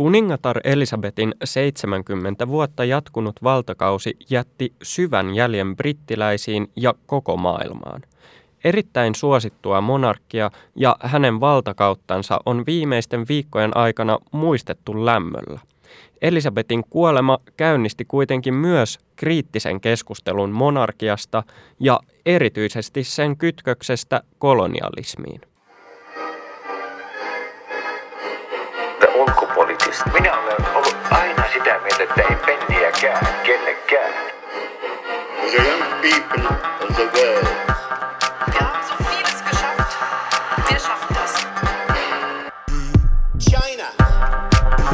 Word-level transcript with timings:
Kuningatar 0.00 0.60
Elisabetin 0.64 1.34
70 1.44 2.48
vuotta 2.48 2.84
jatkunut 2.84 3.42
valtakausi 3.42 4.16
jätti 4.30 4.72
syvän 4.82 5.34
jäljen 5.34 5.76
brittiläisiin 5.76 6.70
ja 6.76 6.94
koko 7.06 7.36
maailmaan. 7.36 8.02
Erittäin 8.64 9.14
suosittua 9.14 9.80
monarkia 9.80 10.50
ja 10.76 10.96
hänen 11.00 11.40
valtakauttansa 11.40 12.40
on 12.46 12.66
viimeisten 12.66 13.24
viikkojen 13.28 13.76
aikana 13.76 14.18
muistettu 14.32 15.06
lämmöllä. 15.06 15.60
Elisabetin 16.22 16.84
kuolema 16.90 17.38
käynnisti 17.56 18.04
kuitenkin 18.04 18.54
myös 18.54 18.98
kriittisen 19.16 19.80
keskustelun 19.80 20.50
monarkiasta 20.50 21.42
ja 21.80 22.00
erityisesti 22.26 23.04
sen 23.04 23.36
kytköksestä 23.36 24.22
kolonialismiin. 24.38 25.49
Minä 30.12 30.32
olen 30.38 30.74
ollut 30.74 30.96
aina 31.10 31.44
sitä 31.52 31.78
mieltä, 31.78 32.02
että 32.02 32.22
ei 32.22 32.36
penniäkään 32.46 33.26
kellekään. 33.42 34.12
The 35.50 35.56
young 35.56 35.82
people 36.02 36.48
of 36.80 36.96
the 36.96 37.04
world 37.04 37.46
Wir 38.52 38.62
haben 38.62 38.84
so 38.88 38.94
vieles 39.10 39.42
geschafft. 39.50 39.96
Wir 40.70 40.78
schaffen 40.80 41.16
das. 41.16 41.46
China. 43.38 43.86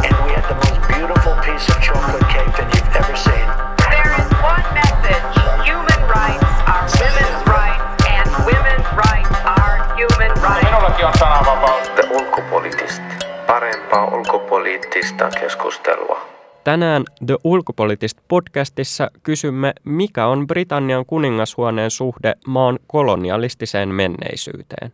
And 0.04 0.14
we 0.26 0.32
had 0.34 0.44
the 0.48 0.54
most 0.54 0.80
beautiful 0.88 1.34
piece 1.44 1.68
of 1.72 1.80
chocolate 1.80 2.26
cake 2.28 2.52
that 2.56 2.68
you've 2.74 2.96
ever 2.96 3.16
seen. 3.16 3.46
There 3.90 4.12
is 4.20 4.28
one 4.42 4.66
message. 4.74 5.36
Human 5.64 6.00
rights 6.08 6.52
are 6.66 6.86
women's 7.00 7.42
rights, 7.46 8.04
and 8.16 8.28
women's 8.46 8.88
rights 8.96 9.36
are 9.44 9.76
human 9.96 10.32
rights. 10.42 10.64
Minullakin 10.64 11.06
on 11.06 11.14
sananvapaus. 11.18 11.88
The 11.96 12.02
ulkopoliittista. 12.10 13.15
Parempaa 13.46 14.14
ulkopoliittista 14.14 15.28
keskustelua. 15.40 16.20
Tänään 16.64 17.04
The 17.26 17.36
Ulkopoliittist 17.44 18.18
podcastissa 18.28 19.10
kysymme, 19.22 19.72
mikä 19.84 20.26
on 20.26 20.46
Britannian 20.46 21.06
kuningashuoneen 21.06 21.90
suhde 21.90 22.34
maan 22.46 22.78
kolonialistiseen 22.86 23.88
menneisyyteen. 23.88 24.92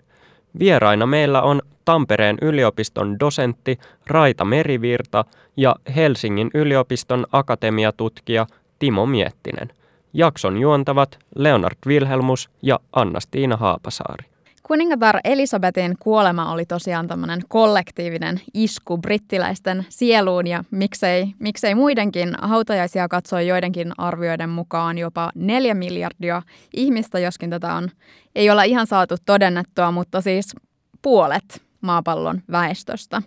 Vieraina 0.58 1.06
meillä 1.06 1.42
on 1.42 1.62
Tampereen 1.84 2.38
yliopiston 2.42 3.20
dosentti 3.20 3.78
Raita 4.06 4.44
Merivirta 4.44 5.24
ja 5.56 5.76
Helsingin 5.96 6.50
yliopiston 6.54 7.26
akatemiatutkija 7.32 8.46
Timo 8.78 9.06
Miettinen. 9.06 9.68
Jakson 10.12 10.58
juontavat 10.58 11.18
Leonard 11.34 11.76
Wilhelmus 11.86 12.50
ja 12.62 12.80
Anna-Stiina 12.92 13.56
Haapasaari. 13.56 14.31
Kuningatar 14.62 15.20
Elisabetin 15.24 15.94
kuolema 15.98 16.52
oli 16.52 16.66
tosiaan 16.66 17.08
tämmöinen 17.08 17.40
kollektiivinen 17.48 18.40
isku 18.54 18.98
brittiläisten 18.98 19.86
sieluun 19.88 20.46
ja 20.46 20.64
miksei, 20.70 21.26
miksei 21.38 21.74
muidenkin. 21.74 22.34
Hautajaisia 22.42 23.08
katsoi 23.08 23.46
joidenkin 23.46 23.92
arvioiden 23.98 24.50
mukaan 24.50 24.98
jopa 24.98 25.30
neljä 25.34 25.74
miljardia 25.74 26.42
ihmistä, 26.76 27.18
joskin 27.18 27.50
tätä 27.50 27.74
on, 27.74 27.88
ei 28.34 28.50
olla 28.50 28.62
ihan 28.62 28.86
saatu 28.86 29.14
todennettua, 29.26 29.90
mutta 29.90 30.20
siis 30.20 30.56
puolet 31.02 31.62
maapallon 31.80 32.42
väestöstä. 32.50 33.22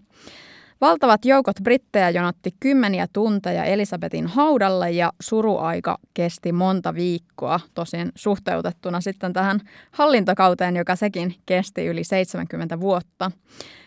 Valtavat 0.81 1.25
joukot 1.25 1.55
brittejä 1.63 2.09
jonotti 2.09 2.51
kymmeniä 2.59 3.07
tunteja 3.13 3.63
Elisabetin 3.63 4.27
haudalle 4.27 4.91
ja 4.91 5.11
suruaika 5.21 5.97
kesti 6.13 6.51
monta 6.51 6.95
viikkoa, 6.95 7.59
tosin 7.73 8.11
suhteutettuna 8.15 9.01
sitten 9.01 9.33
tähän 9.33 9.59
hallintokauteen, 9.91 10.75
joka 10.75 10.95
sekin 10.95 11.35
kesti 11.45 11.85
yli 11.85 12.03
70 12.03 12.79
vuotta. 12.79 13.31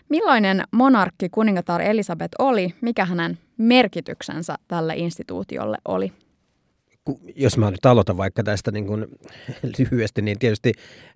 Millainen 0.09 0.63
monarkki 0.73 1.29
kuningatar 1.29 1.83
Elisabeth 1.83 2.35
oli, 2.39 2.75
mikä 2.81 3.05
hänen 3.05 3.39
merkityksensä 3.57 4.55
tälle 4.69 4.95
instituutiolle 4.97 5.77
oli? 5.85 6.13
Jos 7.37 7.59
mä 7.59 7.71
nyt 7.71 7.87
aloitan 7.87 8.17
vaikka 8.17 8.43
tästä 8.43 8.71
niin 8.71 8.87
kuin 8.87 9.07
lyhyesti, 9.79 10.23
niin 10.23 10.39
tietysti 10.39 10.73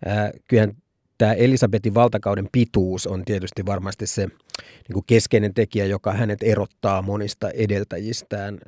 äh, 0.06 0.30
kyllähän 0.48 0.74
tämä 1.22 1.32
Elisabetin 1.32 1.94
valtakauden 1.94 2.48
pituus 2.52 3.06
on 3.06 3.24
tietysti 3.24 3.66
varmasti 3.66 4.06
se 4.06 4.26
niin 4.26 4.92
kuin 4.92 5.04
keskeinen 5.06 5.54
tekijä, 5.54 5.86
joka 5.86 6.12
hänet 6.12 6.42
erottaa 6.42 7.02
monista 7.02 7.50
edeltäjistään. 7.50 8.58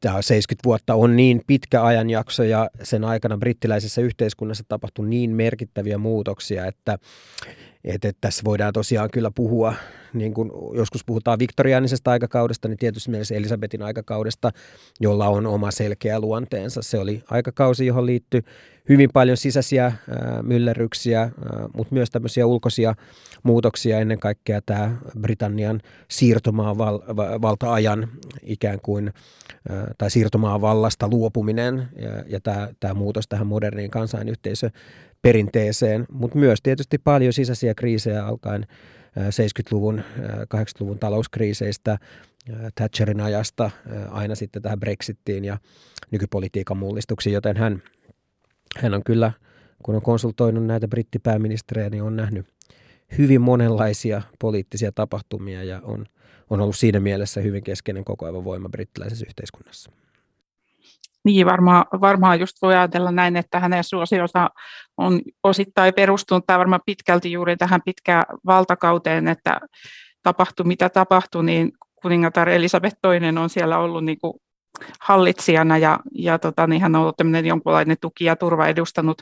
Tämä 0.00 0.22
70 0.22 0.64
vuotta 0.64 0.94
on 0.94 1.16
niin 1.16 1.42
pitkä 1.46 1.84
ajanjakso 1.84 2.42
ja 2.42 2.70
sen 2.82 3.04
aikana 3.04 3.38
brittiläisessä 3.38 4.00
yhteiskunnassa 4.00 4.64
tapahtui 4.68 5.08
niin 5.08 5.30
merkittäviä 5.30 5.98
muutoksia, 5.98 6.66
että, 6.66 6.98
että 7.84 8.12
tässä 8.20 8.42
voidaan 8.44 8.72
tosiaan 8.72 9.10
kyllä 9.10 9.30
puhua, 9.34 9.74
niin 10.12 10.34
kuin 10.34 10.50
joskus 10.74 11.04
puhutaan 11.04 11.38
viktoriaanisesta 11.38 12.10
aikakaudesta, 12.10 12.68
niin 12.68 12.78
tietysti 12.78 13.10
mielessä 13.10 13.34
Elisabetin 13.34 13.82
aikakaudesta, 13.82 14.50
jolla 15.00 15.28
on 15.28 15.46
oma 15.46 15.70
selkeä 15.70 16.20
luonteensa. 16.20 16.82
Se 16.82 16.98
oli 16.98 17.22
aikakausi, 17.30 17.86
johon 17.86 18.06
liittyi 18.06 18.42
hyvin 18.88 19.10
paljon 19.12 19.36
sisäisiä 19.36 19.86
äh, 19.86 19.94
myllerryksiä, 20.42 21.22
äh, 21.22 21.30
mutta 21.76 21.94
myös 21.94 22.10
tämmöisiä 22.10 22.46
ulkoisia 22.46 22.94
muutoksia, 23.42 23.98
ennen 23.98 24.18
kaikkea 24.18 24.60
tämä 24.66 24.96
Britannian 25.20 25.80
siirtomaan 26.08 26.78
val, 26.78 26.98
valta-ajan 27.16 28.08
ikään 28.42 28.78
kuin, 28.82 29.08
äh, 29.08 29.14
tai 29.98 30.10
siirtomaan 30.10 30.60
vallasta 30.60 31.08
luopuminen 31.08 31.88
ja, 31.96 32.24
ja 32.26 32.40
tämä, 32.40 32.68
tämä 32.80 32.94
muutos 32.94 33.28
tähän 33.28 33.46
moderniin 33.46 33.90
kansainyhteisöperinteeseen, 33.90 36.06
mutta 36.12 36.38
myös 36.38 36.58
tietysti 36.62 36.98
paljon 36.98 37.32
sisäisiä 37.32 37.74
kriisejä 37.74 38.26
alkaen 38.26 38.66
70-luvun, 39.18 40.02
80-luvun 40.54 40.98
talouskriiseistä, 40.98 41.98
Thatcherin 42.74 43.20
ajasta 43.20 43.70
aina 44.10 44.34
sitten 44.34 44.62
tähän 44.62 44.80
Brexittiin 44.80 45.44
ja 45.44 45.58
nykypolitiikan 46.10 46.76
mullistuksiin, 46.76 47.34
joten 47.34 47.56
hän, 47.56 47.82
hän 48.76 48.94
on 48.94 49.04
kyllä, 49.04 49.32
kun 49.82 49.94
on 49.94 50.02
konsultoinut 50.02 50.66
näitä 50.66 50.88
brittipääministerejä, 50.88 51.90
niin 51.90 52.02
on 52.02 52.16
nähnyt 52.16 52.46
hyvin 53.18 53.40
monenlaisia 53.40 54.22
poliittisia 54.38 54.92
tapahtumia 54.92 55.64
ja 55.64 55.80
on, 55.84 56.06
on 56.50 56.60
ollut 56.60 56.76
siinä 56.76 57.00
mielessä 57.00 57.40
hyvin 57.40 57.64
keskeinen 57.64 58.04
kokoava 58.04 58.44
voima 58.44 58.68
brittiläisessä 58.68 59.26
yhteiskunnassa. 59.28 59.92
Niin, 61.24 61.46
varmaan, 61.46 61.84
varmaan 62.00 62.40
just 62.40 62.56
voi 62.62 62.74
ajatella 62.74 63.12
näin, 63.12 63.36
että 63.36 63.60
hänen 63.60 63.84
suosionsa 63.84 64.50
on 64.96 65.20
osittain 65.42 65.94
perustunut 65.94 66.46
tai 66.46 66.58
varmaan 66.58 66.80
pitkälti 66.86 67.32
juuri 67.32 67.56
tähän 67.56 67.80
pitkään 67.84 68.24
valtakauteen, 68.46 69.28
että 69.28 69.60
tapahtui 70.22 70.66
mitä 70.66 70.88
tapahtui, 70.88 71.44
niin 71.44 71.72
kuningatar 72.02 72.48
Elisabeth 72.48 72.96
II 73.04 73.38
on 73.42 73.50
siellä 73.50 73.78
ollut 73.78 74.04
niin 74.04 74.18
kuin 74.20 74.32
hallitsijana 75.00 75.78
ja, 75.78 76.00
ja 76.14 76.38
tota, 76.38 76.66
niin 76.66 76.82
hän 76.82 76.94
on 76.94 77.00
ollut 77.02 77.46
jonkunlainen 77.46 77.96
tuki 78.00 78.24
ja 78.24 78.36
turva 78.36 78.66
edustanut 78.66 79.18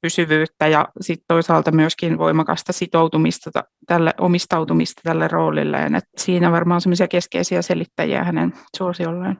pysyvyyttä 0.00 0.66
ja 0.66 0.88
sitten 1.00 1.24
toisaalta 1.28 1.72
myöskin 1.72 2.18
voimakasta 2.18 2.72
sitoutumista 2.72 3.50
tälle, 3.86 4.14
omistautumista 4.18 5.00
tälle 5.04 5.28
roolilleen. 5.28 5.94
Et 5.94 6.04
siinä 6.16 6.52
varmaan 6.52 6.80
semmoisia 6.80 7.08
keskeisiä 7.08 7.62
selittäjiä 7.62 8.24
hänen 8.24 8.52
suosiolleen. 8.76 9.38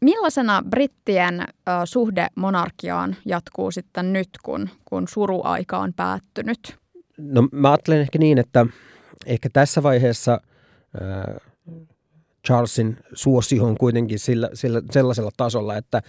Millaisena 0.00 0.62
brittien 0.70 1.40
ö, 1.40 1.46
suhde 1.84 2.26
monarkiaan 2.34 3.16
jatkuu 3.24 3.70
sitten 3.70 4.12
nyt, 4.12 4.28
kun, 4.42 4.68
kun 4.84 5.08
suruaika 5.08 5.78
on 5.78 5.92
päättynyt? 5.94 6.76
No 7.18 7.48
mä 7.52 7.70
ajattelen 7.70 8.00
ehkä 8.00 8.18
niin, 8.18 8.38
että 8.38 8.66
ehkä 9.26 9.48
tässä 9.52 9.82
vaiheessa 9.82 10.40
Charlesin 12.46 12.96
suosio 13.12 13.64
on 13.64 13.76
kuitenkin 13.78 14.18
sillä, 14.18 14.50
sillä, 14.54 14.82
sellaisella 14.90 15.30
tasolla, 15.36 15.76
että 15.76 16.02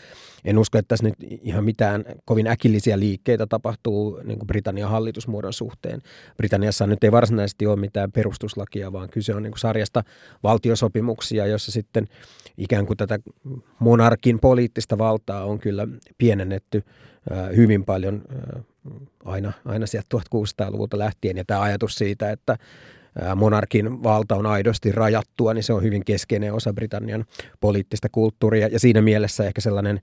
en 0.46 0.58
usko, 0.58 0.78
että 0.78 0.88
tässä 0.88 1.06
nyt 1.06 1.16
ihan 1.42 1.64
mitään 1.64 2.06
kovin 2.26 2.48
äkillisiä 2.48 3.00
liikkeitä 3.00 3.48
tapahtuu 3.48 4.22
niin 4.24 4.40
kuin 4.40 4.48
Britannian 4.48 4.90
hallitusmuodon 4.90 5.54
suhteen. 5.54 6.02
Britanniassa 6.38 6.88
nyt 6.88 7.04
ei 7.04 7.12
varsinaisesti 7.12 7.68
ole 7.68 7.76
mitään 7.76 8.12
perustuslakia, 8.12 8.94
vaan 8.94 9.10
kyse 9.10 9.36
on 9.36 9.44
niin 9.44 9.52
kuin 9.52 9.60
sarjasta 9.60 10.04
valtiosopimuksia, 10.44 11.46
jossa 11.46 11.72
sitten 11.72 12.08
ikään 12.58 12.86
kuin 12.86 12.98
tätä 12.98 13.20
monarkin 13.80 14.40
poliittista 14.40 14.98
valtaa 14.98 15.46
on 15.46 15.60
kyllä 15.60 15.88
pienennetty 16.18 16.84
hyvin 17.56 17.86
paljon 17.86 18.22
aina, 19.26 19.54
aina 19.66 19.86
sieltä 19.86 20.18
1600-luvulta 20.18 21.00
lähtien. 21.00 21.38
Ja 21.38 21.46
tämä 21.46 21.62
ajatus 21.62 21.96
siitä, 21.96 22.32
että 22.32 22.58
monarkin 23.36 24.04
valta 24.04 24.36
on 24.36 24.46
aidosti 24.46 24.92
rajattua, 24.92 25.54
niin 25.54 25.64
se 25.64 25.74
on 25.74 25.84
hyvin 25.84 26.06
keskeinen 26.06 26.54
osa 26.54 26.74
Britannian 26.74 27.26
poliittista 27.60 28.10
kulttuuria. 28.12 28.68
Ja 28.68 28.80
siinä 28.80 29.02
mielessä 29.02 29.46
ehkä 29.46 29.62
sellainen 29.62 30.02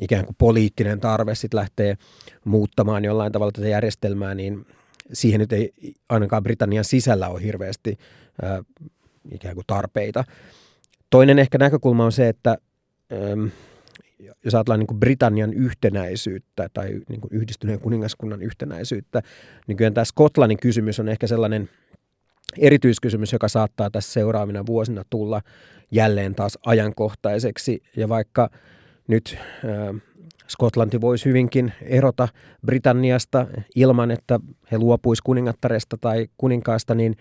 ikään 0.00 0.24
kuin 0.24 0.36
poliittinen 0.38 1.00
tarve 1.00 1.34
sitten 1.34 1.58
lähtee 1.58 1.96
muuttamaan 2.44 3.04
jollain 3.04 3.32
tavalla 3.32 3.52
tätä 3.52 3.68
järjestelmää, 3.68 4.34
niin 4.34 4.66
siihen 5.12 5.40
nyt 5.40 5.52
ei 5.52 5.72
ainakaan 6.08 6.42
Britannian 6.42 6.84
sisällä 6.84 7.28
ole 7.28 7.42
hirveästi 7.42 7.98
ää, 8.42 8.62
ikään 9.32 9.54
kuin 9.54 9.64
tarpeita. 9.66 10.24
Toinen 11.10 11.38
ehkä 11.38 11.58
näkökulma 11.58 12.04
on 12.04 12.12
se, 12.12 12.28
että 12.28 12.58
jos 14.44 14.54
ajatellaan 14.54 14.80
niin 14.80 14.86
kuin 14.86 15.00
Britannian 15.00 15.52
yhtenäisyyttä 15.52 16.68
tai 16.72 17.00
niin 17.08 17.20
kuin 17.20 17.32
yhdistyneen 17.32 17.80
kuningaskunnan 17.80 18.42
yhtenäisyyttä, 18.42 19.22
niin 19.66 19.76
kyllä 19.76 19.90
tämä 19.90 20.04
Skotlannin 20.04 20.58
kysymys 20.58 21.00
on 21.00 21.08
ehkä 21.08 21.26
sellainen– 21.26 21.68
erityiskysymys, 22.58 23.32
joka 23.32 23.48
saattaa 23.48 23.90
tässä 23.90 24.12
seuraavina 24.12 24.66
vuosina 24.66 25.02
tulla 25.10 25.40
jälleen 25.90 26.34
taas 26.34 26.58
ajankohtaiseksi. 26.66 27.82
Ja 27.96 28.08
vaikka 28.08 28.50
nyt 29.08 29.36
äh, 29.64 30.02
Skotlanti 30.48 31.00
voisi 31.00 31.24
hyvinkin 31.24 31.72
erota 31.82 32.28
Britanniasta 32.66 33.46
ilman, 33.76 34.10
että 34.10 34.40
he 34.72 34.78
luopuisi 34.78 35.22
kuningattaresta 35.22 35.96
tai 36.00 36.28
kuninkaasta, 36.36 36.94
niin 36.94 37.16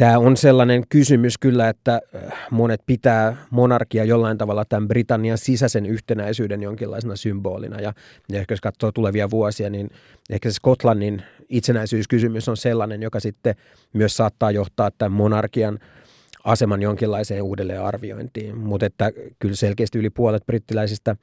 Tämä 0.00 0.18
on 0.18 0.36
sellainen 0.36 0.82
kysymys 0.88 1.38
kyllä, 1.38 1.68
että 1.68 2.00
äh, 2.14 2.32
monet 2.50 2.80
pitää 2.86 3.36
monarkia 3.50 4.04
jollain 4.04 4.38
tavalla 4.38 4.64
tämän 4.64 4.88
Britannian 4.88 5.38
sisäisen 5.38 5.86
yhtenäisyyden 5.86 6.62
jonkinlaisena 6.62 7.16
symbolina. 7.16 7.80
Ja, 7.80 7.92
ja 8.28 8.40
ehkä 8.40 8.52
jos 8.52 8.60
katsoo 8.60 8.92
tulevia 8.92 9.30
vuosia, 9.30 9.70
niin 9.70 9.90
ehkä 10.30 10.50
se 10.50 10.54
Skotlannin 10.54 11.22
itsenäisyyskysymys 11.50 12.48
on 12.48 12.56
sellainen, 12.56 13.02
joka 13.02 13.20
sitten 13.20 13.54
myös 13.92 14.16
saattaa 14.16 14.50
johtaa 14.50 14.90
tämän 14.90 15.12
monarkian 15.12 15.78
aseman 16.44 16.82
jonkinlaiseen 16.82 17.42
uudelleenarviointiin. 17.42 18.58
Mutta 18.58 18.86
että 18.86 19.12
kyllä 19.38 19.56
selkeästi 19.56 19.98
yli 19.98 20.10
puolet 20.10 20.46
brittiläisistä 20.46 21.16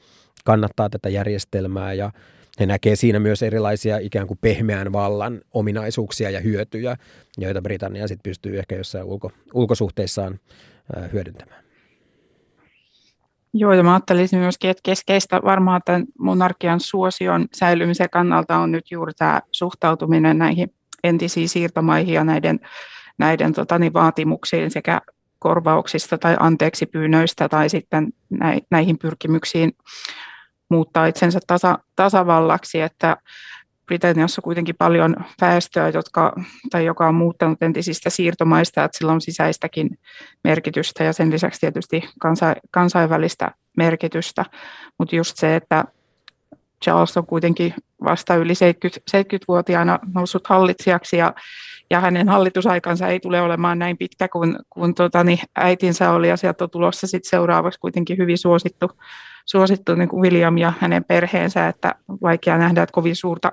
kannattaa 0.45 0.89
tätä 0.89 1.09
järjestelmää 1.09 1.93
ja 1.93 2.11
he 2.59 2.65
näkee 2.65 2.95
siinä 2.95 3.19
myös 3.19 3.43
erilaisia 3.43 3.97
ikään 3.97 4.27
kuin 4.27 4.37
pehmeän 4.41 4.93
vallan 4.93 5.41
ominaisuuksia 5.53 6.29
ja 6.29 6.39
hyötyjä, 6.39 6.97
joita 7.37 7.61
Britannia 7.61 8.07
sitten 8.07 8.29
pystyy 8.29 8.59
ehkä 8.59 8.75
jossain 8.75 9.05
ulko, 9.05 9.31
ulkosuhteissaan 9.53 10.39
hyödyntämään. 11.13 11.66
Joo, 13.53 13.73
ja 13.73 13.83
mä 13.83 13.93
ajattelisin 13.93 14.39
myöskin, 14.39 14.69
että 14.69 14.81
keskeistä 14.83 15.41
varmaan 15.43 15.81
tämän 15.85 16.05
monarkian 16.19 16.79
suosion 16.79 17.47
säilymisen 17.53 18.09
kannalta 18.09 18.57
on 18.57 18.71
nyt 18.71 18.91
juuri 18.91 19.13
tämä 19.13 19.41
suhtautuminen 19.51 20.37
näihin 20.37 20.73
entisiin 21.03 21.49
siirtomaihin 21.49 22.13
ja 22.13 22.23
näiden, 22.23 22.59
näiden 23.17 23.53
tota, 23.53 23.79
niin 23.79 23.93
vaatimuksiin 23.93 24.71
sekä 24.71 25.01
korvauksista 25.39 26.17
tai 26.17 26.37
anteeksi 26.39 26.85
pyynnöistä 26.85 27.49
tai 27.49 27.69
sitten 27.69 28.07
näihin 28.71 28.97
pyrkimyksiin 28.97 29.71
muuttaa 30.69 31.05
itsensä 31.05 31.39
tasa, 31.47 31.79
tasavallaksi, 31.95 32.81
että 32.81 33.17
Britanniassa 33.87 34.41
kuitenkin 34.41 34.75
paljon 34.77 35.15
väestöä, 35.41 35.89
jotka, 35.89 36.35
tai 36.71 36.85
joka 36.85 37.07
on 37.07 37.15
muuttanut 37.15 37.63
entisistä 37.63 38.09
siirtomaista, 38.09 38.83
että 38.83 38.97
sillä 38.97 39.11
on 39.11 39.21
sisäistäkin 39.21 39.99
merkitystä 40.43 41.03
ja 41.03 41.13
sen 41.13 41.31
lisäksi 41.31 41.59
tietysti 41.59 42.03
kansa, 42.19 42.55
kansainvälistä 42.71 43.51
merkitystä. 43.77 44.45
Mutta 44.97 45.15
just 45.15 45.37
se, 45.37 45.55
että 45.55 45.85
Charles 46.83 47.17
on 47.17 47.25
kuitenkin 47.25 47.73
vasta 48.03 48.35
yli 48.35 48.55
70, 48.55 49.17
70-vuotiaana 49.17 49.99
noussut 50.15 50.47
hallitsijaksi 50.47 51.17
ja, 51.17 51.33
ja 51.89 51.99
hänen 51.99 52.29
hallitusaikansa 52.29 53.07
ei 53.07 53.19
tule 53.19 53.41
olemaan 53.41 53.79
näin 53.79 53.97
pitkä 53.97 54.27
kuin, 54.27 54.55
kuin 54.69 54.93
tota, 54.93 55.23
niin 55.23 55.39
äitinsä 55.55 56.11
oli 56.11 56.29
ja 56.29 56.37
sieltä 56.37 56.63
on 56.63 56.69
tulossa 56.69 57.07
sit 57.07 57.25
seuraavaksi 57.25 57.79
kuitenkin 57.79 58.17
hyvin 58.17 58.37
suosittu 58.37 58.91
suosittu 59.47 59.95
niin 59.95 60.09
kuin 60.09 60.21
William 60.21 60.57
ja 60.57 60.73
hänen 60.79 61.03
perheensä, 61.03 61.67
että 61.67 61.95
vaikea 62.21 62.57
nähdä, 62.57 62.83
että 62.83 62.93
kovin 62.93 63.15
suurta 63.15 63.51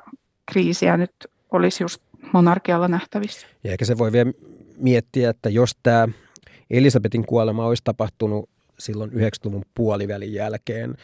kriisiä 0.52 0.96
nyt 0.96 1.12
olisi 1.52 1.84
just 1.84 2.02
monarkialla 2.32 2.88
nähtävissä. 2.88 3.46
Ja 3.64 3.72
ehkä 3.72 3.84
se 3.84 3.98
voi 3.98 4.12
vielä 4.12 4.32
miettiä, 4.76 5.30
että 5.30 5.48
jos 5.48 5.76
tämä 5.82 6.08
Elisabetin 6.70 7.26
kuolema 7.26 7.66
olisi 7.66 7.82
tapahtunut 7.84 8.48
silloin 8.78 9.10
90-luvun 9.10 9.62
puolivälin 9.74 10.32
jälkeen, 10.32 10.96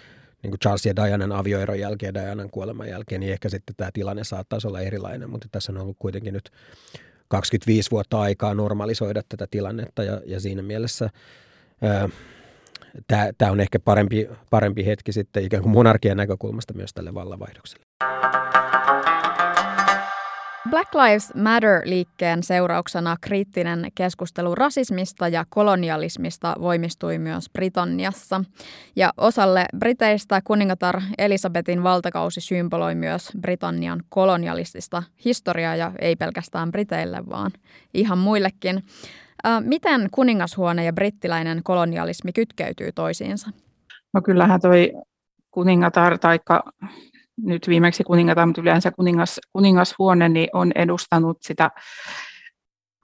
niin 0.43 0.51
kuin 0.51 0.61
Charles 0.61 0.87
ja 0.87 0.97
Dianan 0.97 1.33
avioeron 1.33 1.79
jälkeen, 1.79 2.15
Dianan 2.15 2.51
kuoleman 2.51 2.89
jälkeen, 2.89 3.21
niin 3.21 3.33
ehkä 3.33 3.49
sitten 3.49 3.77
tämä 3.77 3.91
tilanne 3.93 4.25
saattaisi 4.25 4.67
olla 4.67 4.81
erilainen, 4.81 5.31
mutta 5.31 5.49
tässä 5.53 5.73
on 5.73 5.79
ollut 5.79 5.97
kuitenkin 5.99 6.35
nyt 6.35 6.51
25 7.29 7.91
vuotta 7.91 8.21
aikaa 8.21 8.55
normalisoida 8.55 9.23
tätä 9.29 9.47
tilannetta 9.51 10.03
ja, 10.05 10.21
ja 10.27 10.41
siinä 10.41 10.63
mielessä 10.63 11.11
tämä 13.39 13.51
on 13.51 13.61
ehkä 13.61 13.79
parempi, 13.79 14.29
parempi 14.51 14.87
hetki 14.87 15.13
sitten 15.13 15.45
ikään 15.45 15.63
kuin 15.63 15.73
monarkian 15.73 16.17
näkökulmasta 16.17 16.75
myös 16.75 16.95
tälle 16.95 17.15
vallanvaihdokselle. 17.15 17.85
Black 20.69 20.95
Lives 20.95 21.35
Matter-liikkeen 21.35 22.43
seurauksena 22.43 23.17
kriittinen 23.21 23.87
keskustelu 23.95 24.55
rasismista 24.55 25.29
ja 25.29 25.45
kolonialismista 25.49 26.57
voimistui 26.61 27.19
myös 27.19 27.51
Britanniassa. 27.51 28.45
Ja 28.97 29.12
osalle 29.17 29.65
Briteistä 29.79 30.41
kuningatar 30.45 31.01
Elisabetin 31.19 31.83
valtakausi 31.83 32.41
symboloi 32.41 32.95
myös 32.95 33.31
Britannian 33.41 34.03
kolonialistista 34.09 35.03
historiaa 35.25 35.77
ja 35.77 35.93
ei 35.99 36.17
pelkästään 36.17 36.71
Briteille, 36.71 37.23
vaan 37.31 37.51
ihan 37.95 38.19
muillekin. 38.19 38.85
Miten 39.61 40.09
kuningashuone 40.11 40.85
ja 40.85 40.93
brittiläinen 40.93 41.61
kolonialismi 41.62 42.33
kytkeytyy 42.33 42.93
toisiinsa? 42.93 43.51
No 44.12 44.23
kyllähän 44.23 44.61
toi 44.61 44.93
kuningatar, 45.51 46.19
taikka 46.19 46.62
nyt 47.43 47.69
viimeksi 47.69 48.05
kuningatar, 48.05 48.47
mutta 48.47 48.61
yleensä 48.61 48.91
kuningas, 48.91 49.41
kuningashuone, 49.53 50.29
niin 50.29 50.49
on 50.53 50.73
edustanut 50.75 51.39
sitä 51.41 51.71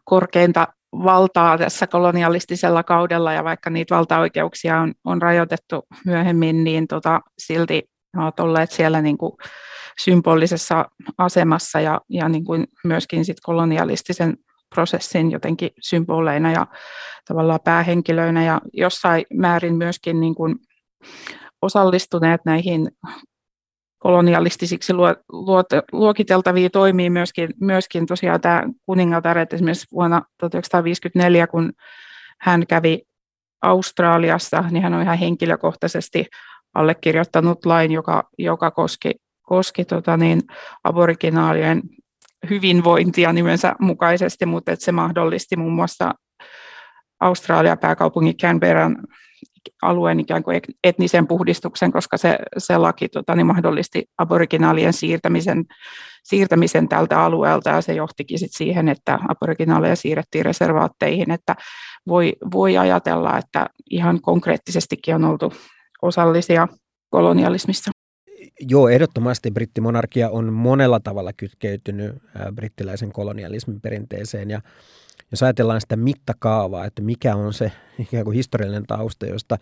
korkeinta 0.05 0.69
valtaa 0.93 1.59
tässä 1.59 1.87
kolonialistisella 1.87 2.83
kaudella, 2.83 3.33
ja 3.33 3.44
vaikka 3.44 3.71
niitä 3.71 3.97
valtaoikeuksia 3.97 4.81
on, 4.81 4.94
on 5.05 5.23
rajoitettu 5.23 5.87
myöhemmin, 6.05 6.65
niin 6.65 6.87
tota, 6.87 7.21
silti 7.38 7.83
ovat 8.17 8.41
olleet 8.41 8.71
siellä 8.71 9.03
niin 9.03 9.19
kuin 9.19 9.33
symbolisessa 10.00 10.85
asemassa 11.19 11.81
ja, 11.81 12.00
ja 12.09 12.29
niin 12.29 12.44
kuin 12.44 12.67
myöskin 12.85 13.25
sit 13.25 13.37
kolonialistisen 13.43 14.37
prosessin 14.75 15.31
jotenkin 15.31 15.71
symboleina 15.81 16.53
ja 16.53 16.67
tavallaan 17.29 17.61
päähenkilöinä. 17.65 18.44
Ja 18.44 18.61
jossain 18.73 19.25
määrin 19.35 19.75
myöskin 19.75 20.21
niin 20.21 20.35
kuin 20.35 20.56
osallistuneet 21.62 22.41
näihin 22.44 22.91
kolonialistisiksi 24.06 24.93
luokiteltavia 25.93 26.70
toimii 26.70 27.11
myöskin, 27.11 27.50
myöskin 27.61 28.06
tosiaan 28.06 28.41
tämä 28.41 28.62
kuningatar, 28.87 29.38
esimerkiksi 29.38 29.87
vuonna 29.93 30.23
1954, 30.38 31.47
kun 31.47 31.73
hän 32.41 32.67
kävi 32.67 33.03
Australiassa, 33.62 34.64
niin 34.70 34.82
hän 34.82 34.94
on 34.94 35.03
ihan 35.03 35.19
henkilökohtaisesti 35.19 36.26
allekirjoittanut 36.75 37.67
lain, 37.67 37.93
joka, 37.93 38.29
joka 38.38 38.70
koski, 38.70 39.11
koski 39.43 39.85
tota 39.85 40.17
niin, 40.17 40.43
aboriginaalien 40.85 41.82
hyvinvointia 42.50 43.32
nimensä 43.32 43.75
mukaisesti, 43.81 44.47
mutta 44.47 44.73
että 44.73 44.85
se 44.85 44.93
mahdollisti 44.93 45.56
muun 45.56 45.73
muassa 45.73 46.14
Australia 47.20 47.76
pääkaupungin 47.76 48.37
Canberran 48.37 48.97
alueen 49.83 50.20
ikään 50.20 50.43
kuin 50.43 50.61
etnisen 50.85 51.27
puhdistuksen, 51.27 51.93
koska 51.93 52.17
se, 52.17 52.39
se 52.58 52.79
laki 52.79 53.08
tota, 53.08 53.35
niin 53.35 53.46
mahdollisti 53.46 54.05
aboriginaalien 54.19 54.93
siirtämisen, 54.93 55.65
siirtämisen 56.25 56.89
tältä 56.89 57.20
alueelta 57.20 57.70
ja 57.70 57.81
se 57.81 57.93
johtikin 57.94 58.39
sit 58.39 58.53
siihen, 58.53 58.89
että 58.89 59.19
aboriginaaleja 59.29 59.96
siirrettiin 59.96 60.44
reservaatteihin, 60.44 61.31
että 61.31 61.56
voi, 62.06 62.32
voi 62.53 62.79
ajatella, 62.79 63.39
että 63.39 63.67
ihan 63.91 64.20
konkreettisestikin 64.20 65.15
on 65.15 65.25
oltu 65.25 65.53
osallisia 66.03 66.69
kolonialismissa. 67.11 67.91
Joo, 68.61 68.89
ehdottomasti 68.89 69.51
brittimonarkia 69.51 70.31
on 70.31 70.53
monella 70.53 71.01
tavalla 71.01 71.32
kytkeytynyt 71.32 72.15
brittiläisen 72.55 73.13
kolonialismin 73.13 73.81
perinteeseen 73.81 74.51
ja 74.51 74.61
jos 75.31 75.43
ajatellaan 75.43 75.81
sitä 75.81 75.97
mittakaavaa, 75.97 76.85
että 76.85 77.03
mikä 77.03 77.37
on 77.37 77.53
se 77.53 77.73
ikään 77.99 78.25
kuin 78.25 78.35
historiallinen 78.35 78.87
tausta, 78.87 79.27
josta 79.27 79.59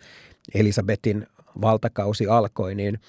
Elisabetin 0.53 1.27
valtakausi 1.61 2.27
alkoi, 2.27 2.75
niin 2.75 2.99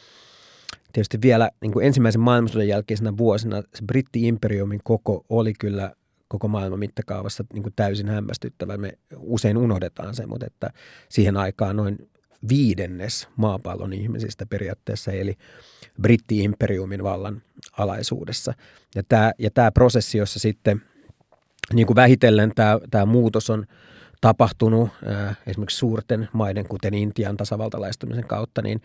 tietysti 0.92 1.18
vielä 1.22 1.50
niin 1.60 1.72
kuin 1.72 1.86
ensimmäisen 1.86 2.20
maailmansodan 2.20 2.68
jälkeisenä 2.68 3.16
vuosina 3.16 3.62
se 3.74 3.84
britti-imperiumin 3.92 4.80
koko 4.84 5.24
oli 5.28 5.52
kyllä 5.58 5.92
koko 6.28 6.48
maailman 6.48 6.78
mittakaavassa 6.78 7.44
niin 7.52 7.62
kuin 7.62 7.72
täysin 7.76 8.08
hämmästyttävä. 8.08 8.76
Me 8.76 8.98
usein 9.16 9.56
unohdetaan 9.56 10.14
se, 10.14 10.26
mutta 10.26 10.46
että 10.46 10.70
siihen 11.08 11.36
aikaan 11.36 11.76
noin 11.76 12.08
viidennes 12.48 13.28
maapallon 13.36 13.92
ihmisistä 13.92 14.46
periaatteessa 14.46 15.12
eli 15.12 15.36
britti-imperiumin 16.02 17.02
vallan 17.02 17.42
alaisuudessa. 17.78 18.54
Ja 18.94 19.02
tämä, 19.02 19.32
ja 19.38 19.50
tämä 19.50 19.72
prosessi, 19.72 20.18
jossa 20.18 20.38
sitten 20.38 20.82
niin 21.72 21.86
kuin 21.86 21.94
vähitellen 21.94 22.52
tämä, 22.54 22.78
tämä 22.90 23.06
muutos 23.06 23.50
on 23.50 23.66
tapahtunut 24.20 24.88
esimerkiksi 25.46 25.76
suurten 25.76 26.28
maiden, 26.32 26.68
kuten 26.68 26.94
Intian 26.94 27.36
tasavaltalaistumisen 27.36 28.26
kautta, 28.26 28.62
niin 28.62 28.80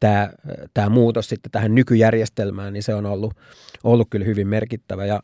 tämä, 0.00 0.30
tämä 0.74 0.88
muutos 0.88 1.28
sitten 1.28 1.52
tähän 1.52 1.74
nykyjärjestelmään, 1.74 2.72
niin 2.72 2.82
se 2.82 2.94
on 2.94 3.06
ollut, 3.06 3.34
ollut 3.84 4.06
kyllä 4.10 4.26
hyvin 4.26 4.48
merkittävä. 4.48 5.06
Ja 5.06 5.20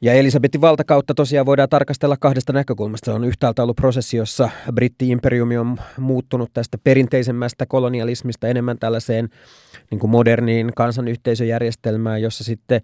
ja 0.00 0.12
Elisabetin 0.12 0.60
valtakautta 0.60 1.14
tosiaan 1.14 1.46
voidaan 1.46 1.68
tarkastella 1.68 2.16
kahdesta 2.16 2.52
näkökulmasta. 2.52 3.04
Se 3.04 3.10
on 3.10 3.24
yhtäältä 3.24 3.62
ollut 3.62 3.76
prosessi, 3.76 4.16
jossa 4.16 4.50
britti-imperiumi 4.74 5.58
on 5.58 5.76
muuttunut 5.98 6.50
tästä 6.52 6.78
perinteisemmästä 6.84 7.66
kolonialismista 7.66 8.48
enemmän 8.48 8.78
tällaiseen 8.78 9.28
niin 9.90 9.98
kuin 9.98 10.10
moderniin 10.10 10.72
kansanyhteisöjärjestelmään, 10.74 12.22
jossa 12.22 12.44
sitten 12.44 12.80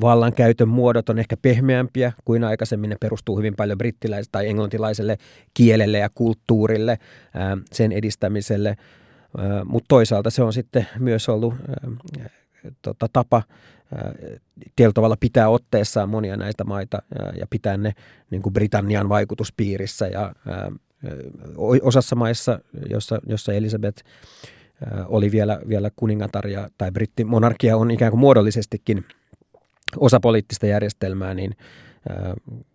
vallankäytön 0.00 0.68
muodot 0.68 1.08
on 1.08 1.18
ehkä 1.18 1.36
pehmeämpiä 1.42 2.12
kuin 2.24 2.44
aikaisemmin. 2.44 2.90
Ne 2.90 2.96
perustuu 3.00 3.38
hyvin 3.38 3.56
paljon 3.56 3.78
brittiläiselle 3.78 4.28
tai 4.32 4.48
englantilaiselle 4.48 5.18
kielelle 5.54 5.98
ja 5.98 6.08
kulttuurille, 6.14 6.98
sen 7.72 7.92
edistämiselle. 7.92 8.76
Mutta 9.64 9.88
toisaalta 9.88 10.30
se 10.30 10.42
on 10.42 10.52
sitten 10.52 10.86
myös 10.98 11.28
ollut 11.28 11.54
tota, 12.82 13.06
tapa 13.12 13.42
tietyllä 14.76 14.92
tavalla 14.92 15.16
pitää 15.20 15.48
otteessaan 15.48 16.08
monia 16.08 16.36
näistä 16.36 16.64
maita 16.64 17.02
ja 17.40 17.46
pitää 17.50 17.76
ne 17.76 17.92
niin 18.30 18.42
kuin 18.42 18.52
Britannian 18.52 19.08
vaikutuspiirissä. 19.08 20.06
Ja 20.06 20.34
osassa 21.82 22.16
maissa, 22.16 22.58
jossa, 22.90 23.20
jossa 23.26 23.52
Elisabeth 23.52 24.04
oli 25.06 25.32
vielä, 25.32 25.60
vielä 25.68 25.90
kuningatar 25.96 26.46
ja, 26.46 26.68
tai 26.78 26.92
brittimonarkia 26.92 27.76
on 27.76 27.90
ikään 27.90 28.10
kuin 28.10 28.20
muodollisestikin 28.20 29.04
osa 29.96 30.20
poliittista 30.20 30.66
järjestelmää, 30.66 31.34
niin 31.34 31.56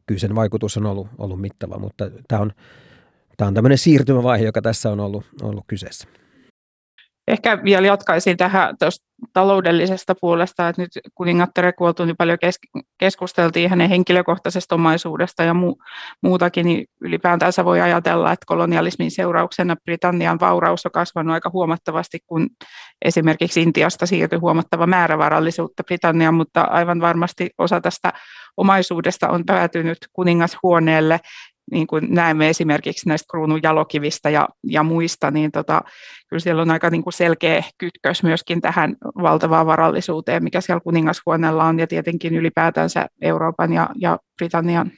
kyllä 0.05 0.19
sen 0.19 0.35
vaikutus 0.35 0.77
on 0.77 0.85
ollut, 0.85 1.07
ollut 1.17 1.41
mittava, 1.41 1.79
mutta 1.79 2.11
tämä 2.27 2.41
on, 2.41 2.51
tämä 3.37 3.47
on 3.47 3.53
tämmöinen 3.53 3.77
siirtymävaihe, 3.77 4.45
joka 4.45 4.61
tässä 4.61 4.91
on 4.91 4.99
ollut, 4.99 5.23
ollut 5.41 5.63
kyseessä. 5.67 6.07
Ehkä 7.27 7.63
vielä 7.63 7.87
jatkaisin 7.87 8.37
tähän 8.37 8.75
taloudellisesta 9.33 10.15
puolesta, 10.21 10.69
että 10.69 10.81
nyt 10.81 10.91
kuningattare 11.15 11.73
kuoltu, 11.73 12.05
niin 12.05 12.17
paljon 12.17 12.37
keskusteltiin 12.97 13.69
hänen 13.69 13.89
henkilökohtaisesta 13.89 14.75
omaisuudesta 14.75 15.43
ja 15.43 15.53
mu- 15.53 15.83
muutakin, 16.21 16.65
niin 16.65 16.87
ylipäätänsä 17.01 17.65
voi 17.65 17.81
ajatella, 17.81 18.31
että 18.31 18.45
kolonialismin 18.45 19.11
seurauksena 19.11 19.75
Britannian 19.85 20.39
vauraus 20.39 20.85
on 20.85 20.91
kasvanut 20.91 21.33
aika 21.33 21.49
huomattavasti, 21.53 22.19
kun 22.27 22.49
esimerkiksi 23.05 23.61
Intiasta 23.61 24.05
siirtyi 24.05 24.39
huomattava 24.39 24.87
määrä 24.87 25.17
varallisuutta 25.17 25.83
Britanniaan, 25.83 26.35
mutta 26.35 26.61
aivan 26.61 27.01
varmasti 27.01 27.49
osa 27.57 27.81
tästä 27.81 28.13
omaisuudesta 28.57 29.29
on 29.29 29.45
päätynyt 29.45 29.97
kuningashuoneelle 30.13 31.19
niin 31.71 31.87
kuin 31.87 32.07
näemme 32.09 32.49
esimerkiksi 32.49 33.09
näistä 33.09 33.27
kruunun 33.31 33.59
jalokivistä 33.63 34.29
ja, 34.29 34.47
ja 34.63 34.83
muista, 34.83 35.31
niin 35.31 35.51
tota, 35.51 35.81
kyllä 36.29 36.39
siellä 36.39 36.61
on 36.61 36.71
aika 36.71 36.89
niin 36.89 37.03
kuin 37.03 37.13
selkeä 37.13 37.63
kytkös 37.77 38.23
myöskin 38.23 38.61
tähän 38.61 38.95
valtavaan 39.21 39.67
varallisuuteen, 39.67 40.43
mikä 40.43 40.61
siellä 40.61 40.81
kuningashuoneella 40.83 41.63
on, 41.63 41.79
ja 41.79 41.87
tietenkin 41.87 42.35
ylipäätänsä 42.35 43.07
Euroopan 43.21 43.73
ja, 43.73 43.89
ja 43.95 44.19
Britannian 44.37 44.91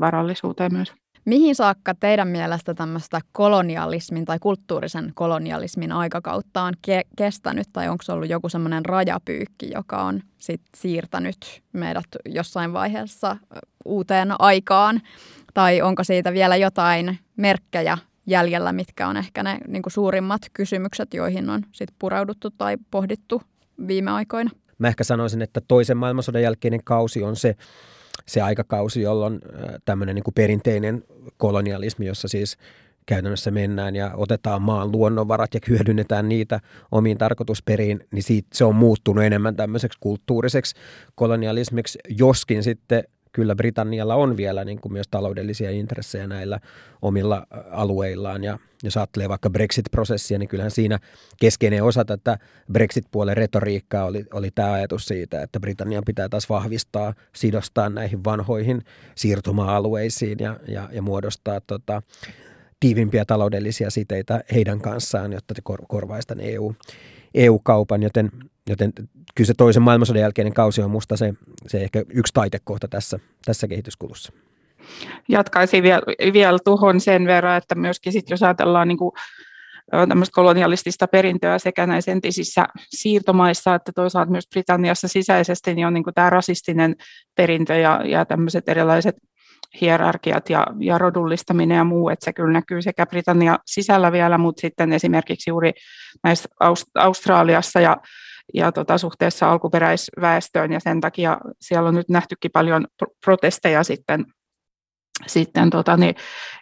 varallisuuteen 0.00 0.72
myös. 0.72 0.99
Mihin 1.24 1.54
saakka 1.54 1.94
teidän 1.94 2.28
mielestä 2.28 2.74
tämmöistä 2.74 3.20
kolonialismin 3.32 4.24
tai 4.24 4.38
kulttuurisen 4.38 5.12
kolonialismin 5.14 5.92
aikakautta 5.92 6.62
on 6.62 6.74
ke- 6.88 7.08
kestänyt, 7.16 7.66
tai 7.72 7.88
onko 7.88 8.02
se 8.02 8.12
ollut 8.12 8.28
joku 8.28 8.48
semmoinen 8.48 8.84
rajapyykki, 8.84 9.70
joka 9.74 10.02
on 10.02 10.20
sit 10.38 10.60
siirtänyt 10.76 11.62
meidät 11.72 12.04
jossain 12.26 12.72
vaiheessa 12.72 13.36
uuteen 13.84 14.34
aikaan, 14.38 15.00
tai 15.54 15.82
onko 15.82 16.04
siitä 16.04 16.32
vielä 16.32 16.56
jotain 16.56 17.18
merkkejä 17.36 17.98
jäljellä, 18.26 18.72
mitkä 18.72 19.08
on 19.08 19.16
ehkä 19.16 19.42
ne 19.42 19.58
niin 19.66 19.82
suurimmat 19.86 20.42
kysymykset, 20.52 21.14
joihin 21.14 21.50
on 21.50 21.62
sit 21.72 21.90
purauduttu 21.98 22.50
tai 22.50 22.76
pohdittu 22.90 23.42
viime 23.86 24.10
aikoina? 24.10 24.50
Mä 24.78 24.88
ehkä 24.88 25.04
sanoisin, 25.04 25.42
että 25.42 25.60
toisen 25.68 25.96
maailmansodan 25.96 26.42
jälkeinen 26.42 26.84
kausi 26.84 27.22
on 27.22 27.36
se, 27.36 27.56
se 28.26 28.40
aikakausi, 28.40 29.00
jolloin 29.00 29.40
tämmöinen 29.84 30.14
niin 30.14 30.24
kuin 30.24 30.34
perinteinen 30.34 31.04
kolonialismi, 31.36 32.06
jossa 32.06 32.28
siis 32.28 32.56
käytännössä 33.06 33.50
mennään 33.50 33.96
ja 33.96 34.10
otetaan 34.14 34.62
maan 34.62 34.92
luonnonvarat 34.92 35.54
ja 35.54 35.60
hyödynnetään 35.68 36.28
niitä 36.28 36.60
omiin 36.92 37.18
tarkoitusperiin, 37.18 38.06
niin 38.12 38.22
siitä, 38.22 38.48
se 38.54 38.64
on 38.64 38.74
muuttunut 38.74 39.24
enemmän 39.24 39.56
tämmöiseksi 39.56 39.98
kulttuuriseksi 40.00 40.76
kolonialismiksi, 41.14 41.98
joskin 42.08 42.62
sitten 42.62 43.04
kyllä 43.32 43.56
Britannialla 43.56 44.14
on 44.14 44.36
vielä 44.36 44.64
niin 44.64 44.80
kuin 44.80 44.92
myös 44.92 45.08
taloudellisia 45.10 45.70
intressejä 45.70 46.26
näillä 46.26 46.60
omilla 47.02 47.46
alueillaan. 47.70 48.44
Ja 48.44 48.58
jos 48.82 48.96
ajattelee 48.96 49.28
vaikka 49.28 49.50
Brexit-prosessia, 49.50 50.38
niin 50.38 50.48
kyllähän 50.48 50.70
siinä 50.70 50.98
keskeinen 51.40 51.84
osa 51.84 52.04
tätä 52.04 52.38
Brexit-puolen 52.72 53.36
retoriikkaa 53.36 54.04
oli, 54.04 54.24
oli 54.32 54.50
tämä 54.50 54.72
ajatus 54.72 55.04
siitä, 55.04 55.42
että 55.42 55.60
Britannian 55.60 56.02
pitää 56.06 56.28
taas 56.28 56.48
vahvistaa, 56.48 57.14
sidostaa 57.36 57.88
näihin 57.88 58.24
vanhoihin 58.24 58.82
siirtuma-alueisiin 59.14 60.38
ja, 60.40 60.56
ja, 60.68 60.88
ja 60.92 61.02
muodostaa 61.02 61.60
tota, 61.60 62.02
tiivimpiä 62.80 63.24
taloudellisia 63.24 63.90
siteitä 63.90 64.44
heidän 64.54 64.80
kanssaan, 64.80 65.32
jotta 65.32 65.54
se 65.54 65.62
kor- 65.64 65.86
korvaisi 65.88 66.28
tämän 66.28 66.44
EU, 66.44 66.74
EU-kaupan, 67.34 68.02
joten, 68.02 68.30
joten 68.70 68.92
kyllä 69.34 69.46
se 69.46 69.54
toisen 69.54 69.82
maailmansodan 69.82 70.22
jälkeinen 70.22 70.54
kausi 70.54 70.82
on 70.82 70.90
musta 70.90 71.16
se, 71.16 71.34
se 71.66 71.78
ehkä 71.78 72.02
yksi 72.08 72.34
taitekohta 72.34 72.88
tässä, 72.88 73.18
tässä 73.44 73.68
kehityskulussa. 73.68 74.32
Jatkaisin 75.28 75.82
vielä, 75.82 76.02
vielä 76.32 76.58
tuohon 76.64 77.00
sen 77.00 77.26
verran, 77.26 77.56
että 77.56 77.74
myöskin 77.74 78.12
sit, 78.12 78.30
jos 78.30 78.42
ajatellaan 78.42 78.88
niin 78.88 78.98
kuin 78.98 79.12
tämmöistä 80.08 80.34
kolonialistista 80.34 81.06
perintöä 81.08 81.58
sekä 81.58 81.86
näissä 81.86 82.12
entisissä 82.12 82.66
siirtomaissa 82.90 83.74
että 83.74 83.92
toisaalta 83.94 84.30
myös 84.30 84.48
Britanniassa 84.48 85.08
sisäisesti, 85.08 85.74
niin 85.74 85.86
on 85.86 85.94
niin 85.94 86.04
kuin 86.04 86.14
tämä 86.14 86.30
rasistinen 86.30 86.96
perintö 87.34 87.76
ja, 87.76 88.00
ja 88.04 88.24
tämmöiset 88.24 88.68
erilaiset 88.68 89.16
hierarkiat 89.80 90.50
ja, 90.50 90.66
ja 90.80 90.98
rodullistaminen 90.98 91.76
ja 91.76 91.84
muu, 91.84 92.08
että 92.08 92.24
se 92.24 92.32
kyllä 92.32 92.52
näkyy 92.52 92.82
sekä 92.82 93.06
Britannia 93.06 93.58
sisällä 93.66 94.12
vielä, 94.12 94.38
mutta 94.38 94.60
sitten 94.60 94.92
esimerkiksi 94.92 95.50
juuri 95.50 95.72
näissä 96.24 96.48
Australiassa 96.94 97.80
ja, 97.80 97.96
ja 98.54 98.72
tota, 98.72 98.98
suhteessa 98.98 99.50
alkuperäisväestöön, 99.50 100.72
ja 100.72 100.80
sen 100.80 101.00
takia 101.00 101.38
siellä 101.60 101.88
on 101.88 101.94
nyt 101.94 102.08
nähtykin 102.08 102.50
paljon 102.50 102.86
protesteja 103.24 103.84
sitten 103.84 104.24
sitten 105.26 105.70
tota, 105.70 105.96
niin 105.96 106.14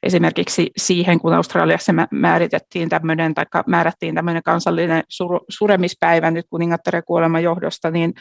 esimerkiksi 0.03 0.71
siihen, 0.77 1.21
kun 1.21 1.35
Australiassa 1.35 1.93
määritettiin 2.11 2.89
tämmöinen, 2.89 3.35
tai 3.35 3.45
määrättiin 3.67 4.15
tämmöinen 4.15 4.43
kansallinen 4.43 5.03
sur, 5.09 5.41
suremispäivä 5.49 6.31
nyt 6.31 6.47
kuningattaren 6.51 7.03
kuoleman 7.07 7.43
johdosta, 7.43 7.91
niin 7.91 8.13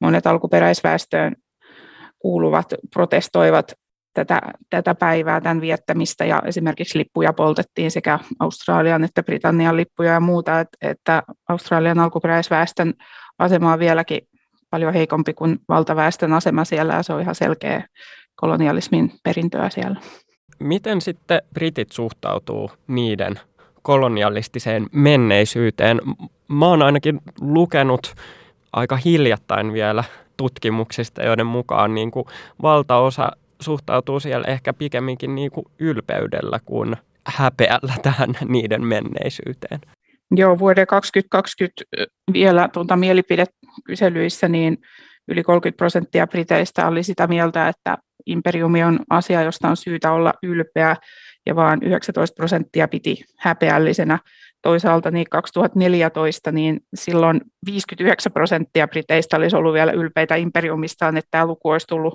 monet 0.00 0.26
alkuperäisväestöön 0.26 1.36
kuuluvat 2.18 2.74
protestoivat 2.92 3.72
tätä, 4.14 4.40
tätä 4.70 4.94
päivää, 4.94 5.40
tämän 5.40 5.60
viettämistä 5.60 6.24
ja 6.24 6.42
esimerkiksi 6.46 6.98
lippuja 6.98 7.32
poltettiin 7.32 7.90
sekä 7.90 8.18
Australian 8.38 9.04
että 9.04 9.22
Britannian 9.22 9.76
lippuja 9.76 10.12
ja 10.12 10.20
muuta, 10.20 10.60
että, 10.60 10.78
että 10.82 11.22
Australian 11.48 11.98
alkuperäisväestön 11.98 12.94
asema 13.38 13.72
on 13.72 13.78
vieläkin 13.78 14.28
paljon 14.70 14.92
heikompi 14.92 15.34
kuin 15.34 15.58
valtaväestön 15.68 16.32
asema 16.32 16.64
siellä 16.64 16.94
ja 16.94 17.02
se 17.02 17.12
on 17.12 17.20
ihan 17.20 17.34
selkeä 17.34 17.84
kolonialismin 18.36 19.12
perintöä 19.22 19.70
siellä. 19.70 20.00
Miten 20.58 21.00
sitten 21.00 21.42
britit 21.54 21.92
suhtautuu 21.92 22.70
niiden 22.86 23.40
kolonialistiseen 23.82 24.86
menneisyyteen? 24.92 26.00
Mä 26.48 26.66
oon 26.66 26.82
ainakin 26.82 27.20
lukenut 27.40 28.14
aika 28.72 28.96
hiljattain 28.96 29.72
vielä 29.72 30.04
tutkimuksista, 30.36 31.22
joiden 31.22 31.46
mukaan 31.46 31.94
niin 31.94 32.10
kuin 32.10 32.26
valtaosa 32.62 33.32
suhtautuu 33.60 34.20
siellä 34.20 34.46
ehkä 34.48 34.72
pikemminkin 34.72 35.34
niin 35.34 35.50
kuin 35.50 35.66
ylpeydellä 35.78 36.60
kuin 36.64 36.96
häpeällä 37.26 37.94
tähän 38.02 38.34
niiden 38.48 38.86
menneisyyteen. 38.86 39.80
Joo, 40.30 40.58
vuoden 40.58 40.86
2020 40.86 41.82
vielä 42.32 42.68
tuota 42.68 42.96
mielipidekyselyissä 42.96 44.48
niin 44.48 44.78
yli 45.28 45.42
30 45.42 45.76
prosenttia 45.76 46.26
briteistä 46.26 46.86
oli 46.88 47.02
sitä 47.02 47.26
mieltä, 47.26 47.68
että 47.68 47.98
imperiumi 48.26 48.84
on 48.84 48.98
asia, 49.10 49.42
josta 49.42 49.68
on 49.68 49.76
syytä 49.76 50.12
olla 50.12 50.32
ylpeä, 50.42 50.96
ja 51.46 51.56
vaan 51.56 51.82
19 51.82 52.34
prosenttia 52.34 52.88
piti 52.88 53.24
häpeällisenä. 53.38 54.18
Toisaalta 54.62 55.10
niin 55.10 55.26
2014, 55.30 56.52
niin 56.52 56.80
silloin 56.94 57.40
59 57.66 58.32
prosenttia 58.32 58.88
briteistä 58.88 59.36
olisi 59.36 59.56
ollut 59.56 59.74
vielä 59.74 59.92
ylpeitä 59.92 60.34
imperiumistaan, 60.34 61.16
että 61.16 61.28
tämä 61.30 61.46
luku 61.46 61.68
olisi 61.68 61.86
tullut 61.86 62.14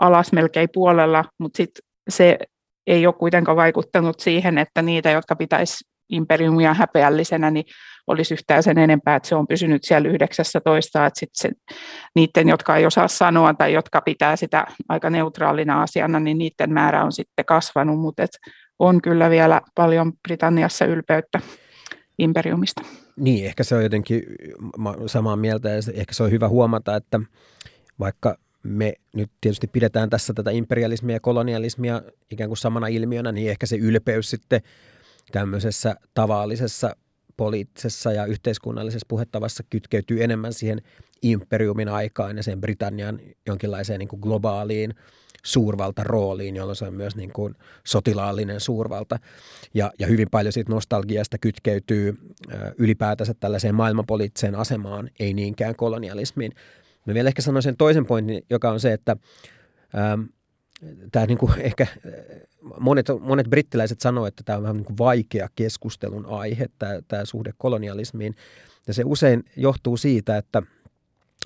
alas 0.00 0.32
melkein 0.32 0.68
puolella, 0.72 1.24
mutta 1.38 1.56
sitten 1.56 1.82
se 2.08 2.38
ei 2.86 3.06
ole 3.06 3.14
kuitenkaan 3.14 3.56
vaikuttanut 3.56 4.20
siihen, 4.20 4.58
että 4.58 4.82
niitä, 4.82 5.10
jotka 5.10 5.36
pitäisi 5.36 5.84
imperiumia 6.10 6.74
häpeällisenä, 6.74 7.50
niin 7.50 7.64
olisi 8.06 8.34
yhtään 8.34 8.62
sen 8.62 8.78
enempää, 8.78 9.16
että 9.16 9.28
se 9.28 9.34
on 9.34 9.46
pysynyt 9.46 9.84
siellä 9.84 10.08
19, 10.08 11.06
että 11.06 11.20
sitten 11.20 11.50
se, 11.52 11.76
niiden, 12.14 12.48
jotka 12.48 12.76
ei 12.76 12.86
osaa 12.86 13.08
sanoa 13.08 13.54
tai 13.54 13.72
jotka 13.72 14.00
pitää 14.00 14.36
sitä 14.36 14.66
aika 14.88 15.10
neutraalina 15.10 15.82
asiana, 15.82 16.20
niin 16.20 16.38
niiden 16.38 16.72
määrä 16.72 17.04
on 17.04 17.12
sitten 17.12 17.44
kasvanut, 17.44 18.00
mutta 18.00 18.22
et 18.22 18.30
on 18.78 19.02
kyllä 19.02 19.30
vielä 19.30 19.60
paljon 19.74 20.12
Britanniassa 20.28 20.84
ylpeyttä 20.84 21.40
imperiumista. 22.18 22.82
Niin, 23.16 23.46
ehkä 23.46 23.64
se 23.64 23.74
on 23.74 23.82
jotenkin 23.82 24.22
samaa 25.06 25.36
mieltä 25.36 25.68
ja 25.68 25.76
ehkä 25.94 26.14
se 26.14 26.22
on 26.22 26.30
hyvä 26.30 26.48
huomata, 26.48 26.96
että 26.96 27.20
vaikka 27.98 28.36
me 28.62 28.92
nyt 29.14 29.30
tietysti 29.40 29.66
pidetään 29.66 30.10
tässä 30.10 30.32
tätä 30.34 30.50
imperialismia 30.50 31.16
ja 31.16 31.20
kolonialismia 31.20 32.02
ikään 32.30 32.50
kuin 32.50 32.58
samana 32.58 32.86
ilmiönä, 32.86 33.32
niin 33.32 33.50
ehkä 33.50 33.66
se 33.66 33.76
ylpeys 33.76 34.30
sitten 34.30 34.60
tämmöisessä 35.32 35.96
tavallisessa 36.14 36.96
poliittisessa 37.36 38.12
ja 38.12 38.26
yhteiskunnallisessa 38.26 39.06
puhetavassa 39.08 39.62
kytkeytyy 39.70 40.24
enemmän 40.24 40.52
siihen 40.52 40.82
imperiumin 41.22 41.88
aikaan 41.88 42.36
ja 42.36 42.42
sen 42.42 42.60
Britannian 42.60 43.20
jonkinlaiseen 43.46 43.98
niin 43.98 44.08
kuin 44.08 44.20
globaaliin 44.20 44.94
suurvaltarooliin, 45.42 46.56
jolloin 46.56 46.76
se 46.76 46.84
on 46.84 46.94
myös 46.94 47.16
niin 47.16 47.32
kuin 47.32 47.54
sotilaallinen 47.86 48.60
suurvalta. 48.60 49.18
Ja, 49.74 49.92
ja 49.98 50.06
hyvin 50.06 50.28
paljon 50.30 50.52
siitä 50.52 50.72
nostalgiasta 50.72 51.38
kytkeytyy 51.38 52.18
ylipäätänsä 52.78 53.34
tällaiseen 53.34 53.74
maailmanpoliittiseen 53.74 54.54
asemaan, 54.54 55.10
ei 55.20 55.34
niinkään 55.34 55.76
kolonialismiin. 55.76 56.52
Mä 57.10 57.14
vielä 57.14 57.28
ehkä 57.28 57.42
sanoisin 57.42 57.76
toisen 57.76 58.06
pointin, 58.06 58.42
joka 58.50 58.70
on 58.70 58.80
se, 58.80 58.92
että 58.92 59.16
ähm, 59.98 60.22
tämä 61.12 61.26
niin 61.26 61.38
kuin 61.38 61.52
ehkä 61.58 61.86
monet, 62.80 63.06
monet 63.20 63.46
brittiläiset 63.50 64.00
sanoo, 64.00 64.26
että 64.26 64.42
tämä 64.44 64.56
on 64.56 64.62
vähän 64.62 64.76
niin 64.76 64.84
kuin 64.84 64.98
vaikea 64.98 65.48
keskustelun 65.56 66.26
aihe, 66.26 66.66
tämä, 67.08 67.24
suhde 67.24 67.52
kolonialismiin. 67.58 68.36
Ja 68.86 68.94
se 68.94 69.02
usein 69.04 69.44
johtuu 69.56 69.96
siitä, 69.96 70.36
että, 70.36 70.62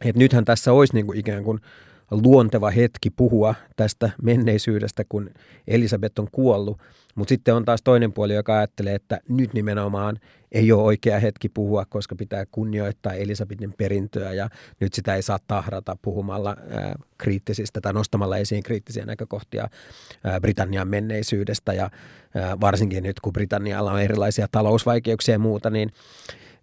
että 0.05 0.19
nythän 0.19 0.45
tässä 0.45 0.73
olisi 0.73 0.95
niin 0.95 1.07
kuin 1.07 1.19
ikään 1.19 1.45
kuin– 1.45 1.61
luonteva 2.11 2.71
hetki 2.71 3.11
puhua 3.11 3.55
tästä 3.77 4.11
menneisyydestä, 4.23 5.05
kun 5.09 5.31
Elisabeth 5.69 6.21
on 6.21 6.29
kuollut. 6.33 6.81
Mutta 7.15 7.29
sitten 7.29 7.55
on 7.55 7.65
taas 7.65 7.83
toinen 7.83 8.13
puoli, 8.13 8.35
joka 8.35 8.57
ajattelee, 8.57 8.95
että 8.95 9.21
nyt 9.29 9.55
nimenomaan 9.55 10.17
ei 10.53 10.73
ole 10.73 10.83
oikea 10.83 11.19
hetki 11.19 11.49
puhua, 11.49 11.85
koska 11.85 12.17
pitää 12.17 12.47
kunnioittaa 12.47 13.13
Elisabetin 13.13 13.75
perintöä 13.79 14.33
ja 14.33 14.49
nyt 14.81 14.95
sitä 14.95 15.15
ei 15.15 15.23
saa 15.23 15.39
tahrata 15.47 15.97
puhumalla 16.03 16.57
ää, 16.71 16.95
kriittisistä 17.19 17.81
tai 17.81 17.93
nostamalla 17.93 18.37
esiin 18.37 18.63
kriittisiä 18.63 19.05
näkökohtia 19.05 19.69
ää, 20.25 20.41
Britannian 20.41 20.89
menneisyydestä 20.89 21.73
ja 21.73 21.91
ää, 22.35 22.61
varsinkin 22.61 23.03
nyt, 23.03 23.21
kun 23.21 23.33
Britannialla 23.33 23.93
on 23.93 24.03
erilaisia 24.03 24.47
talousvaikeuksia 24.53 25.35
ja 25.35 25.39
muuta, 25.39 25.71
niin 25.71 25.91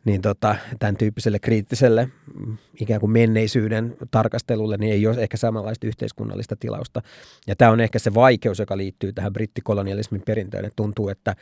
niin 0.05 0.21
tota, 0.21 0.55
tämän 0.79 0.97
tyyppiselle 0.97 1.39
kriittiselle 1.39 2.09
mm, 2.45 2.57
ikään 2.81 2.99
kuin 2.99 3.11
menneisyyden 3.11 3.97
tarkastelulle 4.11 4.77
niin 4.77 4.93
ei 4.93 5.07
ole 5.07 5.21
ehkä 5.21 5.37
samanlaista 5.37 5.87
yhteiskunnallista 5.87 6.55
tilausta. 6.55 7.01
Ja 7.47 7.55
tämä 7.55 7.71
on 7.71 7.79
ehkä 7.79 7.99
se 7.99 8.13
vaikeus, 8.13 8.59
joka 8.59 8.77
liittyy 8.77 9.13
tähän 9.13 9.33
brittikolonialismin 9.33 10.21
perintöön. 10.25 10.65
Että 10.65 10.75
tuntuu, 10.75 11.09
että 11.09 11.35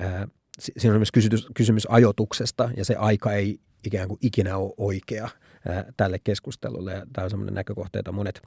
ää, 0.00 0.28
siinä 0.58 0.94
on 0.94 1.00
myös 1.00 1.12
kysymys, 1.12 1.48
kysymys 1.54 1.86
ajotuksesta 1.90 2.70
ja 2.76 2.84
se 2.84 2.94
aika 2.94 3.32
ei 3.32 3.60
ikään 3.86 4.08
kuin 4.08 4.18
ikinä 4.22 4.56
ole 4.56 4.74
oikea 4.76 5.28
ää, 5.68 5.84
tälle 5.96 6.18
keskustelulle. 6.24 6.92
Ja 6.92 7.06
tämä 7.12 7.24
on 7.24 7.30
sellainen 7.30 7.54
näkökohta, 7.54 7.98
jota 7.98 8.12
monet 8.12 8.42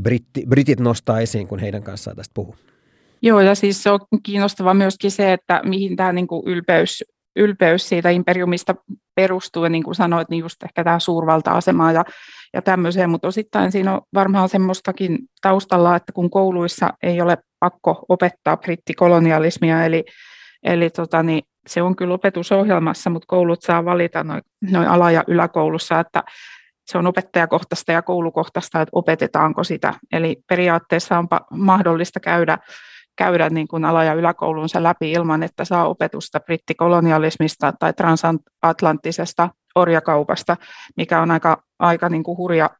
britti, 0.00 0.44
britit 0.48 0.80
nostaa 0.80 1.20
esiin, 1.20 1.48
kun 1.48 1.58
heidän 1.58 1.82
kanssaan 1.82 2.16
tästä 2.16 2.34
puhuu. 2.34 2.56
Joo, 3.22 3.40
ja 3.40 3.54
siis 3.54 3.82
se 3.82 3.90
on 3.90 4.00
kiinnostava 4.22 4.74
myöskin 4.74 5.10
se, 5.10 5.32
että 5.32 5.60
mihin 5.64 5.96
tämä 5.96 6.12
niin 6.12 6.26
kuin 6.26 6.42
ylpeys 6.46 7.04
ylpeys 7.36 7.88
siitä 7.88 8.10
imperiumista 8.10 8.74
perustuu, 9.14 9.64
ja 9.64 9.70
niin 9.70 9.82
kuin 9.82 9.94
sanoit, 9.94 10.28
niin 10.28 10.40
just 10.40 10.62
ehkä 10.62 10.84
tämä 10.84 10.98
suurvalta-asemaa 10.98 11.92
ja, 11.92 12.04
ja 12.54 12.62
tämmöiseen, 12.62 13.10
mutta 13.10 13.28
osittain 13.28 13.72
siinä 13.72 13.94
on 13.94 14.00
varmaan 14.14 14.48
semmoistakin 14.48 15.18
taustalla, 15.42 15.96
että 15.96 16.12
kun 16.12 16.30
kouluissa 16.30 16.92
ei 17.02 17.20
ole 17.20 17.38
pakko 17.60 18.04
opettaa 18.08 18.56
brittikolonialismia, 18.56 19.84
eli, 19.84 20.04
eli 20.62 20.90
tota, 20.90 21.22
niin 21.22 21.42
se 21.66 21.82
on 21.82 21.96
kyllä 21.96 22.14
opetusohjelmassa, 22.14 23.10
mutta 23.10 23.26
koulut 23.26 23.62
saa 23.62 23.84
valita 23.84 24.24
noin 24.24 24.42
noi 24.70 24.86
ala- 24.86 25.10
ja 25.10 25.24
yläkoulussa, 25.28 26.00
että 26.00 26.22
se 26.86 26.98
on 26.98 27.06
opettajakohtaista 27.06 27.92
ja 27.92 28.02
koulukohtaista, 28.02 28.80
että 28.80 28.90
opetetaanko 28.92 29.64
sitä. 29.64 29.94
Eli 30.12 30.36
periaatteessa 30.48 31.18
on 31.18 31.28
mahdollista 31.50 32.20
käydä 32.20 32.58
käydä 33.16 33.50
niin 33.50 33.68
kuin 33.68 33.84
ala- 33.84 34.04
ja 34.04 34.14
yläkoulunsa 34.14 34.82
läpi 34.82 35.12
ilman, 35.12 35.42
että 35.42 35.64
saa 35.64 35.88
opetusta 35.88 36.40
brittikolonialismista 36.40 37.72
tai 37.80 37.92
transatlanttisesta 37.92 39.48
orjakaupasta, 39.74 40.56
mikä 40.96 41.20
on 41.20 41.30
aika, 41.30 41.62
aika 41.78 42.08
niin 42.08 42.22
kuin 42.22 42.38
hurja 42.38 42.70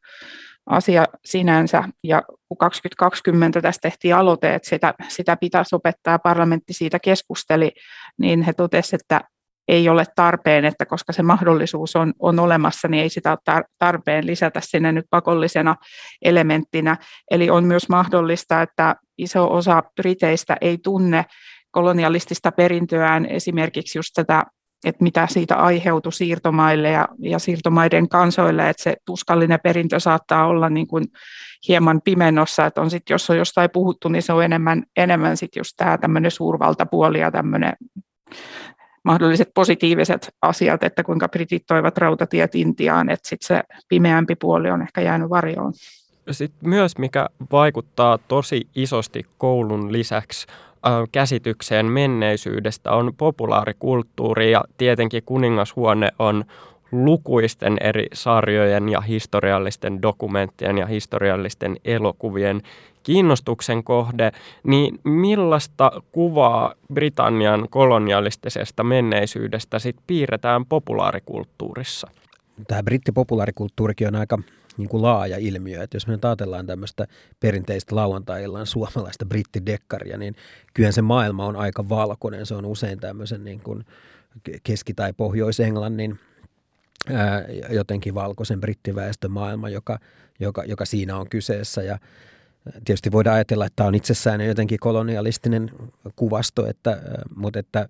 asia 0.65 1.05
sinänsä. 1.25 1.83
Ja 2.03 2.23
kun 2.47 2.57
2020 2.57 3.61
tästä 3.61 3.89
tehtiin 3.89 4.15
aloite, 4.15 4.55
että 4.55 4.69
sitä, 4.69 4.93
sitä 5.07 5.37
pitäisi 5.37 5.75
opettaa 5.75 6.13
ja 6.13 6.19
parlamentti 6.19 6.73
siitä 6.73 6.99
keskusteli, 6.99 7.71
niin 8.19 8.41
he 8.41 8.53
totesivat, 8.53 9.01
että 9.01 9.21
ei 9.67 9.89
ole 9.89 10.05
tarpeen, 10.15 10.65
että 10.65 10.85
koska 10.85 11.13
se 11.13 11.23
mahdollisuus 11.23 11.95
on, 11.95 12.13
on 12.19 12.39
olemassa, 12.39 12.87
niin 12.87 13.03
ei 13.03 13.09
sitä 13.09 13.31
ole 13.31 13.63
tarpeen 13.79 14.25
lisätä 14.25 14.59
sinne 14.63 14.91
nyt 14.91 15.05
pakollisena 15.09 15.75
elementtinä. 16.21 16.97
Eli 17.31 17.49
on 17.49 17.63
myös 17.63 17.89
mahdollista, 17.89 18.61
että 18.61 18.95
iso 19.17 19.53
osa 19.53 19.83
briteistä 19.95 20.57
ei 20.61 20.77
tunne 20.77 21.25
kolonialistista 21.71 22.51
perintöään, 22.51 23.25
esimerkiksi 23.25 23.97
just 23.97 24.09
tätä, 24.15 24.43
että 24.85 25.03
mitä 25.03 25.27
siitä 25.27 25.55
aiheutui 25.55 26.13
siirtomaille 26.13 26.89
ja, 26.89 27.07
ja 27.19 27.39
siirtomaiden 27.39 28.09
kansoille, 28.09 28.69
että 28.69 28.83
se 28.83 28.95
tuskallinen 29.05 29.59
perintö 29.63 29.99
saattaa 29.99 30.47
olla 30.47 30.69
niin 30.69 30.87
kuin 30.87 31.05
hieman 31.67 32.01
pimennossa, 32.01 32.65
että 32.65 32.81
on 32.81 32.89
sit, 32.89 33.09
jos 33.09 33.29
on 33.29 33.37
jostain 33.37 33.69
puhuttu, 33.73 34.09
niin 34.09 34.21
se 34.21 34.33
on 34.33 34.43
enemmän, 34.43 34.83
enemmän 34.97 35.37
sit 35.37 35.55
just 35.55 35.73
tämä 35.77 35.97
tämmöinen 35.97 36.31
suurvaltapuoli 36.31 37.19
ja 37.19 37.31
tämmöinen 37.31 37.73
mahdolliset 39.05 39.49
positiiviset 39.55 40.29
asiat, 40.41 40.83
että 40.83 41.03
kuinka 41.03 41.29
britit 41.29 41.63
toivat 41.67 41.97
rautatiet 41.97 42.55
Intiaan, 42.55 43.09
että 43.09 43.29
sitten 43.29 43.47
se 43.47 43.63
pimeämpi 43.87 44.35
puoli 44.35 44.69
on 44.69 44.81
ehkä 44.81 45.01
jäänyt 45.01 45.29
varjoon. 45.29 45.73
Sitten 46.31 46.69
myös 46.69 46.97
mikä 46.97 47.29
vaikuttaa 47.51 48.17
tosi 48.17 48.67
isosti 48.75 49.25
koulun 49.37 49.91
lisäksi 49.91 50.47
käsitykseen 51.11 51.85
menneisyydestä 51.85 52.91
on 52.91 53.13
populaarikulttuuri 53.17 54.51
ja 54.51 54.63
tietenkin 54.77 55.23
kuningashuone 55.25 56.09
on 56.19 56.45
lukuisten 56.91 57.77
eri 57.81 58.07
sarjojen 58.13 58.89
ja 58.89 59.01
historiallisten 59.01 60.01
dokumenttien 60.01 60.77
ja 60.77 60.85
historiallisten 60.85 61.77
elokuvien 61.85 62.61
kiinnostuksen 63.03 63.83
kohde, 63.83 64.31
niin 64.63 64.99
millaista 65.03 65.91
kuvaa 66.11 66.73
Britannian 66.93 67.67
kolonialistisesta 67.69 68.83
menneisyydestä 68.83 69.79
sit 69.79 69.95
piirretään 70.07 70.65
populaarikulttuurissa? 70.65 72.07
Tämä 72.67 72.83
brittipopulaarikulttuurikin 72.83 74.07
on 74.07 74.15
aika 74.15 74.39
niin 74.77 74.89
kuin 74.89 75.03
laaja 75.03 75.37
ilmiö. 75.37 75.83
Että 75.83 75.95
jos 75.95 76.07
me 76.07 76.13
nyt 76.13 76.25
ajatellaan 76.25 76.65
tämmöistä 76.65 77.07
perinteistä 77.39 77.95
lauantai 77.95 78.43
suomalaista 78.63 79.25
brittidekkaria, 79.25 80.17
niin 80.17 80.35
kyllä 80.73 80.91
se 80.91 81.01
maailma 81.01 81.45
on 81.45 81.55
aika 81.55 81.89
valkoinen. 81.89 82.45
Se 82.45 82.55
on 82.55 82.65
usein 82.65 82.99
tämmöisen 82.99 83.43
niin 83.43 83.59
kuin 83.59 83.85
Keski- 84.63 84.93
tai 84.93 85.13
Pohjois-Englannin 85.13 86.19
ää, 87.13 87.43
jotenkin 87.69 88.15
valkoisen 88.15 88.61
brittiväestön 88.61 89.31
maailma, 89.31 89.69
joka, 89.69 89.99
joka, 90.39 90.63
joka 90.63 90.85
siinä 90.85 91.17
on 91.17 91.29
kyseessä. 91.29 91.83
Ja 91.83 91.99
Tietysti 92.85 93.11
voidaan 93.11 93.35
ajatella, 93.35 93.65
että 93.65 93.75
tämä 93.75 93.87
on 93.87 93.95
itsessään 93.95 94.41
jotenkin 94.41 94.79
kolonialistinen 94.79 95.71
kuvasto, 96.15 96.67
että, 96.67 97.01
mutta 97.35 97.59
että, 97.59 97.87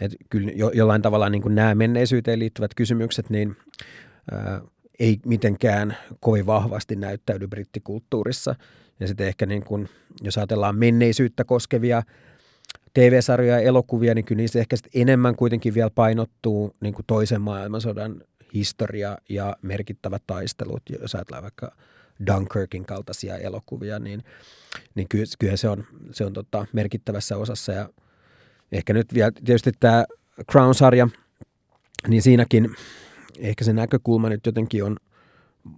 että 0.00 0.16
kyllä 0.30 0.50
jo, 0.54 0.70
jollain 0.70 1.02
tavalla 1.02 1.30
niin 1.30 1.42
kuin 1.42 1.54
nämä 1.54 1.74
menneisyyteen 1.74 2.38
liittyvät 2.38 2.74
kysymykset, 2.74 3.30
niin 3.30 3.56
ei 4.98 5.18
mitenkään 5.26 5.96
kovin 6.20 6.46
vahvasti 6.46 6.96
näyttäydy 6.96 7.46
brittikulttuurissa. 7.46 8.54
Ja 9.00 9.06
sitten 9.06 9.26
ehkä 9.26 9.46
niin 9.46 9.64
kuin, 9.64 9.88
jos 10.22 10.38
ajatellaan 10.38 10.76
menneisyyttä 10.76 11.44
koskevia 11.44 12.02
TV-sarjoja 12.94 13.54
ja 13.54 13.66
elokuvia, 13.66 14.14
niin 14.14 14.24
kyllä 14.24 14.40
niissä 14.40 14.58
ehkä 14.58 14.76
enemmän 14.94 15.36
kuitenkin 15.36 15.74
vielä 15.74 15.90
painottuu 15.90 16.72
niin 16.80 16.94
kuin 16.94 17.06
toisen 17.06 17.40
maailmansodan 17.40 18.22
historia 18.54 19.18
ja 19.28 19.56
merkittävät 19.62 20.22
taistelut, 20.26 20.82
jos 21.00 21.14
ajatellaan 21.14 21.42
vaikka– 21.42 21.72
Dunkirkin 22.26 22.86
kaltaisia 22.86 23.36
elokuvia, 23.36 23.98
niin, 23.98 24.24
niin 24.94 25.08
kyllä, 25.08 25.24
kyllä 25.38 25.56
se 25.56 25.68
on, 25.68 25.86
se 26.12 26.24
on 26.24 26.32
tota 26.32 26.66
merkittävässä 26.72 27.36
osassa. 27.36 27.72
Ja 27.72 27.88
ehkä 28.72 28.92
nyt 28.92 29.14
vielä 29.14 29.32
tietysti 29.44 29.72
tämä 29.80 30.04
Crown-sarja, 30.52 31.08
niin 32.08 32.22
siinäkin 32.22 32.74
ehkä 33.38 33.64
se 33.64 33.72
näkökulma 33.72 34.28
nyt 34.28 34.46
jotenkin 34.46 34.84
on 34.84 34.96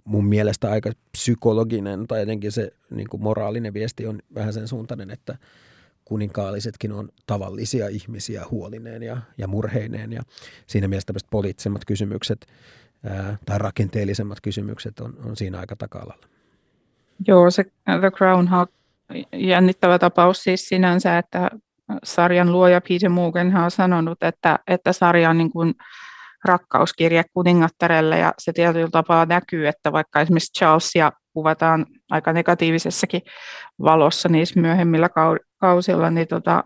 mun 0.03 0.25
mielestä 0.25 0.71
aika 0.71 0.91
psykologinen 1.11 2.07
tai 2.07 2.19
jotenkin 2.19 2.51
se 2.51 2.71
niin 2.91 3.07
kuin 3.09 3.23
moraalinen 3.23 3.73
viesti 3.73 4.07
on 4.07 4.19
vähän 4.35 4.53
sen 4.53 4.67
suuntainen, 4.67 5.11
että 5.11 5.37
kuninkaallisetkin 6.05 6.91
on 6.91 7.09
tavallisia 7.27 7.87
ihmisiä 7.87 8.45
huolineen 8.51 9.03
ja, 9.03 9.17
ja 9.37 9.47
murheineen 9.47 10.13
ja 10.13 10.21
siinä 10.67 10.87
mielessä 10.87 11.07
tämmöiset 11.07 11.29
poliittisemmat 11.29 11.85
kysymykset– 11.85 12.45
tai 13.45 13.57
rakenteellisemmat 13.57 14.41
kysymykset 14.41 14.99
on, 14.99 15.13
on 15.25 15.35
siinä 15.35 15.59
aika 15.59 15.75
taka-alalla. 15.75 16.27
Joo, 17.27 17.51
se 17.51 17.63
The 17.99 18.11
Crown 18.11 18.53
on 18.53 18.67
jännittävä 19.33 19.99
tapaus 19.99 20.43
siis 20.43 20.69
sinänsä, 20.69 21.17
että 21.17 21.51
sarjan 22.03 22.51
luoja 22.51 22.81
Peter 22.89 23.09
Mugen 23.09 23.55
on 23.55 23.71
sanonut, 23.71 24.23
että, 24.23 24.59
että 24.67 24.93
sarja 24.93 25.29
on 25.29 25.37
niin 25.37 25.51
kuin 25.51 25.73
rakkauskirje 26.47 27.23
kuningattarelle 27.33 28.19
ja 28.19 28.33
se 28.37 28.53
tietyllä 28.53 28.89
tapaa 28.91 29.25
näkyy, 29.25 29.67
että 29.67 29.91
vaikka 29.91 30.21
esimerkiksi 30.21 30.53
Charlesia 30.59 31.11
kuvataan 31.33 31.85
aika 32.11 32.33
negatiivisessakin 32.33 33.21
valossa 33.81 34.29
niissä 34.29 34.59
myöhemmillä 34.59 35.09
kausilla, 35.59 36.09
niin 36.09 36.27
tota, 36.27 36.63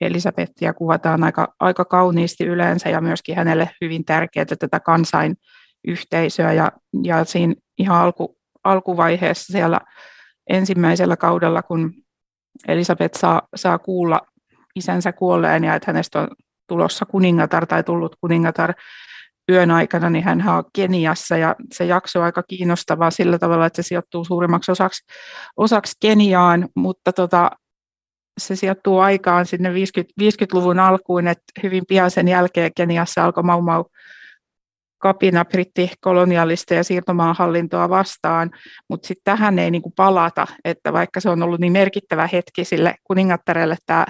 Elisabettia 0.00 0.72
kuvataan 0.72 1.24
aika, 1.24 1.54
aika 1.60 1.84
kauniisti 1.84 2.44
yleensä 2.44 2.88
ja 2.88 3.00
myöskin 3.00 3.36
hänelle 3.36 3.70
hyvin 3.80 4.04
tärkeää 4.04 4.44
tätä 4.44 4.80
kansainyhteisöä 4.80 6.52
ja, 6.52 6.72
ja 7.02 7.24
siinä 7.24 7.54
ihan 7.78 8.00
alku, 8.00 8.38
alkuvaiheessa 8.64 9.52
siellä 9.52 9.80
ensimmäisellä 10.50 11.16
kaudella, 11.16 11.62
kun 11.62 11.92
Elisabeth 12.68 13.18
saa, 13.18 13.42
saa 13.54 13.78
kuulla 13.78 14.20
isänsä 14.74 15.12
kuolleen 15.12 15.64
ja 15.64 15.74
että 15.74 15.92
hänestä 15.92 16.20
on 16.20 16.28
tulossa 16.68 17.06
kuningatar 17.06 17.66
tai 17.66 17.84
tullut 17.84 18.16
kuningatar 18.20 18.74
yön 19.48 19.70
aikana, 19.70 20.10
niin 20.10 20.24
hän 20.24 20.48
on 20.48 20.64
Keniassa 20.72 21.36
ja 21.36 21.56
se 21.72 21.84
jakso 21.84 22.18
on 22.18 22.24
aika 22.24 22.42
kiinnostavaa 22.42 23.10
sillä 23.10 23.38
tavalla, 23.38 23.66
että 23.66 23.82
se 23.82 23.86
sijoittuu 23.86 24.24
suurimmaksi 24.24 24.72
osaksi, 24.72 25.04
osaksi 25.56 25.96
Keniaan, 26.00 26.68
mutta 26.74 27.12
tota, 27.12 27.50
se 28.40 28.56
sijoittuu 28.56 28.98
aikaan 28.98 29.46
sinne 29.46 29.74
50, 29.74 30.14
50-luvun 30.22 30.78
alkuun, 30.78 31.28
että 31.28 31.44
hyvin 31.62 31.84
pian 31.88 32.10
sen 32.10 32.28
jälkeen 32.28 32.74
Keniassa 32.76 33.24
alkoi 33.24 33.42
Mau 33.42 33.62
Mau 33.62 33.84
kapina 34.98 35.44
brittikolonialista 35.44 36.74
ja 36.74 36.84
siirtomaan 36.84 37.36
hallintoa 37.38 37.88
vastaan, 37.88 38.50
mutta 38.88 39.08
sitten 39.08 39.24
tähän 39.24 39.58
ei 39.58 39.70
niinku 39.70 39.92
palata, 39.96 40.46
että 40.64 40.92
vaikka 40.92 41.20
se 41.20 41.30
on 41.30 41.42
ollut 41.42 41.60
niin 41.60 41.72
merkittävä 41.72 42.28
hetki 42.32 42.64
sille 42.64 42.94
kuningattarelle 43.04 43.76
tämä 43.86 44.06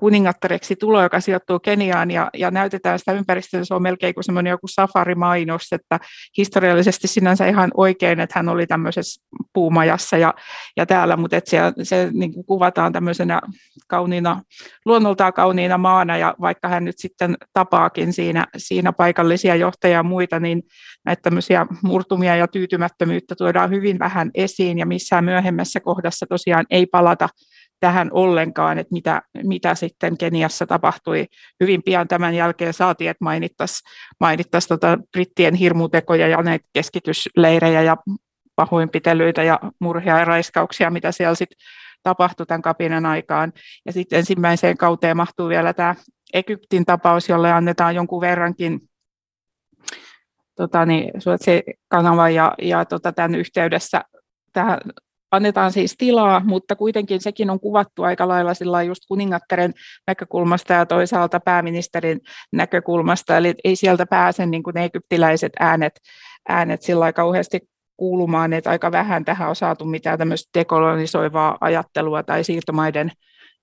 kuningattareksi 0.00 0.76
tulo, 0.76 1.02
joka 1.02 1.20
sijoittuu 1.20 1.58
Keniaan 1.58 2.10
ja, 2.10 2.30
ja 2.34 2.50
näytetään 2.50 2.98
sitä 2.98 3.12
ympäristöä, 3.12 3.64
se 3.64 3.74
on 3.74 3.82
melkein 3.82 4.14
kuin 4.14 4.24
semmoinen 4.24 4.50
joku 4.50 4.66
safarimainos, 4.68 5.62
että 5.72 6.00
historiallisesti 6.38 7.08
sinänsä 7.08 7.46
ihan 7.46 7.70
oikein, 7.74 8.20
että 8.20 8.38
hän 8.38 8.48
oli 8.48 8.66
tämmöisessä 8.66 9.22
puumajassa 9.52 10.16
ja, 10.16 10.34
ja 10.76 10.86
täällä, 10.86 11.16
mutta 11.16 11.36
että 11.36 11.50
se, 11.50 11.58
se 11.82 12.10
niin 12.12 12.34
kuin 12.34 12.46
kuvataan 12.46 12.92
tämmöisenä 12.92 13.40
kauniina, 13.88 14.42
luonnoltaan 14.84 15.32
kauniina 15.32 15.78
maana 15.78 16.16
ja 16.16 16.34
vaikka 16.40 16.68
hän 16.68 16.84
nyt 16.84 16.98
sitten 16.98 17.36
tapaakin 17.52 18.12
siinä, 18.12 18.46
siinä 18.56 18.92
paikallisia 18.92 19.54
johtajia 19.54 19.96
ja 19.96 20.02
muita, 20.02 20.40
niin 20.40 20.62
näitä 21.04 21.22
tämmöisiä 21.22 21.66
murtumia 21.82 22.36
ja 22.36 22.48
tyytymättömyyttä 22.48 23.34
tuodaan 23.34 23.70
hyvin 23.70 23.98
vähän 23.98 24.30
esiin 24.34 24.78
ja 24.78 24.86
missään 24.86 25.24
myöhemmässä 25.24 25.80
kohdassa 25.80 26.26
tosiaan 26.26 26.66
ei 26.70 26.86
palata 26.86 27.28
tähän 27.80 28.08
ollenkaan, 28.12 28.78
että 28.78 28.92
mitä, 28.92 29.22
mitä 29.42 29.74
sitten 29.74 30.18
Keniassa 30.18 30.66
tapahtui. 30.66 31.26
Hyvin 31.60 31.82
pian 31.82 32.08
tämän 32.08 32.34
jälkeen 32.34 32.72
saatiin, 32.72 33.10
että 33.10 33.24
mainittaisiin 33.24 33.90
mainittais 34.20 34.66
tota 34.66 34.98
brittien 35.12 35.54
hirmutekoja 35.54 36.28
ja 36.28 36.42
näitä 36.42 36.64
keskitysleirejä 36.72 37.82
ja 37.82 37.96
pahoinpitelyitä 38.56 39.42
ja 39.42 39.60
murhia 39.78 40.18
ja 40.18 40.24
raiskauksia, 40.24 40.90
mitä 40.90 41.12
siellä 41.12 41.34
sitten 41.34 41.58
tapahtui 42.02 42.46
tämän 42.46 42.62
kapinan 42.62 43.06
aikaan. 43.06 43.52
Ja 43.86 43.92
sitten 43.92 44.18
ensimmäiseen 44.18 44.76
kauteen 44.76 45.16
mahtuu 45.16 45.48
vielä 45.48 45.74
tämä 45.74 45.94
Egyptin 46.32 46.84
tapaus, 46.84 47.28
jolle 47.28 47.52
annetaan 47.52 47.94
jonkun 47.94 48.20
verrankin 48.20 48.80
tota, 50.56 50.86
niin, 50.86 51.10
kanava 51.88 52.30
ja, 52.30 52.54
ja 52.62 52.84
tota, 52.84 53.12
tämän 53.12 53.34
yhteydessä 53.34 54.04
tähän 54.52 54.80
annetaan 55.30 55.72
siis 55.72 55.94
tilaa, 55.98 56.40
mutta 56.44 56.76
kuitenkin 56.76 57.20
sekin 57.20 57.50
on 57.50 57.60
kuvattu 57.60 58.02
aika 58.02 58.28
lailla 58.28 58.54
sillä 58.54 58.82
just 58.82 59.02
kuningattaren 59.08 59.74
näkökulmasta 60.06 60.72
ja 60.72 60.86
toisaalta 60.86 61.40
pääministerin 61.40 62.20
näkökulmasta, 62.52 63.36
eli 63.36 63.54
ei 63.64 63.76
sieltä 63.76 64.06
pääse 64.06 64.46
niin 64.46 64.62
kuin 64.62 64.74
ne 64.74 64.84
egyptiläiset 64.84 65.52
äänet, 65.60 66.00
äänet 66.48 66.82
sillä 66.82 67.12
kauheasti 67.12 67.60
kuulumaan, 67.96 68.52
että 68.52 68.70
aika 68.70 68.92
vähän 68.92 69.24
tähän 69.24 69.48
on 69.48 69.56
saatu 69.56 69.84
mitään 69.84 70.18
tämmöistä 70.18 70.50
dekolonisoivaa 70.58 71.58
ajattelua 71.60 72.22
tai 72.22 72.44
siirtomaiden 72.44 73.12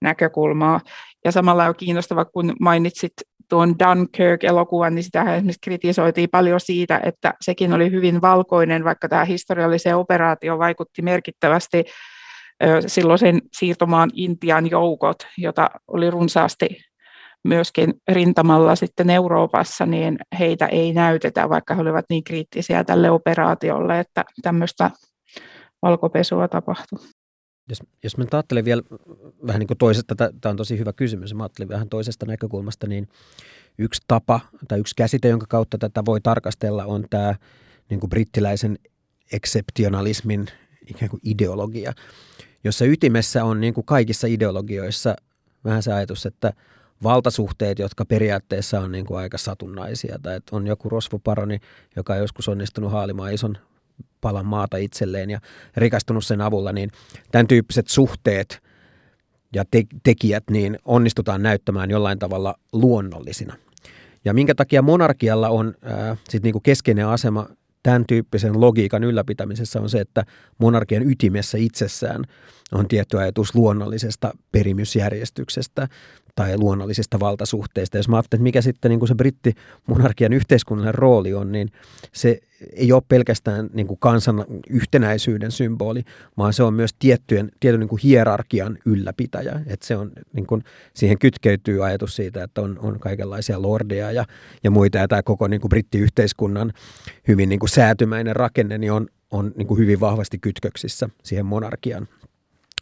näkökulmaa. 0.01 0.81
Ja 1.25 1.31
samalla 1.31 1.65
on 1.65 1.75
kiinnostava, 1.75 2.25
kun 2.25 2.55
mainitsit 2.59 3.13
tuon 3.49 3.75
Dunkirk-elokuvan, 3.79 4.95
niin 4.95 5.03
sitä 5.03 5.35
esimerkiksi 5.35 5.61
kritisoitiin 5.63 6.29
paljon 6.31 6.59
siitä, 6.59 7.01
että 7.03 7.33
sekin 7.41 7.73
oli 7.73 7.91
hyvin 7.91 8.21
valkoinen, 8.21 8.83
vaikka 8.83 9.09
tämä 9.09 9.25
historialliseen 9.25 9.97
operaatio 9.97 10.59
vaikutti 10.59 11.01
merkittävästi 11.01 11.83
silloisen 12.87 13.41
siirtomaan 13.53 14.09
Intian 14.13 14.69
joukot, 14.69 15.17
jota 15.37 15.69
oli 15.87 16.09
runsaasti 16.09 16.67
myöskin 17.43 17.93
rintamalla 18.07 18.75
sitten 18.75 19.09
Euroopassa, 19.09 19.85
niin 19.85 20.17
heitä 20.39 20.65
ei 20.65 20.93
näytetä, 20.93 21.49
vaikka 21.49 21.75
he 21.75 21.81
olivat 21.81 22.05
niin 22.09 22.23
kriittisiä 22.23 22.83
tälle 22.83 23.11
operaatiolle, 23.11 23.99
että 23.99 24.25
tämmöistä 24.41 24.91
valkopesua 25.81 26.47
tapahtui. 26.47 26.99
Jos, 27.69 27.79
jos 28.03 28.17
mä 28.17 28.25
ajattelen 28.31 28.65
vielä 28.65 28.81
vähän 29.47 29.59
niin 29.59 29.67
kuin 29.67 29.77
toisesta, 29.77 30.15
tämä 30.15 30.31
on 30.45 30.57
tosi 30.57 30.77
hyvä 30.77 30.93
kysymys, 30.93 31.33
mä 31.33 31.43
ajattelen 31.43 31.69
vähän 31.69 31.89
toisesta 31.89 32.25
näkökulmasta, 32.25 32.87
niin 32.87 33.07
yksi 33.77 34.01
tapa 34.07 34.39
tai 34.67 34.79
yksi 34.79 34.95
käsite, 34.95 35.27
jonka 35.27 35.45
kautta 35.49 35.77
tätä 35.77 36.05
voi 36.05 36.21
tarkastella, 36.21 36.85
on 36.85 37.05
tämä 37.09 37.35
niin 37.89 37.99
kuin 37.99 38.09
brittiläisen 38.09 38.79
ekseptionalismin 39.31 40.47
ikään 40.87 41.09
kuin 41.09 41.21
ideologia, 41.23 41.93
jossa 42.63 42.85
ytimessä 42.85 43.43
on 43.43 43.61
niin 43.61 43.73
kuin 43.73 43.85
kaikissa 43.85 44.27
ideologioissa 44.27 45.15
vähän 45.65 45.83
se 45.83 45.93
ajatus, 45.93 46.25
että 46.25 46.53
valtasuhteet, 47.03 47.79
jotka 47.79 48.05
periaatteessa 48.05 48.79
on 48.79 48.91
niin 48.91 49.05
kuin 49.05 49.17
aika 49.17 49.37
satunnaisia, 49.37 50.19
tai 50.21 50.35
että 50.35 50.55
on 50.55 50.67
joku 50.67 50.89
rosvoparoni, 50.89 51.59
joka 51.95 52.13
on 52.13 52.19
joskus 52.19 52.47
onnistunut 52.47 52.91
haalimaan 52.91 53.33
ison 53.33 53.57
palan 54.21 54.45
maata 54.45 54.77
itselleen 54.77 55.29
ja 55.29 55.39
rikastunut 55.77 56.25
sen 56.25 56.41
avulla, 56.41 56.73
niin 56.73 56.91
tämän 57.31 57.47
tyyppiset 57.47 57.87
suhteet 57.87 58.59
ja 59.55 59.65
te- 59.71 59.87
tekijät 60.03 60.43
niin 60.51 60.79
onnistutaan 60.85 61.43
näyttämään 61.43 61.91
jollain 61.91 62.19
tavalla 62.19 62.55
luonnollisina. 62.73 63.55
Ja 64.25 64.33
minkä 64.33 64.55
takia 64.55 64.81
monarkialla 64.81 65.49
on 65.49 65.73
äh, 65.91 66.17
sit 66.29 66.43
niinku 66.43 66.59
keskeinen 66.59 67.07
asema 67.07 67.47
tämän 67.83 68.05
tyyppisen 68.07 68.61
logiikan 68.61 69.03
ylläpitämisessä 69.03 69.81
on 69.81 69.89
se, 69.89 69.99
että 69.99 70.25
monarkian 70.57 71.11
ytimessä 71.11 71.57
itsessään 71.57 72.23
on 72.71 72.87
tietty 72.87 73.19
ajatus 73.19 73.55
luonnollisesta 73.55 74.31
perimysjärjestyksestä 74.51 75.87
tai 76.35 76.57
luonnollisista 76.57 77.19
valtasuhteista. 77.19 77.97
Jos 77.97 78.09
mä 78.09 78.15
ajattelen, 78.15 78.39
että 78.39 78.43
mikä 78.43 78.61
sitten 78.61 78.89
niin 78.89 78.99
kuin 78.99 79.07
se 79.07 79.15
brittimonarkian 79.15 80.33
yhteiskunnallinen 80.33 80.95
rooli 80.95 81.33
on, 81.33 81.51
niin 81.51 81.71
se 82.13 82.39
ei 82.73 82.91
ole 82.91 83.03
pelkästään 83.07 83.69
niin 83.73 83.87
kuin 83.87 83.99
kansan 83.99 84.45
yhtenäisyyden 84.69 85.51
symboli, 85.51 86.03
vaan 86.37 86.53
se 86.53 86.63
on 86.63 86.73
myös 86.73 86.93
tiettyjen, 86.99 87.51
tietyn 87.59 87.79
niin 87.79 87.89
kuin 87.89 88.01
hierarkian 88.03 88.77
ylläpitäjä. 88.85 89.61
Että 89.67 89.87
se 89.87 89.97
on, 89.97 90.11
niin 90.33 90.47
kuin, 90.47 90.63
siihen 90.93 91.19
kytkeytyy 91.19 91.85
ajatus 91.85 92.15
siitä, 92.15 92.43
että 92.43 92.61
on, 92.61 92.79
on 92.79 92.99
kaikenlaisia 92.99 93.61
lordeja 93.61 94.11
ja, 94.11 94.25
ja 94.63 94.71
muita. 94.71 94.97
Ja 94.97 95.07
tämä 95.07 95.23
koko 95.23 95.47
niin 95.47 95.61
kuin 95.61 95.69
brittiyhteiskunnan 95.69 96.73
hyvin 97.27 97.49
niin 97.49 97.59
kuin 97.59 97.69
säätymäinen 97.69 98.35
rakenne 98.35 98.77
niin 98.77 98.91
on, 98.91 99.07
on 99.31 99.51
niin 99.55 99.67
kuin 99.67 99.79
hyvin 99.79 99.99
vahvasti 99.99 100.37
kytköksissä 100.37 101.09
siihen 101.23 101.45
monarkian. 101.45 102.07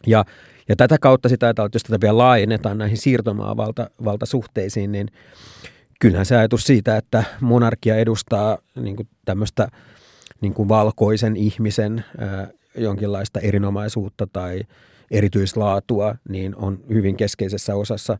Ja, 0.06 0.24
ja 0.68 0.76
tätä 0.76 0.98
kautta 1.00 1.28
sitä, 1.28 1.50
että 1.50 1.68
jos 1.72 1.82
tätä 1.82 2.00
vielä 2.00 2.18
laajennetaan 2.18 2.78
näihin 2.78 2.98
siirtomaavaltasuhteisiin, 2.98 4.92
niin 4.92 5.08
kyllähän 6.00 6.26
se 6.26 6.36
ajatus 6.36 6.64
siitä, 6.64 6.96
että 6.96 7.24
monarkia 7.40 7.96
edustaa 7.96 8.58
niin 8.80 8.96
kuin 8.96 9.08
tämmöistä 9.24 9.68
niin 10.40 10.54
kuin 10.54 10.68
valkoisen 10.68 11.36
ihmisen 11.36 12.04
ää, 12.18 12.48
jonkinlaista 12.78 13.40
erinomaisuutta 13.40 14.26
tai 14.32 14.60
erityislaatua, 15.10 16.14
niin 16.28 16.56
on 16.56 16.78
hyvin 16.88 17.16
keskeisessä 17.16 17.74
osassa 17.74 18.18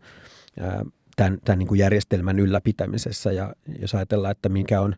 ää, 0.61 0.85
tämän, 1.17 1.39
tämän 1.45 1.59
niin 1.59 1.69
kuin 1.69 1.79
järjestelmän 1.79 2.39
ylläpitämisessä. 2.39 3.33
Ja 3.33 3.55
jos 3.79 3.95
ajatellaan, 3.95 4.33
että 4.33 4.49
mikä 4.49 4.81
on 4.81 4.97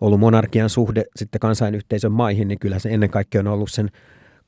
ollut 0.00 0.20
monarkian 0.20 0.70
suhde 0.70 1.04
sitten 1.16 1.40
kansainyhteisön 1.40 2.12
maihin, 2.12 2.48
niin 2.48 2.58
kyllä 2.58 2.78
se 2.78 2.88
ennen 2.88 3.10
kaikkea 3.10 3.40
on 3.40 3.46
ollut 3.46 3.70
sen 3.70 3.90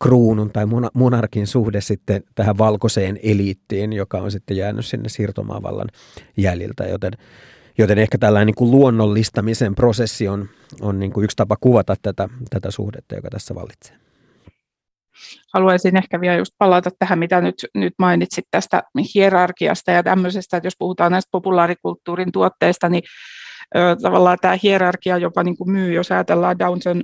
kruunun 0.03 0.51
tai 0.51 0.67
monarkin 0.95 1.47
suhde 1.47 1.81
sitten 1.81 2.23
tähän 2.35 2.59
valkoiseen 2.59 3.19
eliittiin, 3.23 3.93
joka 3.93 4.19
on 4.19 4.31
sitten 4.31 4.57
jäänyt 4.57 4.87
sinne 4.87 5.09
siirtomaavallan 5.09 5.89
jäljiltä, 6.37 6.85
joten 6.85 7.13
Joten 7.79 7.99
ehkä 7.99 8.19
tällainen 8.19 8.47
niin 8.47 8.55
kuin 8.55 8.71
luonnollistamisen 8.71 9.75
prosessi 9.75 10.29
on, 10.29 10.49
on 10.81 10.99
niin 10.99 11.13
kuin 11.13 11.25
yksi 11.25 11.37
tapa 11.37 11.57
kuvata 11.61 11.95
tätä, 12.03 12.29
tätä 12.51 12.71
suhdetta, 12.71 13.15
joka 13.15 13.31
tässä 13.31 13.55
vallitsee. 13.55 13.97
Haluaisin 15.55 15.97
ehkä 15.97 16.21
vielä 16.21 16.37
just 16.37 16.53
palata 16.59 16.91
tähän, 16.99 17.19
mitä 17.19 17.41
nyt, 17.41 17.55
nyt 17.75 17.95
mainitsit 17.99 18.45
tästä 18.51 18.83
hierarkiasta 19.15 19.91
ja 19.91 20.03
tämmöisestä, 20.03 20.57
että 20.57 20.67
jos 20.67 20.77
puhutaan 20.79 21.13
näistä 21.13 21.29
populaarikulttuurin 21.33 22.33
tuotteista, 22.33 22.89
niin 22.89 23.03
ö, 23.77 23.97
tavallaan 24.03 24.39
tämä 24.41 24.59
hierarkia 24.63 25.19
jopa 25.19 25.43
niin 25.43 25.57
kuin 25.57 25.71
myy, 25.71 25.93
jos 25.93 26.13
ajatellaan 26.13 26.59
Downton 26.59 27.03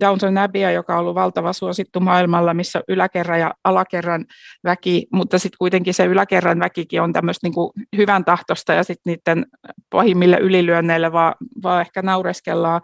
Downton 0.00 0.38
Abbey, 0.38 0.72
joka 0.72 0.94
on 0.94 1.00
ollut 1.00 1.14
valtava 1.14 1.52
suosittu 1.52 2.00
maailmalla, 2.00 2.54
missä 2.54 2.80
yläkerran 2.88 3.40
ja 3.40 3.54
alakerran 3.64 4.24
väki, 4.64 5.06
mutta 5.12 5.38
sitten 5.38 5.58
kuitenkin 5.58 5.94
se 5.94 6.04
yläkerran 6.04 6.58
väkikin 6.58 7.02
on 7.02 7.12
tämmöistä 7.12 7.48
niin 7.48 7.86
hyvän 7.96 8.24
tahtosta 8.24 8.72
ja 8.72 8.84
sitten 8.84 9.10
niiden 9.12 9.46
pahimmille 9.90 10.38
ylilyönneille 10.40 11.12
vaan, 11.12 11.34
vaan 11.62 11.80
ehkä 11.80 12.02
naureskellaan. 12.02 12.80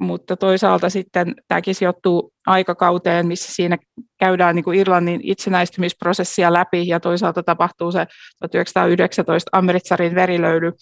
mutta 0.00 0.36
toisaalta 0.36 0.90
sitten 0.90 1.34
tämäkin 1.48 1.74
sijoittuu 1.74 2.32
aikakauteen, 2.46 3.26
missä 3.26 3.52
siinä 3.52 3.78
käydään 4.18 4.54
niin 4.54 4.64
kuin 4.64 4.78
Irlannin 4.78 5.20
itsenäistymisprosessia 5.24 6.52
läpi 6.52 6.88
ja 6.88 7.00
toisaalta 7.00 7.42
tapahtuu 7.42 7.92
se 7.92 8.06
1919 8.40 9.50
Amritsarin 9.52 10.14
verilöydy 10.14 10.72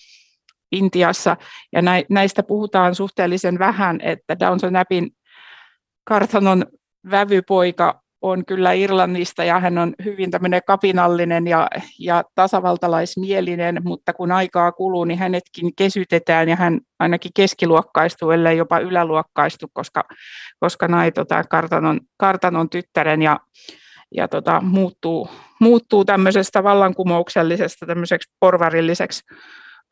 Intiassa. 0.73 1.37
Ja 1.73 1.83
näistä 2.11 2.43
puhutaan 2.43 2.95
suhteellisen 2.95 3.59
vähän, 3.59 4.01
että 4.03 4.39
Downton 4.39 4.77
Abbeyn 4.77 5.11
kartanon 6.05 6.67
vävypoika 7.11 8.03
on 8.23 8.45
kyllä 8.47 8.73
Irlannista 8.73 9.45
ja 9.45 9.61
hän 9.61 9.79
on 9.79 9.95
hyvin 10.05 10.31
tämmöinen 10.31 10.61
kapinallinen 10.67 11.47
ja, 11.47 11.69
ja 11.99 12.25
tasavaltalaismielinen, 12.35 13.81
mutta 13.85 14.13
kun 14.13 14.33
aikaa 14.33 14.73
kuluu, 14.73 15.05
niin 15.05 15.19
hänetkin 15.19 15.75
kesytetään 15.77 16.49
ja 16.49 16.57
hän 16.57 16.81
ainakin 16.99 17.31
keskiluokkaistuu, 17.37 18.31
ellei 18.31 18.59
jopa 18.59 18.79
yläluokkaistu, 18.79 19.67
koska, 19.73 20.05
koska 20.61 20.89
näin 20.89 21.13
tota, 21.13 21.45
kartanon, 21.45 22.01
kartanon 22.17 22.71
tyttären 22.71 23.23
ja, 23.23 23.41
ja 24.15 24.29
tota, 24.29 24.61
muuttuu, 24.61 25.29
muuttuu 25.61 26.05
tämmöisestä 26.05 26.63
vallankumouksellisesta 26.63 27.87
tämmöiseksi 27.87 28.33
porvarilliseksi 28.41 29.23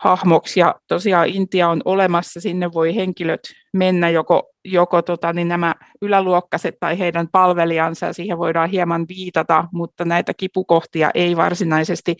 hahmoksi. 0.01 0.61
Ja 0.61 0.75
tosiaan 0.89 1.29
Intia 1.29 1.69
on 1.69 1.83
olemassa, 1.85 2.41
sinne 2.41 2.73
voi 2.73 2.95
henkilöt 2.95 3.41
mennä 3.73 4.11
joko, 4.11 4.51
joko 4.65 5.03
tota, 5.03 5.33
niin 5.33 5.49
nämä 5.49 5.75
yläluokkaset 6.03 6.75
tai 6.81 6.99
heidän 6.99 7.29
palvelijansa, 7.33 8.13
siihen 8.13 8.39
voidaan 8.39 8.71
hieman 8.71 9.07
viitata, 9.09 9.65
mutta 9.73 10.05
näitä 10.05 10.35
kipukohtia 10.35 11.11
ei 11.15 11.37
varsinaisesti 11.37 12.17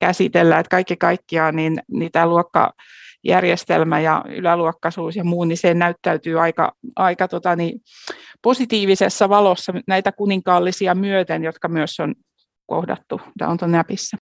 käsitellä, 0.00 0.58
että 0.58 0.70
kaikki 0.70 0.96
kaikkiaan 0.96 1.56
niin, 1.56 1.82
niin 1.92 2.12
tämä 2.12 2.26
luokkajärjestelmä 2.26 4.00
ja 4.00 4.24
yläluokkaisuus 4.28 5.16
ja 5.16 5.24
muu, 5.24 5.44
niin 5.44 5.58
se 5.58 5.74
näyttäytyy 5.74 6.40
aika, 6.40 6.72
aika 6.96 7.28
tota, 7.28 7.56
niin, 7.56 7.80
positiivisessa 8.42 9.28
valossa 9.28 9.72
näitä 9.86 10.12
kuninkaallisia 10.12 10.94
myöten, 10.94 11.44
jotka 11.44 11.68
myös 11.68 12.00
on 12.00 12.14
kohdattu 12.66 13.20
Downton 13.38 13.74
Abbeyssä. 13.74 14.16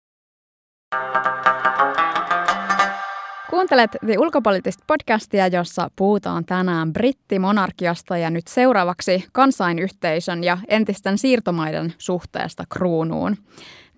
Kuuntelet 3.51 3.97
The 4.07 4.19
Ulkopoliittista 4.19 4.85
podcastia, 4.87 5.47
jossa 5.47 5.91
puhutaan 5.97 6.45
tänään 6.45 6.93
brittimonarkiasta 6.93 8.19
ja 8.19 8.31
nyt 8.31 8.47
seuraavaksi 8.49 9.25
kansainyhteisön 9.33 10.45
ja 10.45 10.59
entisten 10.69 11.19
siirtomaiden 11.19 11.93
suhteesta 11.99 12.65
kruunuun. 12.69 13.37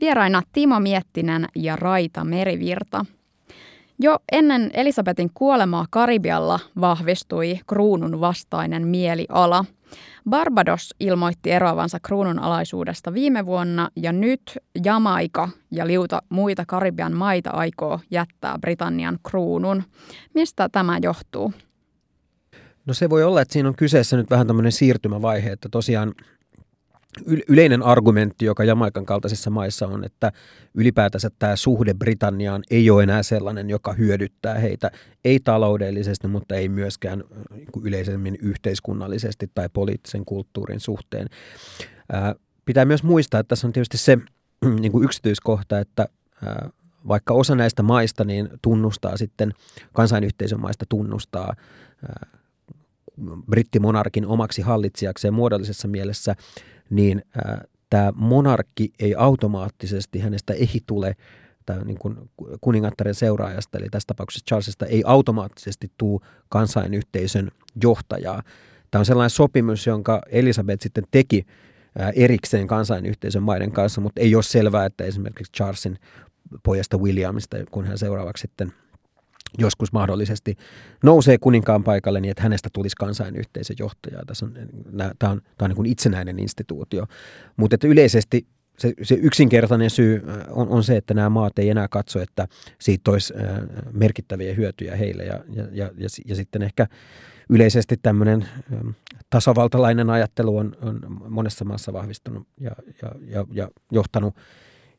Vieraina 0.00 0.42
Timo 0.52 0.80
Miettinen 0.80 1.46
ja 1.54 1.76
Raita 1.76 2.24
Merivirta. 2.24 3.04
Jo 3.98 4.18
ennen 4.32 4.70
Elisabetin 4.74 5.30
kuolemaa 5.34 5.86
Karibialla 5.90 6.60
vahvistui 6.80 7.60
kruunun 7.66 8.20
vastainen 8.20 8.86
mieliala– 8.86 9.64
Barbados 10.30 10.94
ilmoitti 11.00 11.50
eroavansa 11.50 11.98
kruunun 12.00 12.38
alaisuudesta 12.38 13.14
viime 13.14 13.46
vuonna 13.46 13.88
ja 13.96 14.12
nyt 14.12 14.58
Jamaika 14.84 15.48
ja 15.70 15.86
liuta 15.86 16.22
muita 16.28 16.64
Karibian 16.66 17.12
maita 17.12 17.50
aikoo 17.50 18.00
jättää 18.10 18.58
Britannian 18.60 19.18
kruunun. 19.30 19.82
Mistä 20.34 20.68
tämä 20.68 20.98
johtuu? 21.02 21.52
No 22.86 22.94
se 22.94 23.10
voi 23.10 23.24
olla, 23.24 23.42
että 23.42 23.52
siinä 23.52 23.68
on 23.68 23.76
kyseessä 23.76 24.16
nyt 24.16 24.30
vähän 24.30 24.46
tämmöinen 24.46 24.72
siirtymävaihe, 24.72 25.52
että 25.52 25.68
tosiaan 25.68 26.14
yleinen 27.48 27.82
argumentti, 27.82 28.44
joka 28.44 28.64
Jamaikan 28.64 29.06
kaltaisissa 29.06 29.50
maissa 29.50 29.86
on, 29.86 30.04
että 30.04 30.32
ylipäätänsä 30.74 31.30
tämä 31.38 31.56
suhde 31.56 31.94
Britanniaan 31.94 32.62
ei 32.70 32.90
ole 32.90 33.02
enää 33.02 33.22
sellainen, 33.22 33.70
joka 33.70 33.92
hyödyttää 33.92 34.54
heitä, 34.54 34.90
ei 35.24 35.40
taloudellisesti, 35.40 36.28
mutta 36.28 36.54
ei 36.54 36.68
myöskään 36.68 37.24
niin 37.54 37.68
yleisemmin 37.82 38.38
yhteiskunnallisesti 38.42 39.50
tai 39.54 39.68
poliittisen 39.72 40.24
kulttuurin 40.24 40.80
suhteen. 40.80 41.26
pitää 42.64 42.84
myös 42.84 43.02
muistaa, 43.02 43.40
että 43.40 43.48
tässä 43.48 43.66
on 43.66 43.72
tietysti 43.72 43.98
se 43.98 44.18
niin 44.80 44.92
kuin 44.92 45.04
yksityiskohta, 45.04 45.78
että 45.78 46.08
vaikka 47.08 47.34
osa 47.34 47.54
näistä 47.54 47.82
maista 47.82 48.24
niin 48.24 48.48
tunnustaa 48.62 49.16
sitten, 49.16 49.52
kansainyhteisön 49.92 50.60
maista 50.60 50.84
tunnustaa 50.88 51.54
brittimonarkin 53.50 54.26
omaksi 54.26 54.62
hallitsijakseen 54.62 55.34
muodollisessa 55.34 55.88
mielessä, 55.88 56.34
niin 56.90 57.22
tämä 57.90 58.12
monarkki 58.16 58.92
ei 58.98 59.14
automaattisesti, 59.14 60.18
hänestä 60.18 60.52
ei 60.52 60.80
tule 60.86 61.16
niin 61.84 61.98
kuin 61.98 62.16
kuningattaren 62.60 63.14
seuraajasta, 63.14 63.78
eli 63.78 63.88
tässä 63.90 64.06
tapauksessa 64.06 64.44
Charlesista, 64.48 64.86
ei 64.86 65.02
automaattisesti 65.06 65.90
tule 65.98 66.20
kansainyhteisön 66.48 67.50
johtajaa. 67.82 68.42
Tämä 68.90 69.00
on 69.00 69.06
sellainen 69.06 69.30
sopimus, 69.30 69.86
jonka 69.86 70.22
Elisabeth 70.28 70.82
sitten 70.82 71.04
teki 71.10 71.46
erikseen 72.14 72.66
kansainyhteisön 72.66 73.42
maiden 73.42 73.72
kanssa, 73.72 74.00
mutta 74.00 74.20
ei 74.20 74.34
ole 74.34 74.42
selvää, 74.42 74.86
että 74.86 75.04
esimerkiksi 75.04 75.52
Charlesin 75.52 75.98
pojasta 76.62 76.98
Williamista, 76.98 77.56
kun 77.70 77.84
hän 77.84 77.98
seuraavaksi 77.98 78.40
sitten– 78.42 78.72
joskus 79.58 79.92
mahdollisesti 79.92 80.56
nousee 81.04 81.38
kuninkaan 81.38 81.84
paikalle 81.84 82.20
niin, 82.20 82.30
että 82.30 82.42
hänestä 82.42 82.68
tulisi 82.72 82.96
kansainyhteisön 82.96 83.76
johtaja. 83.78 84.22
Tässä 84.26 84.46
on, 84.46 84.52
tämä 84.96 85.10
on, 85.10 85.18
tämä 85.18 85.32
on 85.60 85.68
niin 85.68 85.76
kuin 85.76 85.86
itsenäinen 85.86 86.38
instituutio. 86.38 87.06
Mutta 87.56 87.74
että 87.74 87.88
yleisesti 87.88 88.46
se, 88.78 88.92
se 89.02 89.14
yksinkertainen 89.14 89.90
syy 89.90 90.22
äh, 90.28 90.36
on, 90.50 90.68
on 90.68 90.84
se, 90.84 90.96
että 90.96 91.14
nämä 91.14 91.28
maat 91.28 91.58
ei 91.58 91.70
enää 91.70 91.88
katso, 91.88 92.20
että 92.20 92.48
siitä 92.78 93.10
olisi 93.10 93.34
äh, 93.34 93.58
merkittäviä 93.92 94.54
hyötyjä 94.54 94.96
heille. 94.96 95.24
Ja, 95.24 95.40
ja, 95.48 95.64
ja, 95.72 95.90
ja, 95.96 96.08
ja 96.26 96.34
sitten 96.34 96.62
ehkä 96.62 96.86
yleisesti 97.48 97.96
tämmöinen 98.02 98.48
ähm, 98.72 98.88
tasavaltalainen 99.30 100.10
ajattelu 100.10 100.56
on, 100.56 100.76
on 100.82 101.00
monessa 101.28 101.64
maassa 101.64 101.92
vahvistunut 101.92 102.46
ja, 102.60 102.70
ja, 103.02 103.10
ja, 103.26 103.46
ja 103.52 103.68
johtanut 103.92 104.34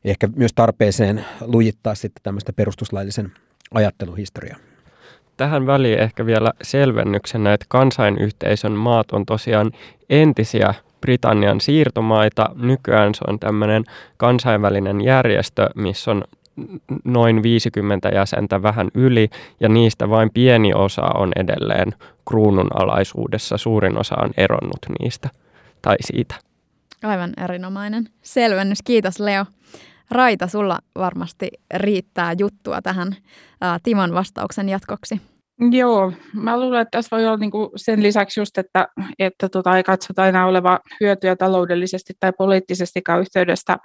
ehkä 0.04 0.28
myös 0.36 0.52
tarpeeseen 0.54 1.24
lujittaa 1.40 1.94
sitten 1.94 2.22
tämmöistä 2.22 2.52
perustuslaillisen 2.52 3.32
ajatteluhistoria. 3.74 4.56
Tähän 5.36 5.66
väliin 5.66 5.98
ehkä 5.98 6.26
vielä 6.26 6.52
selvennyksenä, 6.62 7.52
että 7.52 7.66
kansainyhteisön 7.68 8.72
maat 8.72 9.12
on 9.12 9.26
tosiaan 9.26 9.70
entisiä 10.10 10.74
Britannian 11.00 11.60
siirtomaita. 11.60 12.50
Nykyään 12.54 13.14
se 13.14 13.20
on 13.28 13.38
tämmöinen 13.38 13.84
kansainvälinen 14.16 15.00
järjestö, 15.00 15.68
missä 15.74 16.10
on 16.10 16.24
noin 17.04 17.42
50 17.42 18.08
jäsentä 18.08 18.62
vähän 18.62 18.88
yli, 18.94 19.30
ja 19.60 19.68
niistä 19.68 20.10
vain 20.10 20.30
pieni 20.34 20.74
osa 20.74 21.02
on 21.02 21.32
edelleen 21.36 21.94
kruunun 22.28 22.68
alaisuudessa. 22.74 23.58
Suurin 23.58 23.98
osa 23.98 24.14
on 24.22 24.30
eronnut 24.36 24.86
niistä 25.00 25.28
tai 25.82 25.96
siitä. 26.00 26.34
Aivan 27.02 27.32
erinomainen 27.44 28.08
selvennys. 28.22 28.82
Kiitos 28.84 29.20
Leo. 29.20 29.44
Raita, 30.10 30.46
sulla 30.46 30.78
varmasti 30.94 31.50
riittää 31.74 32.34
juttua 32.38 32.82
tähän 32.82 33.16
ää, 33.62 33.78
vastauksen 34.14 34.68
jatkoksi. 34.68 35.20
Joo, 35.70 36.12
mä 36.34 36.60
luulen, 36.60 36.80
että 36.80 36.98
tässä 36.98 37.16
voi 37.16 37.26
olla 37.26 37.36
niinku 37.36 37.72
sen 37.76 38.02
lisäksi 38.02 38.40
just, 38.40 38.58
että, 38.58 38.88
että 39.18 39.48
tota, 39.48 39.76
ei 39.76 39.82
katsota 39.82 40.26
enää 40.26 40.46
oleva 40.46 40.78
hyötyä 41.00 41.36
taloudellisesti 41.36 42.12
tai 42.20 42.32
poliittisestikaan 42.38 43.20
yhteydestä, 43.20 43.78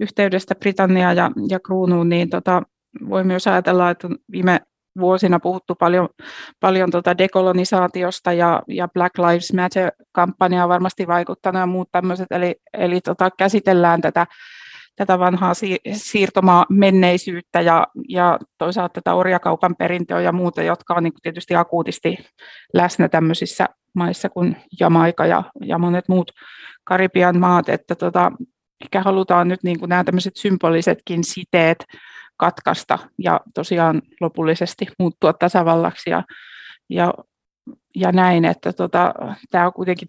yhteydestä 0.00 0.54
Britanniaan 0.54 1.16
ja, 1.16 1.30
ja 1.48 1.60
kruunuun, 1.60 2.08
niin 2.08 2.30
tota, 2.30 2.62
voi 3.08 3.24
myös 3.24 3.46
ajatella, 3.46 3.90
että 3.90 4.08
viime 4.32 4.60
vuosina 5.00 5.40
puhuttu 5.40 5.74
paljon, 5.74 6.08
paljon 6.60 6.90
tota 6.90 7.18
dekolonisaatiosta 7.18 8.32
ja, 8.32 8.62
ja 8.68 8.88
Black 8.88 9.18
Lives 9.18 9.52
Matter-kampanja 9.52 10.62
on 10.62 10.68
varmasti 10.68 11.06
vaikuttanut 11.06 11.60
ja 11.60 11.66
muut 11.66 11.88
tämmöiset, 11.92 12.26
eli, 12.30 12.56
eli 12.72 13.00
tota, 13.00 13.30
käsitellään 13.38 14.00
tätä 14.00 14.26
tätä 14.98 15.18
vanhaa 15.18 15.52
siirtomaa 15.92 16.66
menneisyyttä 16.70 17.60
ja, 17.60 17.86
ja 18.08 18.38
toisaalta 18.58 18.92
tätä 18.92 19.14
orjakaupan 19.14 19.76
perintöä 19.76 20.20
ja 20.20 20.32
muuta, 20.32 20.62
jotka 20.62 20.94
on 20.94 21.02
niin 21.02 21.12
tietysti 21.22 21.54
akuutisti 21.54 22.18
läsnä 22.74 23.08
tämmöisissä 23.08 23.66
maissa 23.94 24.28
kuin 24.28 24.56
Jamaika 24.80 25.26
ja, 25.26 25.42
ja 25.64 25.78
monet 25.78 26.08
muut 26.08 26.32
Karibian 26.84 27.38
maat, 27.38 27.68
että 27.68 27.94
tota, 27.94 28.32
ehkä 28.84 29.02
halutaan 29.02 29.48
nyt 29.48 29.62
niin 29.62 29.78
kuin 29.78 29.88
nämä 29.88 30.04
tämmöiset 30.04 30.36
symbolisetkin 30.36 31.24
siteet 31.24 31.84
katkaista 32.36 32.98
ja 33.18 33.40
tosiaan 33.54 34.02
lopullisesti 34.20 34.86
muuttua 34.98 35.32
tasavallaksi 35.32 36.10
ja, 36.10 36.22
ja 36.90 37.14
ja 37.98 38.12
näin, 38.12 38.44
että 38.44 38.72
tota, 38.72 39.14
tämä 39.50 39.66
on 39.66 39.72
kuitenkin 39.72 40.08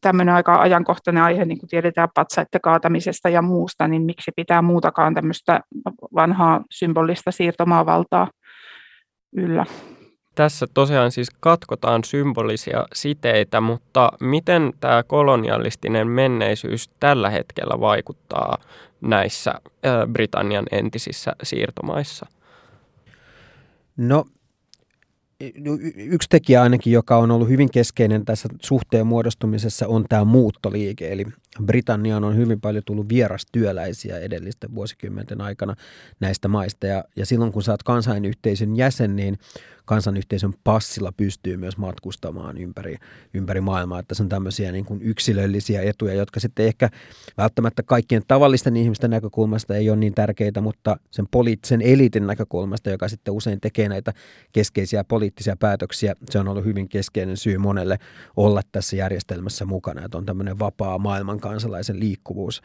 tämmöinen 0.00 0.34
aika 0.34 0.60
ajankohtainen 0.60 1.22
aihe, 1.22 1.44
niin 1.44 1.58
kuin 1.58 1.70
tiedetään 1.70 2.08
patsaiden 2.14 2.60
kaatamisesta 2.60 3.28
ja 3.28 3.42
muusta, 3.42 3.88
niin 3.88 4.02
miksi 4.02 4.30
pitää 4.36 4.62
muutakaan 4.62 5.14
tämmöistä 5.14 5.60
vanhaa 6.14 6.64
symbolista 6.70 7.30
siirtomaavaltaa 7.30 8.28
yllä. 9.32 9.64
Tässä 10.34 10.66
tosiaan 10.74 11.10
siis 11.10 11.30
katkotaan 11.40 12.04
symbolisia 12.04 12.86
siteitä, 12.94 13.60
mutta 13.60 14.12
miten 14.20 14.72
tämä 14.80 15.02
kolonialistinen 15.02 16.08
menneisyys 16.08 16.90
tällä 17.00 17.30
hetkellä 17.30 17.80
vaikuttaa 17.80 18.58
näissä 19.00 19.54
Britannian 20.12 20.66
entisissä 20.72 21.32
siirtomaissa? 21.42 22.26
No 23.96 24.24
yksi 25.96 26.28
tekijä 26.28 26.62
ainakin, 26.62 26.92
joka 26.92 27.16
on 27.16 27.30
ollut 27.30 27.48
hyvin 27.48 27.70
keskeinen 27.70 28.24
tässä 28.24 28.48
suhteen 28.62 29.06
muodostumisessa, 29.06 29.86
on 29.86 30.04
tämä 30.08 30.24
muuttoliike. 30.24 31.12
Eli 31.12 31.26
Britanniaan 31.64 32.24
on 32.24 32.36
hyvin 32.36 32.60
paljon 32.60 32.84
tullut 32.86 33.08
vierastyöläisiä 33.08 34.18
edellisten 34.18 34.74
vuosikymmenten 34.74 35.40
aikana 35.40 35.74
näistä 36.20 36.48
maista. 36.48 36.86
Ja, 36.86 37.04
ja 37.16 37.26
silloin 37.26 37.52
kun 37.52 37.62
sä 37.62 37.72
oot 37.72 37.82
kansainyhteisön 37.82 38.76
jäsen, 38.76 39.16
niin 39.16 39.38
kansanyhteisön 39.90 40.54
passilla 40.64 41.12
pystyy 41.12 41.56
myös 41.56 41.76
matkustamaan 41.76 42.58
ympäri, 42.58 42.96
ympäri 43.34 43.60
maailmaa. 43.60 43.98
Että 43.98 44.14
se 44.14 44.22
on 44.22 44.28
tämmöisiä 44.28 44.72
niin 44.72 44.84
kuin 44.84 45.02
yksilöllisiä 45.02 45.82
etuja, 45.82 46.14
jotka 46.14 46.40
sitten 46.40 46.66
ehkä 46.66 46.88
välttämättä 47.38 47.82
kaikkien 47.82 48.22
tavallisten 48.28 48.76
ihmisten 48.76 49.10
näkökulmasta 49.10 49.76
ei 49.76 49.90
ole 49.90 49.96
niin 49.96 50.14
tärkeitä, 50.14 50.60
mutta 50.60 50.96
sen 51.10 51.26
poliittisen 51.30 51.82
eliitin 51.82 52.26
näkökulmasta, 52.26 52.90
joka 52.90 53.08
sitten 53.08 53.34
usein 53.34 53.60
tekee 53.60 53.88
näitä 53.88 54.12
keskeisiä 54.52 55.04
poliittisia 55.04 55.56
päätöksiä, 55.56 56.14
se 56.30 56.38
on 56.38 56.48
ollut 56.48 56.64
hyvin 56.64 56.88
keskeinen 56.88 57.36
syy 57.36 57.58
monelle 57.58 57.98
olla 58.36 58.60
tässä 58.72 58.96
järjestelmässä 58.96 59.64
mukana, 59.64 60.04
että 60.04 60.18
on 60.18 60.26
tämmöinen 60.26 60.58
vapaa 60.58 60.98
maailman 60.98 61.40
kansalaisen 61.40 62.00
liikkuvuus. 62.00 62.62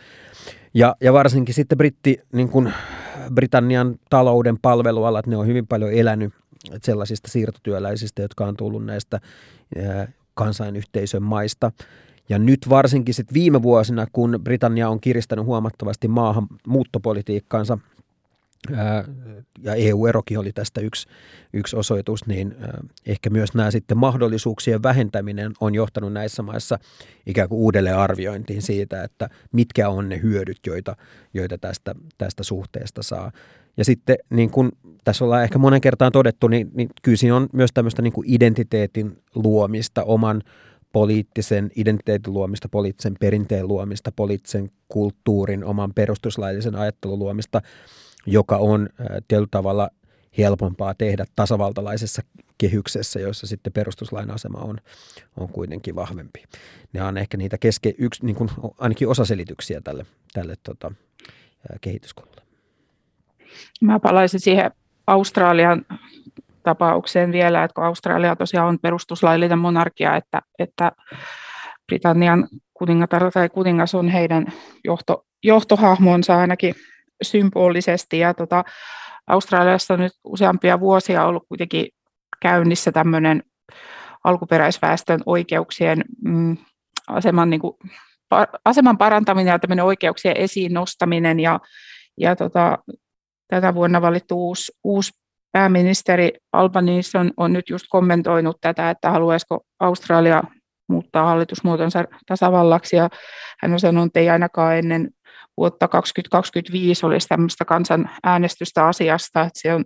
Ja, 0.74 0.96
ja 1.02 1.14
varsinkin 1.14 1.56
sitten 1.56 1.78
britti, 1.78 2.20
niin 2.34 2.50
kuin 2.50 2.74
Britannian 3.34 3.96
talouden 4.10 4.58
palvelualat, 4.62 5.28
ne 5.28 5.38
on 5.38 5.48
hyvin 5.48 5.68
paljon 5.68 5.94
elänyt 5.94 6.34
sellaisista 6.84 7.32
siirtotyöläisistä, 7.32 8.22
jotka 8.22 8.46
on 8.46 8.58
tullut 8.58 8.86
näistä 8.86 9.20
kansainyhteisön 10.34 11.24
maista. 11.24 11.72
Ja 12.30 12.40
nyt 12.40 12.70
varsinkin 12.70 13.14
sit 13.14 13.34
viime 13.34 13.62
vuosina, 13.62 14.08
kun 14.14 14.40
Britannia 14.44 14.90
on 14.90 15.02
kiristänyt 15.02 15.46
huomattavasti 15.46 16.08
maahanmuuttopolitiikkaansa, 16.08 17.78
ja 19.64 19.76
EU-erokin 19.76 20.40
oli 20.40 20.52
tästä 20.54 20.82
yksi, 20.82 21.08
yksi 21.54 21.76
osoitus, 21.76 22.28
niin 22.28 22.56
ehkä 23.06 23.30
myös 23.30 23.54
nämä 23.54 23.72
sitten 23.72 23.98
mahdollisuuksien 23.98 24.84
vähentäminen 24.84 25.52
on 25.60 25.76
johtanut 25.76 26.14
näissä 26.14 26.44
maissa 26.44 26.80
ikään 27.26 27.50
kuin 27.50 27.60
uudelleen 27.60 27.98
arviointiin 27.98 28.62
siitä, 28.62 29.04
että 29.04 29.30
mitkä 29.52 29.90
on 29.90 30.10
ne 30.10 30.22
hyödyt, 30.22 30.60
joita, 30.68 30.96
joita 31.34 31.58
tästä, 31.58 31.96
tästä 32.18 32.44
suhteesta 32.44 33.04
saa. 33.04 33.32
Ja 33.78 33.86
sitten 33.86 34.18
niin 34.30 34.50
kuin 34.50 34.72
tässä 35.04 35.26
ollaan 35.26 35.44
ehkä 35.44 35.58
monen 35.60 35.82
kertaan 35.82 36.12
todettu, 36.12 36.48
niin, 36.48 36.72
niin 36.74 36.90
kyllä 37.02 37.18
siinä 37.18 37.36
on 37.36 37.50
myös 37.54 37.70
tämmöistä 37.74 38.02
niin 38.02 38.14
kuin 38.14 38.34
identiteetin 38.34 39.18
luomista, 39.36 40.04
oman 40.04 40.42
poliittisen 40.92 41.72
identiteetin 41.76 42.34
luomista, 42.34 42.70
poliittisen 42.70 43.16
perinteen 43.20 43.68
luomista, 43.68 44.12
poliittisen 44.16 44.72
kulttuurin, 44.88 45.64
oman 45.64 45.94
perustuslaillisen 45.94 46.76
ajattelun 46.76 47.20
luomista, 47.20 47.62
joka 48.26 48.58
on 48.58 48.90
tietyllä 49.28 49.48
tavalla 49.52 49.90
helpompaa 50.38 50.94
tehdä 50.94 51.26
tasavaltalaisessa 51.36 52.22
kehyksessä, 52.58 53.20
jossa 53.20 53.48
sitten 53.48 53.74
perustuslain 53.74 54.32
asema 54.32 54.58
on, 54.60 54.78
on 55.38 55.50
kuitenkin 55.50 55.96
vahvempi. 55.96 56.44
Ne 56.94 57.04
on 57.04 57.18
ehkä 57.18 57.38
niitä 57.38 57.58
keske, 57.58 57.94
yksi, 57.98 58.26
niin 58.26 58.36
kuin 58.36 58.50
ainakin 58.78 59.08
osaselityksiä 59.08 59.82
tälle, 59.82 60.06
tälle 60.34 60.56
tota, 60.64 60.92
kehityskululle. 61.82 62.45
Mä 63.82 64.00
palaisin 64.00 64.40
siihen 64.40 64.72
Australian 65.08 65.86
tapaukseen 66.64 67.32
vielä, 67.32 67.64
että 67.64 67.76
kun 67.76 67.84
Australia 67.84 68.36
tosiaan 68.36 68.68
on 68.68 68.80
perustuslaillinen 68.80 69.60
monarkia, 69.60 70.16
että, 70.16 70.42
että 70.60 70.92
Britannian 71.88 72.48
kuningatar 72.74 73.32
tai 73.32 73.50
kuningas 73.50 73.96
on 73.96 74.10
heidän 74.10 74.46
johto, 74.84 75.26
johtohahmonsa 75.44 76.38
ainakin 76.38 76.76
symbolisesti. 77.22 78.20
Ja 78.20 78.34
tota, 78.34 78.64
Australiassa 79.28 79.94
on 79.94 80.00
nyt 80.00 80.14
useampia 80.24 80.80
vuosia 80.80 81.26
ollut 81.26 81.48
kuitenkin 81.48 81.88
käynnissä 82.40 82.92
tämmöinen 82.92 83.44
alkuperäisväestön 84.24 85.20
oikeuksien 85.26 86.04
mm, 86.24 86.58
aseman, 87.08 87.50
niin 87.50 87.62
kuin, 87.62 87.78
aseman 88.66 88.98
parantaminen 88.98 89.52
ja 89.52 89.60
tämmöinen 89.60 89.86
oikeuksien 89.86 90.38
esiin 90.38 90.74
nostaminen. 90.74 91.40
Ja, 91.40 91.60
ja 92.18 92.36
tota, 92.36 92.78
tätä 93.48 93.74
vuonna 93.76 94.02
valittu 94.02 94.48
uusi, 94.48 94.72
uusi 94.84 95.12
pääministeri 95.52 96.32
Albanese 96.54 97.18
on, 97.18 97.32
on 97.38 97.54
nyt 97.54 97.70
just 97.70 97.86
kommentoinut 97.90 98.58
tätä, 98.62 98.90
että 98.90 99.10
haluaisiko 99.10 99.60
Australia 99.80 100.44
muuttaa 100.90 101.26
hallitusmuotonsa 101.26 102.04
tasavallaksi, 102.28 102.96
ja 102.96 103.10
hän 103.60 103.74
on 103.74 103.80
sanonut, 103.80 104.08
että 104.08 104.20
ei 104.20 104.30
ainakaan 104.30 104.78
ennen 104.78 105.10
vuotta 105.58 105.88
2025 105.88 107.06
olisi 107.06 107.28
tämmöistä 107.28 107.66
kansanäänestystä 107.66 108.88
asiasta, 108.88 109.42
että 109.42 109.60
se 109.62 109.74
on 109.74 109.86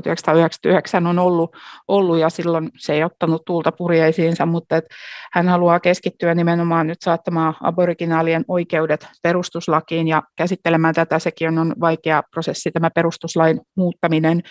1999 0.00 1.06
on 1.06 1.18
ollut, 1.18 1.56
ollut 1.88 2.18
ja 2.18 2.30
silloin 2.30 2.70
se 2.78 2.92
ei 2.92 3.04
ottanut 3.04 3.44
tuulta 3.44 3.72
purjeisiinsa, 3.72 4.46
mutta 4.46 4.76
että 4.76 4.94
hän 5.32 5.48
haluaa 5.48 5.80
keskittyä 5.80 6.34
nimenomaan 6.34 6.86
nyt 6.86 7.02
saattamaan 7.02 7.54
aboriginaalien 7.62 8.44
oikeudet 8.48 9.08
perustuslakiin 9.22 10.08
ja 10.08 10.22
käsittelemään 10.36 10.94
tätä. 10.94 11.18
Sekin 11.18 11.58
on 11.58 11.74
vaikea 11.80 12.22
prosessi, 12.30 12.70
tämä 12.70 12.90
perustuslain 12.90 13.60
muuttaminen 13.76 14.42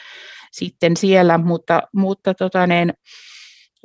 sitten 0.51 0.97
siellä, 0.97 1.37
mutta, 1.37 1.81
mutta 1.95 2.33
tota 2.33 2.67
niin, 2.67 2.93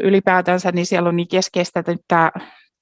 ylipäätänsä 0.02 0.72
niin 0.72 0.86
siellä 0.86 1.08
on 1.08 1.16
niin 1.16 1.28
keskeistä 1.28 1.84
tämä, 2.08 2.30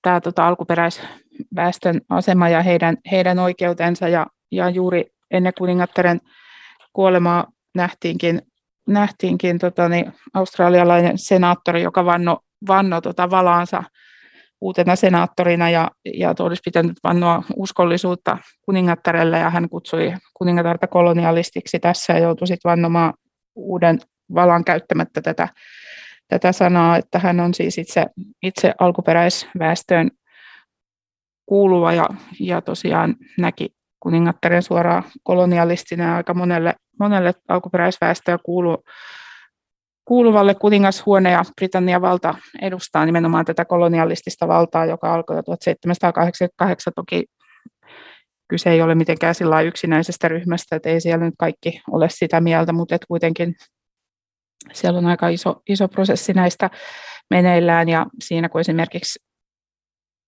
tämä 0.03 0.21
tota 0.21 0.47
alkuperäisväestön 0.47 2.01
asema 2.09 2.49
ja 2.49 2.63
heidän, 2.63 2.97
heidän 3.11 3.39
oikeutensa 3.39 4.09
ja, 4.09 4.27
ja 4.53 4.71
juuri 4.71 5.05
ennen 5.31 5.53
kuningattaren 5.59 6.21
kuolemaa 6.93 7.47
nähtiinkin 7.75 8.43
nähtiinkin 8.87 9.59
tota, 9.59 9.89
niin, 9.89 10.13
australialainen 10.35 11.19
senaattori, 11.19 11.83
joka 11.83 12.05
vanno, 12.05 12.39
vanno 12.69 13.01
tota, 13.01 13.31
valaansa 13.31 13.83
uutena 14.61 14.97
senaattorina 14.97 15.71
ja, 15.71 15.91
ja 16.15 16.35
olisi 16.39 16.63
pitänyt 16.65 16.97
vannoa 17.05 17.43
uskollisuutta 17.57 18.39
kuningattarelle 18.63 19.39
ja 19.39 19.51
hän 19.51 19.69
kutsui 19.69 20.15
kuningatarta 20.35 20.87
kolonialistiksi 20.87 21.79
tässä 21.79 22.13
ja 22.13 22.19
joutui 22.19 22.47
sitten 22.47 22.71
vannomaan 22.71 23.15
uuden 23.55 23.99
valan 24.35 24.65
käyttämättä 24.65 25.23
tätä, 25.23 25.49
tätä 26.29 26.53
sanaa, 26.53 26.97
että 26.97 27.19
hän 27.19 27.41
on 27.41 27.55
siis 27.55 27.79
itse, 27.79 28.07
itse 28.43 28.75
alkuperäisväestöön 28.79 30.11
kuuluva 31.47 31.93
ja, 31.93 32.07
ja 32.41 32.61
tosiaan 32.61 33.17
näki 33.39 33.69
kuningattaren 34.07 34.63
suoraan 34.63 35.03
kolonialistina 35.23 36.17
aika 36.17 36.35
monelle 36.35 36.75
monelle 37.01 37.33
alkuperäisväestöä 37.49 38.39
kuulu, 38.39 38.85
kuuluvalle 40.05 40.55
kuningashuone 40.55 41.31
ja 41.31 41.43
Britannian 41.57 42.03
valta 42.03 42.35
edustaa 42.63 43.07
nimenomaan 43.07 43.45
tätä 43.45 43.65
kolonialistista 43.65 44.49
valtaa, 44.49 44.87
joka 44.87 45.15
alkoi 45.15 45.37
jo 45.37 45.43
1788. 45.43 46.93
Toki 46.97 47.25
kyse 48.49 48.71
ei 48.71 48.83
ole 48.83 48.95
mitenkään 48.95 49.35
sillä 49.35 49.61
yksinäisestä 49.61 50.29
ryhmästä, 50.29 50.77
että 50.77 50.89
ei 50.89 51.01
siellä 51.01 51.25
nyt 51.25 51.35
kaikki 51.39 51.81
ole 51.91 52.09
sitä 52.11 52.41
mieltä, 52.41 52.73
mutta 52.73 52.95
et 52.95 53.05
kuitenkin 53.09 53.55
siellä 54.73 54.99
on 54.99 55.07
aika 55.07 55.29
iso, 55.29 55.63
iso 55.69 55.89
prosessi 55.89 56.33
näistä 56.33 56.71
meneillään 57.31 57.89
ja 57.89 58.07
siinä 58.23 58.49
kun 58.49 58.61
esimerkiksi 58.61 59.19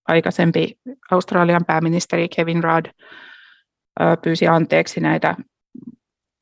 aikaisempi 0.08 0.74
Australian 1.10 1.64
pääministeri 1.64 2.28
Kevin 2.28 2.64
Rudd 2.64 2.86
pyysi 4.22 4.48
anteeksi 4.48 5.00
näitä 5.00 5.36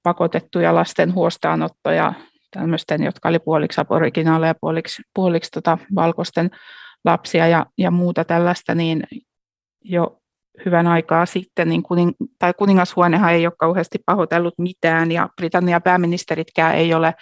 pakotettuja 0.03 0.75
lasten 0.75 1.15
huostaanottoja, 1.15 2.13
tämmöisten, 2.51 3.03
jotka 3.03 3.29
oli 3.29 3.39
puoliksi 3.39 3.81
aboriginaaleja, 3.81 4.55
puoliksi, 4.61 5.03
puoliksi 5.15 5.51
tota 5.51 5.79
valkoisten 5.95 6.51
lapsia 7.05 7.49
ja, 7.49 7.67
ja 7.79 7.91
muuta 7.91 8.25
tällaista, 8.25 8.75
niin 8.75 9.03
jo 9.85 10.19
hyvän 10.65 10.87
aikaa 10.87 11.27
sitten, 11.27 11.69
niin 11.69 11.83
kuning, 11.83 12.13
tai 12.39 12.55
kuningashuonehan 12.55 13.33
ei 13.33 13.47
ole 13.47 13.55
kauheasti 13.59 13.99
pahoitellut 14.07 14.55
mitään, 14.59 15.13
ja 15.13 15.29
Britannian 15.37 15.83
pääministeritkään 15.83 16.75
ei 16.75 16.95
ole 16.95 17.15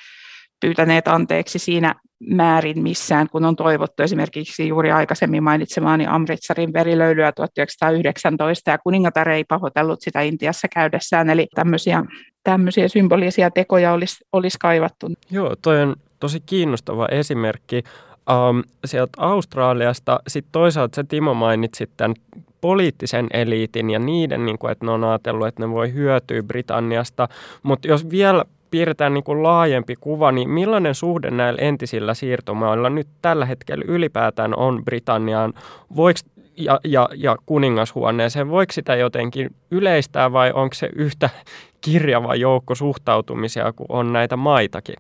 pyytäneet 0.64 1.08
anteeksi 1.08 1.58
siinä 1.58 1.94
määrin 2.20 2.82
missään, 2.82 3.28
kun 3.28 3.44
on 3.44 3.56
toivottu 3.56 4.02
esimerkiksi 4.02 4.68
juuri 4.68 4.90
aikaisemmin 4.90 5.42
mainitsemaani 5.42 6.06
Amritsarin 6.06 6.72
verilöylyä 6.72 7.32
1919, 7.32 8.70
ja 8.70 8.78
kuningatar 8.78 9.28
ei 9.28 9.44
pahoitellut 9.44 10.00
sitä 10.00 10.20
Intiassa 10.20 10.68
käydessään, 10.74 11.30
eli 11.30 11.46
tämmöisiä, 11.54 12.04
tämmöisiä 12.44 12.88
symbolisia 12.88 13.50
tekoja 13.50 13.92
olisi, 13.92 14.24
olisi 14.32 14.58
kaivattu. 14.60 15.10
Joo, 15.30 15.56
toi 15.62 15.82
on 15.82 15.96
tosi 16.20 16.40
kiinnostava 16.46 17.08
esimerkki 17.10 17.82
um, 18.30 18.62
sieltä 18.84 19.12
Australiasta. 19.16 20.20
Sitten 20.26 20.52
toisaalta 20.52 20.96
se 20.96 21.04
Timo 21.04 21.34
mainitsit 21.34 21.90
tämän 21.96 22.14
poliittisen 22.60 23.26
eliitin 23.32 23.90
ja 23.90 23.98
niiden, 23.98 24.46
niin 24.46 24.58
kuin, 24.58 24.72
että 24.72 24.86
ne 24.86 24.92
on 24.92 25.04
ajatellut, 25.04 25.46
että 25.46 25.62
ne 25.62 25.70
voi 25.70 25.92
hyötyä 25.92 26.42
Britanniasta. 26.42 27.28
Mutta 27.62 27.88
jos 27.88 28.10
vielä 28.10 28.44
piirretään 28.70 29.14
niin 29.14 29.24
kuin 29.24 29.42
laajempi 29.42 29.94
kuva, 30.00 30.32
niin 30.32 30.50
millainen 30.50 30.94
suhde 30.94 31.30
näillä 31.30 31.62
entisillä 31.62 32.14
siirtomailla 32.14 32.90
nyt 32.90 33.08
tällä 33.22 33.46
hetkellä 33.46 33.84
ylipäätään 33.88 34.56
on 34.56 34.84
Britanniaan? 34.84 35.52
Voiko 35.96 36.20
ja, 36.56 36.80
ja, 36.84 37.08
ja 37.14 37.36
kuningashuoneeseen. 37.46 38.48
Voiko 38.48 38.72
sitä 38.72 38.96
jotenkin 38.96 39.50
yleistää 39.70 40.32
vai 40.32 40.52
onko 40.52 40.74
se 40.74 40.90
yhtä 40.96 41.30
kirjava 41.84 42.34
joukko 42.34 42.74
suhtautumisia 42.74 43.72
kuin 43.72 43.86
on 43.88 44.12
näitä 44.12 44.36
maitakin? 44.36 44.96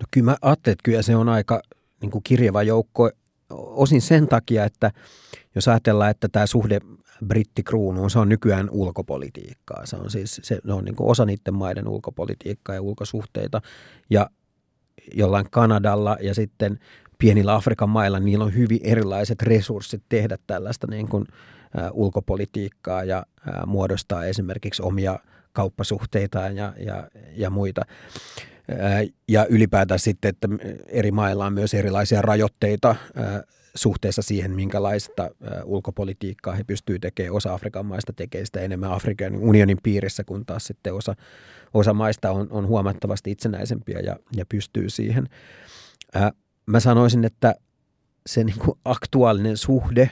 No 0.00 0.06
kyllä 0.10 0.24
mä 0.24 0.36
ajattelin, 0.42 0.72
että 0.72 0.82
kyllä 0.82 1.02
se 1.02 1.16
on 1.16 1.28
aika 1.28 1.60
niin 2.00 2.10
kuin 2.10 2.24
kirjava 2.24 2.62
joukko 2.62 3.10
osin 3.50 4.00
sen 4.00 4.28
takia, 4.28 4.64
että 4.64 4.90
jos 5.54 5.68
ajatellaan, 5.68 6.10
että 6.10 6.28
tämä 6.32 6.46
suhde 6.46 6.80
brittikruunuun, 7.26 8.10
se 8.10 8.18
on 8.18 8.28
nykyään 8.28 8.70
ulkopolitiikkaa. 8.70 9.86
Se 9.86 9.96
on 9.96 10.10
siis 10.10 10.40
se 10.44 10.58
on 10.68 10.84
niin 10.84 10.94
osa 10.98 11.24
niiden 11.24 11.54
maiden 11.54 11.88
ulkopolitiikkaa 11.88 12.74
ja 12.74 12.82
ulkosuhteita. 12.82 13.60
Ja 14.10 14.30
jollain 15.14 15.46
Kanadalla 15.50 16.16
ja 16.20 16.34
sitten 16.34 16.78
pienillä 17.18 17.54
Afrikan 17.54 17.88
mailla, 17.88 18.20
niillä 18.20 18.44
on 18.44 18.54
hyvin 18.54 18.80
erilaiset 18.82 19.42
resurssit 19.42 20.02
tehdä 20.08 20.38
tällaista 20.46 20.86
niin 20.90 21.08
kuin, 21.08 21.26
ä, 21.78 21.90
ulkopolitiikkaa 21.90 23.04
ja 23.04 23.18
ä, 23.48 23.66
muodostaa 23.66 24.24
esimerkiksi 24.24 24.82
omia 24.82 25.18
kauppasuhteitaan 25.52 26.56
ja, 26.56 26.72
ja, 26.78 27.08
ja 27.36 27.50
muita. 27.50 27.82
Ja 29.28 29.46
ylipäätään 29.46 30.00
sitten, 30.00 30.28
että 30.28 30.48
eri 30.88 31.10
mailla 31.10 31.46
on 31.46 31.52
myös 31.52 31.74
erilaisia 31.74 32.22
rajoitteita 32.22 32.96
suhteessa 33.74 34.22
siihen, 34.22 34.54
minkälaista 34.54 35.30
ulkopolitiikkaa 35.64 36.54
he 36.54 36.64
pystyvät 36.64 37.00
tekemään. 37.00 37.34
Osa 37.34 37.54
Afrikan 37.54 37.86
maista 37.86 38.12
tekee 38.12 38.44
sitä 38.44 38.60
enemmän 38.60 38.92
Afrikan 38.92 39.36
unionin 39.36 39.78
piirissä, 39.82 40.24
kun 40.24 40.46
taas 40.46 40.64
sitten 40.64 40.94
osa, 40.94 41.14
osa 41.74 41.94
maista 41.94 42.30
on, 42.30 42.46
on 42.50 42.66
huomattavasti 42.66 43.30
itsenäisempiä 43.30 44.00
ja, 44.00 44.16
ja 44.36 44.46
pystyy 44.46 44.90
siihen. 44.90 45.26
Mä 46.66 46.80
sanoisin, 46.80 47.24
että 47.24 47.54
se 48.26 48.44
niin 48.44 48.58
kuin 48.58 48.78
aktuaalinen 48.84 49.56
suhde 49.56 50.10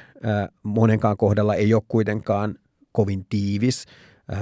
monenkaan 0.63 1.17
kohdalla 1.17 1.55
ei 1.55 1.75
ole 1.75 1.83
kuitenkaan 1.89 2.55
kovin 2.93 3.27
tiivis. 3.29 3.85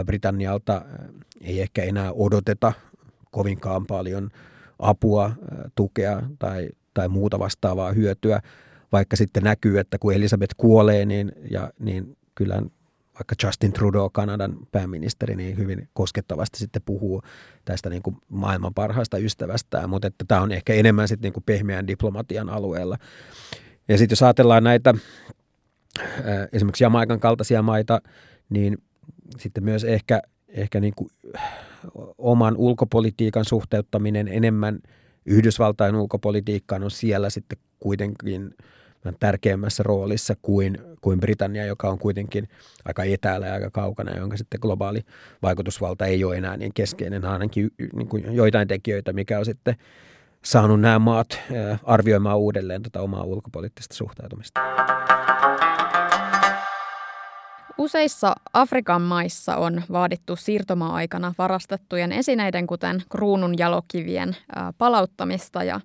Britannialta 0.06 0.84
ei 1.40 1.60
ehkä 1.60 1.82
enää 1.82 2.12
odoteta 2.12 2.72
kovinkaan 3.30 3.86
paljon 3.86 4.30
apua, 4.78 5.24
ää, 5.24 5.68
tukea 5.74 6.22
tai, 6.38 6.68
tai 6.94 7.08
muuta 7.08 7.38
vastaavaa 7.38 7.92
hyötyä, 7.92 8.40
vaikka 8.92 9.16
sitten 9.16 9.42
näkyy, 9.42 9.78
että 9.78 9.98
kun 9.98 10.14
Elisabeth 10.14 10.54
kuolee, 10.56 11.04
niin, 11.04 11.32
ja, 11.50 11.70
niin 11.78 12.16
kyllä 12.34 12.62
vaikka 13.14 13.34
Justin 13.42 13.72
Trudeau, 13.72 14.10
Kanadan 14.10 14.56
pääministeri, 14.72 15.36
niin 15.36 15.56
hyvin 15.56 15.88
koskettavasti 15.92 16.58
sitten 16.58 16.82
puhuu 16.84 17.22
tästä 17.64 17.90
niin 17.90 18.02
kuin 18.02 18.16
maailman 18.28 18.74
parhaasta 18.74 19.18
ystävästään, 19.18 19.90
mutta 19.90 20.08
että 20.08 20.24
tämä 20.28 20.40
on 20.40 20.52
ehkä 20.52 20.74
enemmän 20.74 21.08
sitten 21.08 21.22
niin 21.22 21.32
kuin 21.32 21.44
pehmeän 21.44 21.86
diplomatian 21.86 22.48
alueella. 22.48 22.96
Ja 23.88 23.98
sitten 23.98 24.12
jos 24.12 24.22
ajatellaan 24.22 24.64
näitä 24.64 24.94
esimerkiksi 26.52 26.84
Jamaikan 26.84 27.20
kaltaisia 27.20 27.62
maita, 27.62 28.00
niin 28.48 28.78
sitten 29.38 29.64
myös 29.64 29.84
ehkä, 29.84 30.22
ehkä 30.48 30.80
niin 30.80 30.94
kuin 30.96 31.10
oman 32.18 32.56
ulkopolitiikan 32.56 33.44
suhteuttaminen 33.44 34.28
enemmän 34.28 34.78
Yhdysvaltain 35.26 35.94
ulkopolitiikkaan 35.94 36.82
on 36.82 36.90
siellä 36.90 37.30
sitten 37.30 37.58
kuitenkin– 37.80 38.50
tärkeämmässä 39.20 39.82
roolissa 39.82 40.34
kuin, 40.42 40.78
kuin 41.00 41.20
Britannia, 41.20 41.66
joka 41.66 41.90
on 41.90 41.98
kuitenkin 41.98 42.48
aika 42.84 43.04
etäällä 43.04 43.46
ja 43.46 43.54
aika 43.54 43.70
kaukana, 43.70 44.18
jonka 44.18 44.36
sitten 44.36 44.60
globaali 44.62 45.02
vaikutusvalta 45.42 46.06
ei 46.06 46.24
ole 46.24 46.36
enää 46.36 46.56
niin 46.56 46.72
keskeinen, 46.74 47.24
ainakin 47.24 47.70
niin 47.92 48.08
kuin 48.08 48.34
joitain 48.34 48.68
tekijöitä, 48.68 49.12
mikä 49.12 49.38
on 49.38 49.44
sitten 49.44 49.76
saanut 50.44 50.80
nämä 50.80 50.98
maat 50.98 51.40
arvioimaan 51.84 52.38
uudelleen 52.38 52.82
tätä 52.82 53.00
omaa 53.00 53.22
ulkopoliittista 53.22 53.94
suhtautumista. 53.94 54.60
Useissa 57.78 58.34
Afrikan 58.52 59.02
maissa 59.02 59.56
on 59.56 59.82
vaadittu 59.92 60.36
siirtomaa-aikana 60.36 61.34
varastettujen 61.38 62.12
esineiden, 62.12 62.66
kuten 62.66 63.02
kruunun 63.08 63.58
jalokivien 63.58 64.36
palauttamista 64.78 65.64
ja 65.64 65.80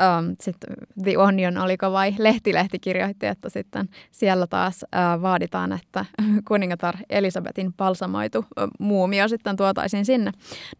Um, 0.00 0.36
sitten 0.40 0.74
The 1.04 1.18
Onion, 1.18 1.58
oliko 1.58 1.92
vai 1.92 2.14
Lehtilehti 2.18 2.78
kirjoitti, 2.78 3.26
että 3.26 3.48
sitten 3.48 3.88
siellä 4.10 4.46
taas 4.46 4.82
uh, 4.82 5.22
vaaditaan, 5.22 5.72
että 5.72 6.04
kuningatar 6.48 6.94
Elisabetin 7.10 7.72
palsamoitu 7.72 8.38
uh, 8.38 8.68
muumio 8.78 9.28
sitten 9.28 9.56
tuotaisiin 9.56 10.04
sinne. 10.04 10.32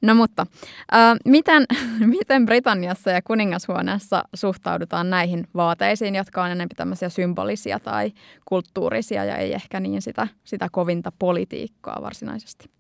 No 0.03 0.15
mutta, 0.15 0.47
uh, 0.93 1.31
miten, 1.31 1.67
miten 2.19 2.47
Britanniassa 2.47 3.11
ja 3.11 3.23
kuningashuoneessa 3.23 4.25
suhtaudutaan 4.35 5.11
näihin 5.11 5.47
vaateisiin, 5.55 6.15
jotka 6.15 6.43
on 6.43 6.51
enemmän 6.51 6.69
tämmöisiä 6.77 7.09
symbolisia 7.09 7.81
tai 7.81 8.13
kulttuurisia 8.45 9.25
ja 9.25 9.37
ei 9.37 9.53
ehkä 9.53 9.81
niin 9.81 10.03
sitä, 10.03 10.29
sitä 10.45 10.69
kovinta 10.73 11.13
politiikkaa 11.19 11.99
varsinaisesti? 12.03 12.71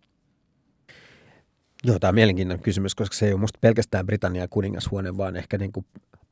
Joo, 1.84 1.98
tämä 1.98 2.08
on 2.08 2.14
mielenkiintoinen 2.14 2.64
kysymys, 2.64 2.94
koska 2.94 3.16
se 3.16 3.26
ei 3.26 3.32
ole 3.32 3.40
musta 3.40 3.58
pelkästään 3.60 4.06
Britannian 4.06 4.48
kuningashuone, 4.48 5.16
vaan 5.16 5.36
ehkä 5.36 5.58
niin 5.58 5.72
kuin 5.72 5.86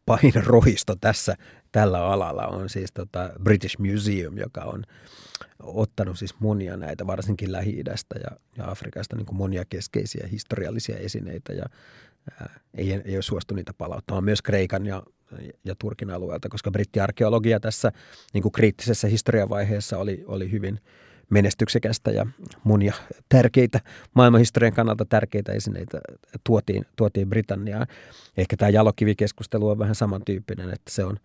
pahin 0.06 0.32
rohisto 0.46 0.96
tässä 0.96 1.36
tällä 1.72 2.06
alalla 2.06 2.46
on 2.46 2.68
siis 2.68 2.92
tota 2.92 3.30
British 3.42 3.78
Museum, 3.78 4.38
joka 4.38 4.60
on 4.60 4.84
ottanut 5.62 6.18
siis 6.18 6.40
monia 6.40 6.76
näitä, 6.76 7.06
varsinkin 7.06 7.52
Lähi-idästä 7.52 8.18
ja, 8.18 8.36
ja 8.56 8.70
Afrikasta 8.70 9.16
niin 9.16 9.26
kuin 9.26 9.36
monia 9.36 9.64
keskeisiä 9.64 10.26
historiallisia 10.26 10.96
esineitä 10.96 11.52
ja 11.52 11.64
ää, 12.40 12.60
ei, 12.74 12.92
ei 12.92 13.16
ole 13.16 13.22
suostu 13.22 13.54
niitä 13.54 13.72
palauttamaan 13.72 14.24
myös 14.24 14.42
Kreikan 14.42 14.86
ja, 14.86 15.02
ja 15.64 15.74
Turkin 15.78 16.10
alueelta, 16.10 16.48
koska 16.48 16.70
brittiarkeologia 16.70 17.60
tässä 17.60 17.92
niin 18.34 18.42
kuin 18.42 18.52
kriittisessä 18.52 19.08
historiavaiheessa 19.08 19.98
oli, 19.98 20.24
oli 20.26 20.50
hyvin– 20.50 20.80
menestyksekästä 21.32 22.10
ja 22.10 22.26
monia 22.64 22.94
tärkeitä, 23.28 23.80
maailmanhistorian 24.14 24.72
kannalta 24.72 25.04
tärkeitä 25.04 25.52
esineitä 25.52 26.00
tuotiin, 26.46 26.86
tuotiin 26.96 27.30
Britanniaan. 27.30 27.86
Ehkä 28.36 28.56
tämä 28.56 28.68
jalokivikeskustelu 28.68 29.68
on 29.68 29.78
vähän 29.78 29.94
samantyyppinen, 29.94 30.68
että 30.68 30.90
se 30.90 31.04
on 31.04 31.16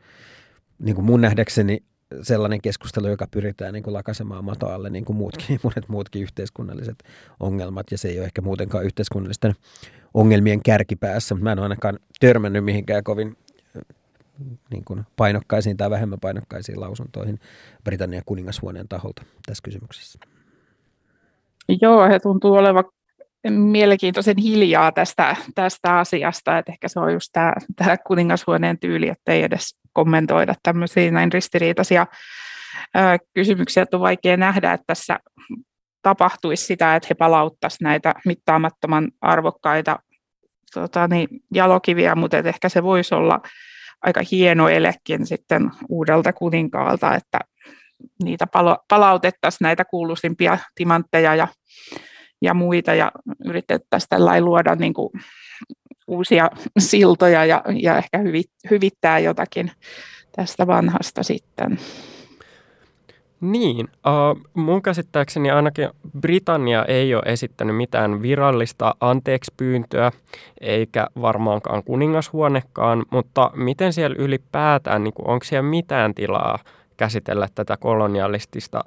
niin 0.79 0.95
kuin 0.95 1.05
mun 1.05 1.21
nähdäkseni 1.21 1.83
sellainen 2.21 2.61
keskustelu, 2.61 3.07
joka 3.07 3.27
pyritään 3.31 3.73
niin 3.73 3.83
kuin 3.83 3.93
lakasemaan 3.93 4.45
mato 4.45 4.67
alle, 4.67 4.89
niin 4.89 5.05
kuin 5.05 5.17
muutkin, 5.17 5.59
monet 5.63 5.89
muutkin 5.89 6.21
yhteiskunnalliset 6.21 7.03
ongelmat, 7.39 7.91
ja 7.91 7.97
se 7.97 8.07
ei 8.07 8.19
ole 8.19 8.25
ehkä 8.25 8.41
muutenkaan 8.41 8.85
yhteiskunnallisten 8.85 9.53
ongelmien 10.13 10.63
kärkipäässä, 10.63 11.35
mutta 11.35 11.43
mä 11.43 11.51
en 11.51 11.59
ole 11.59 11.65
ainakaan 11.65 11.99
törmännyt 12.19 12.65
mihinkään 12.65 13.03
kovin 13.03 13.37
niin 14.71 14.85
kuin 14.85 15.03
painokkaisiin 15.15 15.77
tai 15.77 15.89
vähemmän 15.89 16.19
painokkaisiin 16.19 16.79
lausuntoihin 16.79 17.39
Britannian 17.83 18.23
kuningashuoneen 18.25 18.87
taholta 18.87 19.23
tässä 19.45 19.61
kysymyksessä. 19.63 20.19
Joo, 21.81 22.09
he 22.09 22.19
tuntuu 22.19 22.53
olevan 22.53 22.83
mielenkiintoisen 23.49 24.37
hiljaa 24.37 24.91
tästä, 24.91 25.35
tästä 25.55 25.99
asiasta, 25.99 26.57
että 26.57 26.71
ehkä 26.71 26.87
se 26.87 26.99
on 26.99 27.13
just 27.13 27.29
tämä, 27.33 27.53
tämä 27.75 27.97
kuningashuoneen 27.97 28.79
tyyli, 28.79 29.09
että 29.09 29.31
ei 29.31 29.43
edes 29.43 29.77
kommentoida 29.93 30.55
tämmöisiä 30.63 31.11
näin 31.11 31.33
ristiriitaisia 31.33 32.07
ää, 32.93 33.17
kysymyksiä, 33.33 33.83
että 33.83 33.97
on 33.97 34.01
vaikea 34.01 34.37
nähdä, 34.37 34.73
että 34.73 34.83
tässä 34.87 35.19
tapahtuisi 36.01 36.65
sitä, 36.65 36.95
että 36.95 37.07
he 37.09 37.15
palauttaisivat 37.15 37.81
näitä 37.81 38.13
mittaamattoman 38.25 39.11
arvokkaita 39.21 39.99
tota, 40.73 41.07
niin, 41.07 41.27
jalokiviä, 41.53 42.15
mutta 42.15 42.37
ehkä 42.37 42.69
se 42.69 42.83
voisi 42.83 43.15
olla 43.15 43.41
aika 44.01 44.21
hieno 44.31 44.69
elekin 44.69 45.27
sitten 45.27 45.71
uudelta 45.89 46.33
kuninkaalta, 46.33 47.15
että 47.15 47.39
niitä 48.23 48.47
palautettaisiin 48.89 49.65
näitä 49.65 49.85
kuuluisimpia 49.85 50.57
timantteja 50.75 51.35
ja, 51.35 51.47
ja 52.41 52.53
muita 52.53 52.93
ja 52.93 53.11
yritettäisiin 53.45 54.09
tällä 54.09 54.41
luoda 54.41 54.75
niin 54.75 54.93
kuin 54.93 55.09
uusia 56.07 56.49
siltoja 56.79 57.45
ja, 57.45 57.63
ja 57.81 57.97
ehkä 57.97 58.19
hyvittää 58.69 59.19
jotakin 59.19 59.71
tästä 60.35 60.67
vanhasta 60.67 61.23
sitten. 61.23 61.79
Niin, 63.41 63.87
uh, 63.89 64.41
mun 64.53 64.81
käsittääkseni 64.81 65.51
ainakin 65.51 65.89
Britannia 66.21 66.85
ei 66.85 67.15
ole 67.15 67.23
esittänyt 67.25 67.75
mitään 67.75 68.21
virallista 68.21 68.95
anteeksi 68.99 69.53
pyyntöä, 69.57 70.11
eikä 70.61 71.07
varmaankaan 71.21 71.83
kuningashuonekaan, 71.83 73.05
mutta 73.09 73.51
miten 73.55 73.93
siellä 73.93 74.15
ylipäätään, 74.19 75.03
niin 75.03 75.13
onko 75.25 75.43
siellä 75.43 75.69
mitään 75.69 76.13
tilaa 76.13 76.59
käsitellä 76.97 77.47
tätä 77.55 77.77
kolonialistista 77.77 78.83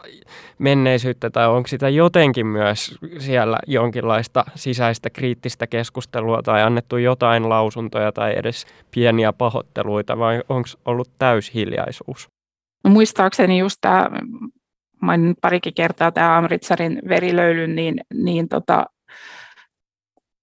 menneisyyttä, 0.59 1.31
tai 1.31 1.49
onko 1.49 1.67
sitä 1.67 1.89
jotenkin 1.89 2.47
myös 2.47 2.99
siellä 3.19 3.59
jonkinlaista 3.67 4.45
sisäistä 4.55 5.11
kriittistä 5.11 5.67
keskustelua, 5.67 6.43
tai 6.43 6.63
annettu 6.63 6.97
jotain 6.97 7.49
lausuntoja, 7.49 8.13
tai 8.13 8.33
edes 8.37 8.67
pieniä 8.91 9.33
pahoitteluita, 9.33 10.19
vai 10.19 10.43
onko 10.49 10.69
ollut 10.85 11.11
täyshiljaisuus? 11.19 12.40
No 12.85 12.91
muistaakseni 12.91 13.59
just 13.59 13.77
tämä, 13.81 14.09
mainin 15.03 15.35
parikin 15.41 15.75
kertaa 15.75 16.13
tämä 16.13 16.37
Amritsarin 16.37 17.03
verilöylyn, 17.09 17.75
niin, 17.75 18.01
niin 18.15 18.49
tota, 18.49 18.87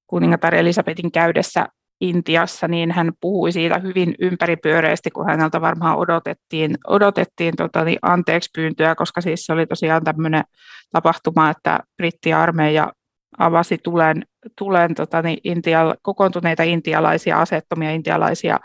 kuningatar 0.07 0.55
Elisabetin 0.55 1.11
käydessä 1.11 1.67
Intiassa, 2.01 2.67
niin 2.67 2.91
hän 2.91 3.11
puhui 3.21 3.51
siitä 3.51 3.79
hyvin 3.79 4.15
ympäripyöreästi, 4.19 5.11
kun 5.11 5.25
häneltä 5.25 5.61
varmaan 5.61 5.97
odotettiin, 5.97 6.77
odotettiin 6.88 7.55
tota, 7.55 7.83
niin 7.83 7.99
anteeksi 8.01 8.49
pyyntöä, 8.55 8.95
koska 8.95 9.21
siis 9.21 9.45
se 9.45 9.53
oli 9.53 9.65
tosiaan 9.65 10.03
tämmöinen 10.03 10.43
tapahtuma, 10.91 11.49
että 11.49 11.79
brittiarmeija 11.97 12.93
avasi 13.38 13.77
tulen 13.83 14.23
tulen 14.57 14.95
tota, 14.95 15.21
niin 15.21 15.38
Intia, 15.43 15.95
kokoontuneita 16.01 16.63
intialaisia, 16.63 17.41
asettomia 17.41 17.91
intialaisia 17.91 18.59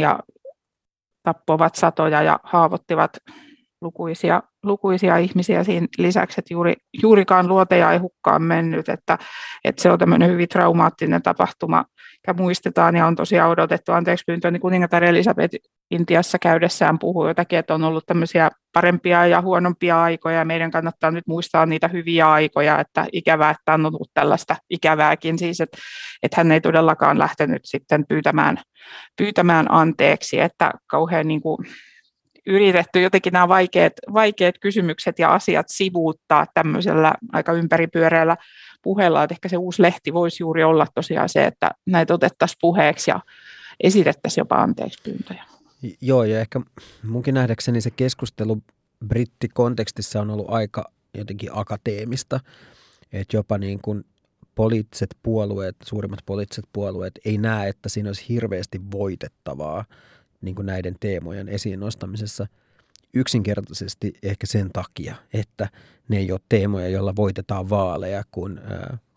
ja 0.00 0.18
tappoivat 1.26 1.74
satoja 1.74 2.22
ja 2.22 2.40
haavoittivat 2.42 3.10
lukuisia, 3.80 4.42
lukuisia 4.62 5.16
ihmisiä 5.16 5.64
siinä 5.64 5.86
lisäksi, 5.98 6.40
että 6.40 6.54
juuri, 6.54 6.74
juurikaan 7.02 7.48
luoteja 7.48 7.92
ei 7.92 7.98
hukkaan 7.98 8.42
mennyt, 8.42 8.88
että, 8.88 9.18
että 9.64 9.82
se 9.82 9.90
on 9.90 9.98
tämmöinen 9.98 10.30
hyvin 10.30 10.48
traumaattinen 10.48 11.22
tapahtuma, 11.22 11.84
ja 12.26 12.34
muistetaan, 12.34 12.96
ja 12.96 13.06
on 13.06 13.16
tosiaan 13.16 13.50
odotettu. 13.50 13.92
Anteeksi 13.92 14.24
pyyntö, 14.26 14.50
niin 14.50 14.60
kuningatar 14.60 15.04
Elisabeth 15.04 15.56
Intiassa 15.90 16.38
käydessään 16.38 16.98
puhuu 16.98 17.28
jotakin, 17.28 17.58
että 17.58 17.74
on 17.74 17.84
ollut 17.84 18.06
tämmöisiä 18.06 18.50
parempia 18.72 19.26
ja 19.26 19.42
huonompia 19.42 20.02
aikoja, 20.02 20.38
ja 20.38 20.44
meidän 20.44 20.70
kannattaa 20.70 21.10
nyt 21.10 21.26
muistaa 21.26 21.66
niitä 21.66 21.88
hyviä 21.88 22.30
aikoja, 22.32 22.80
että 22.80 23.06
ikävää, 23.12 23.50
että 23.50 23.74
on 23.74 23.86
ollut 23.86 24.10
tällaista 24.14 24.56
ikävääkin, 24.70 25.38
siis 25.38 25.60
että, 25.60 25.78
että 26.22 26.36
hän 26.36 26.52
ei 26.52 26.60
todellakaan 26.60 27.18
lähtenyt 27.18 27.62
sitten 27.64 28.06
pyytämään, 28.08 28.58
pyytämään 29.18 29.66
anteeksi, 29.72 30.40
että 30.40 30.70
kauhean 30.86 31.28
niin 31.28 31.40
kuin, 31.40 31.58
yritetty 32.46 33.00
jotenkin 33.00 33.32
nämä 33.32 33.48
vaikeat, 33.48 33.92
vaikeat 34.12 34.58
kysymykset 34.58 35.18
ja 35.18 35.34
asiat 35.34 35.66
sivuuttaa 35.68 36.46
tämmöisellä 36.54 37.14
aika 37.32 37.52
ympäripyöreällä 37.52 38.36
puheella, 38.82 39.22
että 39.22 39.34
ehkä 39.34 39.48
se 39.48 39.56
uusi 39.56 39.82
lehti 39.82 40.12
voisi 40.12 40.42
juuri 40.42 40.64
olla 40.64 40.86
tosiaan 40.94 41.28
se, 41.28 41.44
että 41.44 41.70
näitä 41.86 42.14
otettaisiin 42.14 42.58
puheeksi 42.60 43.10
ja 43.10 43.20
esitettäisiin 43.80 44.42
jopa 44.42 44.56
anteeksi 44.56 45.02
pyyntöjä. 45.02 45.44
Joo, 46.00 46.24
ja 46.24 46.40
ehkä 46.40 46.60
munkin 47.02 47.34
nähdäkseni 47.34 47.80
se 47.80 47.90
keskustelu 47.90 48.62
brittikontekstissa 49.08 50.20
on 50.20 50.30
ollut 50.30 50.50
aika 50.50 50.84
jotenkin 51.18 51.50
akateemista, 51.52 52.40
että 53.12 53.36
jopa 53.36 53.58
niin 53.58 53.80
kuin 53.82 54.04
poliittiset 54.54 55.16
puolueet, 55.22 55.76
suurimmat 55.82 56.20
poliittiset 56.26 56.64
puolueet 56.72 57.20
ei 57.24 57.38
näe, 57.38 57.68
että 57.68 57.88
siinä 57.88 58.08
olisi 58.08 58.24
hirveästi 58.28 58.80
voitettavaa– 58.90 59.84
niin 60.40 60.54
kuin 60.54 60.66
näiden 60.66 60.96
teemojen 61.00 61.48
esiin 61.48 61.80
nostamisessa 61.80 62.46
yksinkertaisesti 63.14 64.14
ehkä 64.22 64.46
sen 64.46 64.70
takia, 64.72 65.14
että 65.32 65.68
ne 66.08 66.16
ei 66.16 66.32
ole 66.32 66.40
teemoja, 66.48 66.88
joilla 66.88 67.16
voitetaan 67.16 67.70
vaaleja, 67.70 68.22
kun 68.30 68.60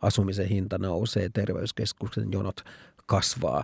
asumisen 0.01 0.47
hinta 0.47 0.77
nousee, 0.77 1.29
terveyskeskuksen 1.33 2.31
jonot 2.31 2.61
kasvaa 3.05 3.63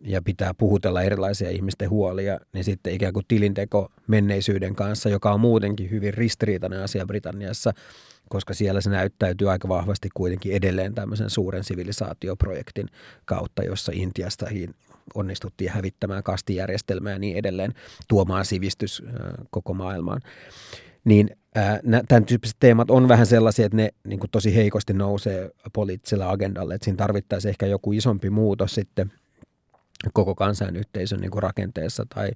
ja 0.00 0.22
pitää 0.22 0.54
puhutella 0.54 1.02
erilaisia 1.02 1.50
ihmisten 1.50 1.90
huolia, 1.90 2.40
niin 2.52 2.64
sitten 2.64 2.94
ikään 2.94 3.12
kuin 3.12 3.24
tilinteko 3.28 3.92
menneisyyden 4.06 4.74
kanssa, 4.74 5.08
joka 5.08 5.32
on 5.32 5.40
muutenkin 5.40 5.90
hyvin 5.90 6.14
ristiriitainen 6.14 6.82
asia 6.82 7.06
Britanniassa, 7.06 7.72
koska 8.28 8.54
siellä 8.54 8.80
se 8.80 8.90
näyttäytyy 8.90 9.50
aika 9.50 9.68
vahvasti 9.68 10.08
kuitenkin 10.14 10.52
edelleen 10.52 10.94
tämmöisen 10.94 11.30
suuren 11.30 11.64
sivilisaatioprojektin 11.64 12.88
kautta, 13.24 13.62
jossa 13.64 13.92
Intiasta 13.94 14.46
onnistuttiin 15.14 15.70
hävittämään 15.70 16.22
kastijärjestelmää 16.22 17.12
ja 17.12 17.18
niin 17.18 17.36
edelleen, 17.36 17.74
tuomaan 18.08 18.44
sivistys 18.44 19.02
koko 19.50 19.74
maailmaan. 19.74 20.20
Niin 21.04 21.30
tämän 22.08 22.24
tyyppiset 22.26 22.56
teemat 22.60 22.90
on 22.90 23.08
vähän 23.08 23.26
sellaisia, 23.26 23.66
että 23.66 23.76
ne 23.76 23.88
niin 24.04 24.20
kuin 24.20 24.30
tosi 24.30 24.54
heikosti 24.54 24.92
nousee 24.92 25.50
poliittisella 25.72 26.30
agendalle, 26.30 26.74
että 26.74 26.84
siinä 26.84 26.96
tarvittaisiin 26.96 27.50
ehkä 27.50 27.66
joku 27.66 27.92
isompi 27.92 28.30
muutos 28.30 28.74
sitten 28.74 29.12
koko 30.12 30.34
kansanyhteisön 30.34 31.20
niin 31.20 31.30
kuin 31.30 31.42
rakenteessa 31.42 32.06
tai 32.14 32.30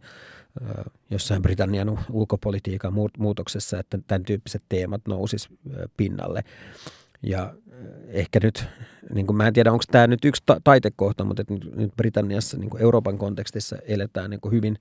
jossain 1.11 1.43
Britannian 1.43 1.99
ulkopolitiikan 2.11 2.93
muutoksessa, 3.19 3.79
että 3.79 3.99
tämän 4.07 4.25
tyyppiset 4.25 4.63
teemat 4.69 5.03
nousis 5.09 5.49
pinnalle. 5.97 6.45
Ja 7.23 7.55
ehkä 8.09 8.41
nyt, 8.43 8.67
niin 9.15 9.27
kuin 9.27 9.37
mä 9.37 9.47
en 9.47 9.53
tiedä 9.53 9.73
onko 9.73 9.85
tämä 9.91 10.07
nyt 10.07 10.25
yksi 10.25 10.43
ta- 10.47 10.61
taitekohta, 10.65 11.25
mutta 11.25 11.43
nyt, 11.49 11.77
nyt 11.77 11.97
Britanniassa 11.97 12.57
niin 12.57 12.71
kuin 12.71 12.83
Euroopan 12.83 13.19
kontekstissa 13.19 13.77
eletään 13.87 14.31
niin 14.31 14.41
kuin 14.41 14.53
hyvin 14.53 14.79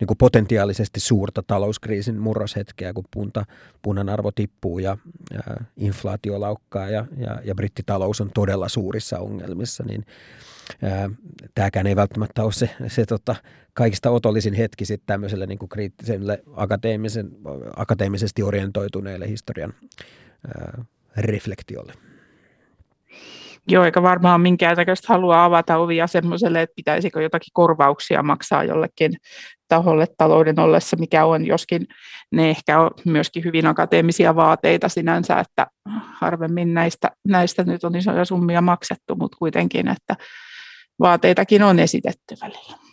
niin 0.00 0.06
kuin 0.06 0.18
potentiaalisesti 0.18 1.00
suurta 1.00 1.42
talouskriisin 1.46 2.18
murroshetkeä, 2.18 2.92
kun 2.92 3.04
punta, 3.10 3.44
punan 3.82 4.08
arvo 4.08 4.32
tippuu 4.32 4.78
ja, 4.78 4.96
ja 5.30 5.40
inflaatio 5.76 6.40
laukkaa 6.40 6.90
ja, 6.90 7.06
ja, 7.16 7.40
ja 7.44 7.54
brittitalous 7.54 8.20
on 8.20 8.30
todella 8.34 8.68
suurissa 8.68 9.18
ongelmissa, 9.18 9.84
niin 9.84 10.04
ää, 10.82 11.10
tämäkään 11.54 11.86
ei 11.86 11.96
välttämättä 11.96 12.44
ole 12.44 12.52
se, 12.52 12.70
se 12.88 13.06
tota, 13.06 13.36
kaikista 13.72 14.10
otollisin 14.10 14.54
hetki 14.54 14.84
sitten 14.84 15.06
tämmöiselle 15.06 15.46
niin 15.46 15.68
kriittiselle 15.68 16.42
akateemisen, 16.56 17.30
akateemisesti 17.76 18.42
orientoituneelle 18.42 19.28
historian 19.28 19.74
ää, 20.46 20.84
reflektiolle. 21.22 21.92
Joo, 23.70 23.84
eikä 23.84 24.02
varmaan 24.02 24.40
minkäännäköistä 24.40 25.06
halua 25.08 25.44
avata 25.44 25.76
ovia 25.76 26.06
semmoiselle, 26.06 26.62
että 26.62 26.74
pitäisikö 26.76 27.22
jotakin 27.22 27.50
korvauksia 27.52 28.22
maksaa 28.22 28.64
jollekin 28.64 29.12
taholle 29.68 30.06
talouden 30.18 30.60
ollessa, 30.60 30.96
mikä 30.96 31.24
on, 31.24 31.46
joskin 31.46 31.86
ne 32.32 32.50
ehkä 32.50 32.80
on 32.80 32.90
myöskin 33.04 33.44
hyvin 33.44 33.66
akateemisia 33.66 34.36
vaateita 34.36 34.88
sinänsä, 34.88 35.40
että 35.40 35.66
harvemmin 36.14 36.74
näistä, 36.74 37.10
näistä 37.24 37.64
nyt 37.64 37.84
on 37.84 37.96
isoja 37.96 38.24
summia 38.24 38.60
maksettu, 38.60 39.16
mutta 39.16 39.36
kuitenkin, 39.38 39.88
että 39.88 40.16
vaateitakin 41.00 41.62
on 41.62 41.78
esitetty 41.78 42.34
välillä. 42.42 42.87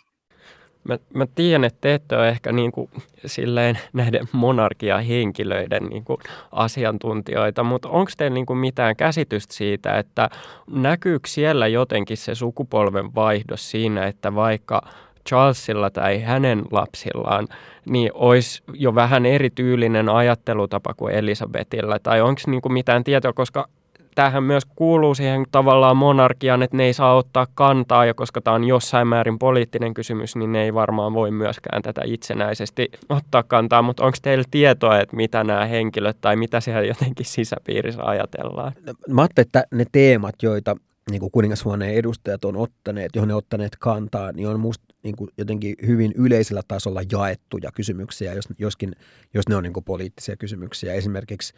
Mä, 0.88 0.98
mä 1.14 1.26
tiedän, 1.34 1.64
että 1.64 1.78
te 1.80 1.94
ette 1.94 2.16
ole 2.16 2.28
ehkä 2.28 2.52
niin 2.52 2.72
kuin, 2.72 2.90
silleen 3.26 3.78
näiden 3.92 4.28
monarkiahenkilöiden 4.32 5.84
niin 5.84 6.04
kuin, 6.04 6.18
asiantuntijoita, 6.52 7.64
mutta 7.64 7.88
onko 7.88 8.10
teillä 8.16 8.34
niin 8.34 8.46
kuin, 8.46 8.58
mitään 8.58 8.96
käsitystä 8.96 9.54
siitä, 9.54 9.98
että 9.98 10.28
näkyykö 10.70 11.28
siellä 11.28 11.66
jotenkin 11.66 12.16
se 12.16 12.34
sukupolven 12.34 13.14
vaihdos 13.14 13.70
siinä, 13.70 14.06
että 14.06 14.34
vaikka 14.34 14.82
Charlesilla 15.28 15.90
tai 15.90 16.20
hänen 16.22 16.62
lapsillaan, 16.70 17.48
niin 17.88 18.10
olisi 18.14 18.62
jo 18.72 18.94
vähän 18.94 19.26
erityylinen 19.26 20.08
ajattelutapa 20.08 20.94
kuin 20.94 21.14
Elisabetilla, 21.14 21.98
tai 21.98 22.20
onko 22.20 22.40
niin 22.46 22.72
mitään 22.72 23.04
tietoa, 23.04 23.32
koska 23.32 23.68
tämähän 24.16 24.42
myös 24.42 24.64
kuuluu 24.64 25.14
siihen 25.14 25.44
tavallaan 25.50 25.96
monarkiaan, 25.96 26.62
että 26.62 26.76
ne 26.76 26.84
ei 26.84 26.92
saa 26.92 27.16
ottaa 27.16 27.46
kantaa, 27.54 28.06
ja 28.06 28.14
koska 28.14 28.40
tämä 28.40 28.54
on 28.54 28.64
jossain 28.64 29.08
määrin 29.08 29.38
poliittinen 29.38 29.94
kysymys, 29.94 30.36
niin 30.36 30.52
ne 30.52 30.64
ei 30.64 30.74
varmaan 30.74 31.14
voi 31.14 31.30
myöskään 31.30 31.82
tätä 31.82 32.00
itsenäisesti 32.04 32.88
ottaa 33.08 33.42
kantaa, 33.42 33.82
mutta 33.82 34.04
onko 34.04 34.18
teillä 34.22 34.44
tietoa, 34.50 35.00
että 35.00 35.16
mitä 35.16 35.44
nämä 35.44 35.66
henkilöt 35.66 36.16
tai 36.20 36.36
mitä 36.36 36.60
siellä 36.60 36.82
jotenkin 36.82 37.26
sisäpiirissä 37.26 38.02
ajatellaan? 38.02 38.72
No, 38.86 38.92
mä 39.08 39.22
ajattelin, 39.22 39.46
että 39.46 39.64
ne 39.74 39.84
teemat, 39.92 40.34
joita 40.42 40.76
niin 41.10 41.20
kuin 41.20 41.30
kuningashuoneen 41.30 41.94
edustajat 41.94 42.44
on 42.44 42.56
ottaneet, 42.56 43.10
johon 43.14 43.28
ne 43.28 43.34
ottaneet 43.34 43.76
kantaa, 43.78 44.32
niin 44.32 44.48
on 44.48 44.60
musta 44.60 44.84
niin 45.02 45.16
kuin 45.16 45.30
jotenkin 45.38 45.74
hyvin 45.86 46.12
yleisellä 46.16 46.62
tasolla 46.68 47.00
jaettuja 47.12 47.70
kysymyksiä, 47.72 48.34
jos, 48.34 48.48
joskin, 48.58 48.92
jos 49.34 49.48
ne 49.48 49.56
on 49.56 49.62
niin 49.62 49.72
kuin 49.72 49.84
poliittisia 49.84 50.36
kysymyksiä. 50.36 50.94
Esimerkiksi 50.94 51.54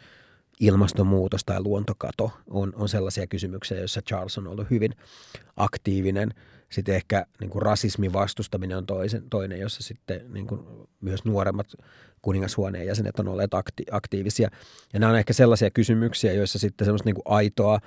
ilmastonmuutos 0.59 1.45
tai 1.45 1.61
luontokato 1.61 2.31
on, 2.49 2.73
on 2.75 2.89
sellaisia 2.89 3.27
kysymyksiä, 3.27 3.77
joissa 3.77 4.01
Charles 4.01 4.37
on 4.37 4.47
ollut 4.47 4.69
hyvin 4.69 4.95
aktiivinen. 5.57 6.33
Sitten 6.69 6.95
ehkä 6.95 7.25
niin 7.39 7.49
kuin 7.49 7.61
rasismin 7.61 8.13
vastustaminen 8.13 8.77
on 8.77 8.85
toisen, 8.85 9.29
toinen, 9.29 9.59
jossa 9.59 9.83
sitten 9.83 10.33
niin 10.33 10.47
kuin 10.47 10.61
myös 11.01 11.25
nuoremmat 11.25 11.67
kuningashuoneen 12.21 12.87
jäsenet 12.87 13.19
on 13.19 13.27
olleet 13.27 13.53
akti, 13.53 13.83
aktiivisia. 13.91 14.49
Ja 14.93 14.99
nämä 14.99 15.11
on 15.11 15.19
ehkä 15.19 15.33
sellaisia 15.33 15.69
kysymyksiä, 15.69 16.33
joissa 16.33 16.59
sitten 16.59 16.85
semmoista 16.85 17.07
niin 17.07 17.15
kuin 17.15 17.23
aitoa 17.25 17.79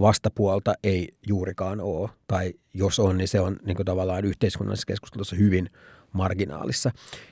vastapuolta 0.00 0.74
ei 0.84 1.08
juurikaan 1.28 1.80
ole. 1.80 2.10
Tai 2.26 2.52
jos 2.74 2.98
on, 2.98 3.18
niin 3.18 3.28
se 3.28 3.40
on 3.40 3.56
niin 3.64 3.76
kuin 3.76 3.86
tavallaan 3.86 4.24
yhteiskunnallisessa 4.24 4.86
keskustelussa 4.86 5.36
hyvin 5.36 5.70
marginaalissa. 6.12 6.90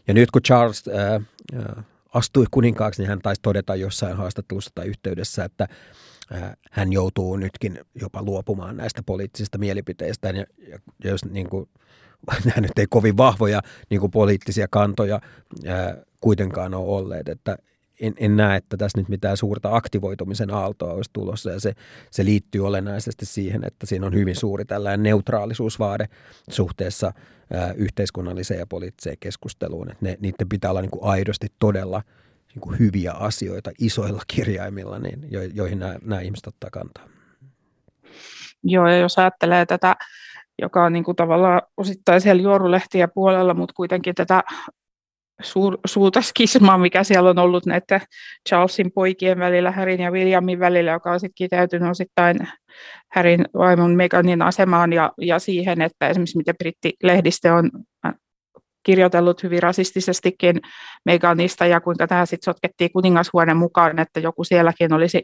Ja 0.09 0.15
nyt 0.15 0.31
kun 0.31 0.43
Charles 0.43 0.89
ää, 0.89 1.21
ää, 1.55 1.83
astui 2.15 2.45
kuninkaaksi, 2.51 3.03
niin 3.03 3.09
hän 3.09 3.19
taisi 3.23 3.43
todeta 3.43 3.75
jossain 3.75 4.17
haastattelussa 4.17 4.71
tai 4.75 4.87
yhteydessä, 4.87 5.45
että 5.45 5.69
hän 6.71 6.93
joutuu 6.93 7.37
nytkin 7.37 7.81
jopa 7.95 8.23
luopumaan 8.23 8.77
näistä 8.77 9.03
poliittisista 9.03 9.59
mielipiteistä. 9.59 10.29
Ja, 10.29 10.45
ja 10.69 10.79
jos 11.05 11.25
niin 11.25 11.49
kuin, 11.49 11.69
nämä 12.45 12.61
nyt 12.61 12.79
ei 12.79 12.87
kovin 12.91 13.17
vahvoja 13.17 13.61
niin 13.91 14.01
kuin 14.01 14.11
poliittisia 14.11 14.67
kantoja 14.71 15.21
ää, 15.67 15.97
kuitenkaan 16.21 16.75
ole 16.75 16.99
olleet, 16.99 17.29
että 17.29 17.59
en, 18.01 18.15
en 18.17 18.37
näe, 18.37 18.57
että 18.57 18.77
tässä 18.77 18.99
nyt 18.99 19.09
mitään 19.09 19.37
suurta 19.37 19.77
aktivoitumisen 19.77 20.55
aaltoa 20.55 20.93
olisi 20.93 21.11
tulossa 21.13 21.51
ja 21.51 21.61
se, 21.61 21.75
se 22.11 22.25
liittyy 22.25 22.67
olennaisesti 22.67 23.27
siihen, 23.27 23.65
että 23.65 23.87
siinä 23.87 24.07
on 24.07 24.15
hyvin 24.15 24.37
suuri 24.37 24.65
tällainen 24.65 25.03
neutraalisuusvaade 25.03 26.09
suhteessa 26.51 27.13
ää, 27.53 27.73
yhteiskunnalliseen 27.73 28.61
ja 28.61 28.67
poliittiseen 28.67 29.17
keskusteluun. 29.21 29.91
Että 29.91 30.05
ne, 30.05 30.17
niiden 30.21 30.49
pitää 30.49 30.71
olla 30.71 30.81
niin 30.81 30.91
kuin 30.91 31.05
aidosti 31.05 31.47
todella 31.59 32.03
niin 32.55 32.61
kuin 32.61 32.79
hyviä 32.79 33.13
asioita 33.13 33.71
isoilla 33.79 34.23
kirjaimilla, 34.27 34.99
niin, 34.99 35.27
jo, 35.31 35.43
joihin 35.43 35.79
nämä, 35.79 35.99
nämä 36.03 36.21
ihmiset 36.21 36.47
ottaa 36.47 36.71
kantaa. 36.71 37.09
Joo, 38.63 38.89
ja 38.89 38.99
jos 38.99 39.19
ajattelee 39.19 39.67
tätä, 39.67 39.97
joka 40.63 40.85
on 40.85 40.93
niin 40.93 41.05
kuin 41.05 41.17
tavallaan 41.17 41.63
osittain 41.77 42.21
siellä 42.21 42.43
juorulehtien 42.43 43.09
puolella, 43.15 43.55
mutta 43.55 43.75
kuitenkin 43.77 44.15
tätä 44.15 44.43
suur, 45.43 45.79
suurta 45.87 46.23
skismaa, 46.23 46.79
mikä 46.79 47.05
siellä 47.05 47.31
on 47.31 47.39
ollut 47.39 47.67
näiden 47.67 48.01
Charlesin 48.49 48.93
poikien 48.93 49.39
välillä, 49.39 49.71
Härin 49.71 50.01
ja 50.01 50.11
Williamin 50.11 50.61
välillä, 50.61 50.91
joka 50.91 51.13
on 51.13 51.21
sitten 51.21 51.35
kiteytynyt 51.35 51.91
osittain 51.91 52.37
Härin 53.13 53.45
vaimon 53.55 53.97
Meganin 53.97 54.43
asemaan 54.43 54.93
ja, 54.93 55.13
ja 55.21 55.39
siihen, 55.39 55.83
että 55.83 56.09
esimerkiksi 56.09 56.37
miten 56.37 56.55
brittilehdistö 56.59 57.55
on 57.55 57.71
kirjoitellut 58.89 59.43
hyvin 59.43 59.63
rasistisestikin 59.63 60.61
Meganista 61.05 61.67
ja 61.67 61.81
kuinka 61.81 62.07
tähän 62.07 62.27
sitten 62.27 62.45
sotkettiin 62.45 62.93
kuningashuoneen 62.93 63.57
mukaan, 63.57 63.99
että 63.99 64.21
joku 64.21 64.45
sielläkin 64.45 64.93
olisi 64.93 65.23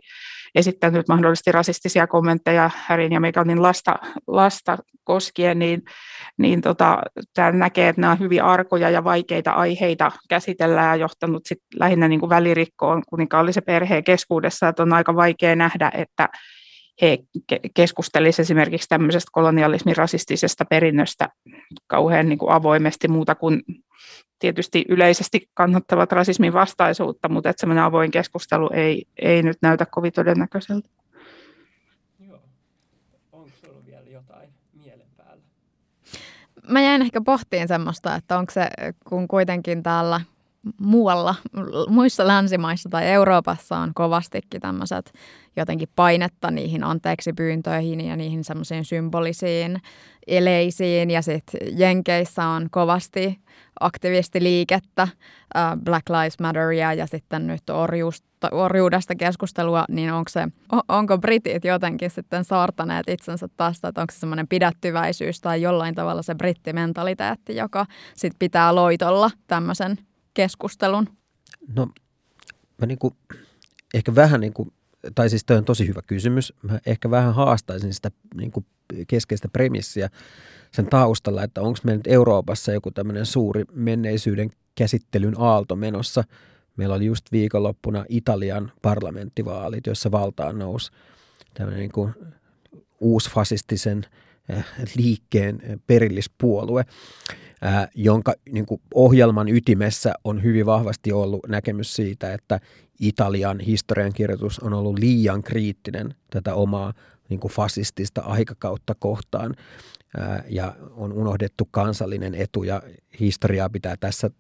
esittänyt 0.55 1.09
mahdollisesti 1.09 1.53
rasistisia 1.53 2.07
kommentteja 2.07 2.71
Härin 2.77 3.13
ja 3.13 3.21
Meganin 3.21 3.63
lasta, 3.63 3.95
lasta 4.27 4.79
koskien, 5.05 5.59
niin, 5.59 5.83
niin 6.39 6.61
tota, 6.61 6.99
tämä 7.35 7.53
näkee, 7.53 7.89
että 7.89 8.01
nämä 8.01 8.13
on 8.13 8.19
hyvin 8.19 8.43
arkoja 8.43 8.91
ja 8.91 9.05
vaikeita 9.05 9.51
aiheita 9.51 10.13
käsitellään 10.29 10.89
ja 10.89 10.97
johtanut 10.97 11.47
sit 11.47 11.61
lähinnä 11.77 12.09
niin 12.09 12.21
kuin 12.21 12.31
välirikkoon 12.31 13.03
kuninkaallisen 13.09 13.63
perheen 13.63 14.05
keskuudessa, 14.05 14.69
että 14.69 14.83
on 14.83 14.93
aika 14.93 15.17
vaikea 15.17 15.57
nähdä, 15.57 15.91
että 15.95 16.29
he 17.03 17.19
keskustelisivat 17.75 18.45
esimerkiksi 18.45 18.89
tämmöisestä 18.89 19.31
kolonialismin 19.33 19.97
rasistisesta 19.97 20.65
perinnöstä 20.65 21.29
kauhean 21.87 22.29
niin 22.29 22.39
kuin 22.39 22.53
avoimesti 22.53 23.09
muuta 23.09 23.35
kuin 23.35 23.63
tietysti 24.39 24.85
yleisesti 24.89 25.51
kannattavat 25.55 26.13
rasismin 26.13 26.53
vastaisuutta, 26.53 27.29
mutta 27.29 27.51
että 27.51 27.61
semmoinen 27.61 27.85
avoin 27.85 28.11
keskustelu 28.11 28.71
ei, 28.73 29.07
ei 29.17 29.43
nyt 29.43 29.59
näytä 29.63 29.87
kovin 29.87 30.13
todennäköiseltä. 30.13 30.89
Joo. 32.29 32.39
Onko 33.33 33.51
sulla 33.67 33.87
vielä 33.87 34.09
jotain 34.11 34.49
mielen 34.85 35.09
päällä? 35.17 35.43
Mä 36.69 36.81
jäin 36.81 37.03
ehkä 37.03 37.21
pohtiin 37.21 37.69
semmoista, 37.69 38.15
että 38.15 38.39
onko 38.39 38.53
se, 38.53 38.69
kun 39.09 39.29
kuitenkin 39.29 39.83
täällä 39.83 40.21
muualla, 40.81 41.35
muissa 41.89 42.27
länsimaissa 42.27 42.89
tai 42.89 43.07
Euroopassa 43.07 43.77
on 43.77 43.91
kovastikin 43.95 44.61
tämmöiset 44.61 45.13
jotenkin 45.57 45.89
painetta 45.97 46.51
niihin 46.51 46.85
anteeksi 46.85 47.33
pyyntöihin 47.33 48.01
ja 48.01 48.17
niihin 48.17 48.45
semmoisiin 48.45 48.85
symbolisiin 48.85 49.81
eleisiin. 50.27 51.11
Ja 51.11 51.23
sitten 51.23 51.61
Jenkeissä 51.79 52.47
on 52.47 52.69
kovasti 52.71 53.39
aktivistiliikettä, 53.81 55.09
Black 55.85 56.09
Lives 56.09 56.41
Matteria 56.41 56.95
ja 56.95 57.07
sitten 57.07 57.47
nyt 57.47 57.71
orjuusta, 57.71 58.49
orjuudesta 58.53 59.15
keskustelua, 59.15 59.85
niin 59.89 60.13
onko, 60.13 60.29
se, 60.29 60.49
onko 60.89 61.19
britit 61.19 61.65
jotenkin 61.65 62.11
sitten 62.11 62.45
saartaneet 62.45 63.09
itsensä 63.09 63.49
tästä, 63.57 63.89
että 63.89 64.01
onko 64.01 64.13
se 64.13 64.19
semmoinen 64.19 64.49
pidättyväisyys 64.49 65.41
tai 65.41 65.63
jollain 65.63 65.95
tavalla 65.95 66.23
se 66.23 66.35
brittimentaliteetti, 66.35 67.57
joka 67.57 67.87
sitten 68.15 68.39
pitää 68.39 68.75
loitolla 68.75 69.31
tämmöisen 69.47 69.99
keskustelun? 70.35 71.09
No 71.77 71.89
mä 72.79 72.87
niin 72.87 72.99
kuin, 72.99 73.15
ehkä 73.95 74.15
vähän 74.15 74.41
niin 74.41 74.53
kuin, 74.53 74.73
tai 75.15 75.31
siis 75.31 75.45
toi 75.45 75.57
on 75.57 75.65
tosi 75.65 75.89
hyvä 75.89 76.01
kysymys. 76.07 76.53
Mä 76.63 76.81
ehkä 76.87 77.11
vähän 77.11 77.35
haastaisin 77.35 77.95
sitä 77.95 78.11
niin 78.35 78.51
kuin 78.51 78.67
keskeistä 79.09 79.49
premissiä 79.49 80.11
sen 80.73 80.87
taustalla, 80.87 81.43
että 81.43 81.61
onko 81.61 81.79
meillä 81.85 81.99
nyt 81.99 82.07
Euroopassa 82.07 82.73
joku 82.73 82.91
tämmöinen 82.91 83.27
suuri 83.27 83.65
menneisyyden 83.73 84.51
käsittelyn 84.75 85.35
aalto 85.39 85.77
menossa. 85.77 86.25
Meillä 86.77 86.95
oli 86.95 87.07
just 87.07 87.33
viikonloppuna 87.33 88.05
Italian 88.09 88.73
parlamenttivaalit, 88.83 89.87
jossa 89.87 90.11
valtaan 90.11 90.59
nousi 90.59 90.91
tämmöinen 91.55 91.81
niin 91.81 91.93
kuin 91.93 92.15
uusfasistisen 93.01 94.07
liikkeen 94.97 95.81
perillispuolue 95.87 96.85
jonka 97.95 98.35
niin 98.51 98.67
kuin 98.67 98.81
ohjelman 98.95 99.49
ytimessä 99.49 100.15
on 100.25 100.43
hyvin 100.43 100.67
vahvasti 100.67 101.13
ollut 101.13 101.41
näkemys 101.49 101.97
siitä, 101.97 102.35
että 102.35 102.61
Italian 103.01 103.61
historiankirjoitus 103.61 104.61
on 104.61 104.75
ollut 104.75 104.99
liian 104.99 105.43
kriittinen 105.43 106.15
tätä 106.31 106.55
omaa 106.55 106.93
niin 107.29 107.41
kuin 107.41 107.53
fasistista 107.53 108.21
aikakautta 108.21 108.95
kohtaan. 108.99 109.55
Ja 110.49 110.77
on 110.91 111.13
unohdettu 111.13 111.69
kansallinen 111.71 112.35
etu 112.35 112.63
ja 112.63 112.83
historiaa 113.21 113.71
pitää 113.71 113.97
tässä 113.97 114.31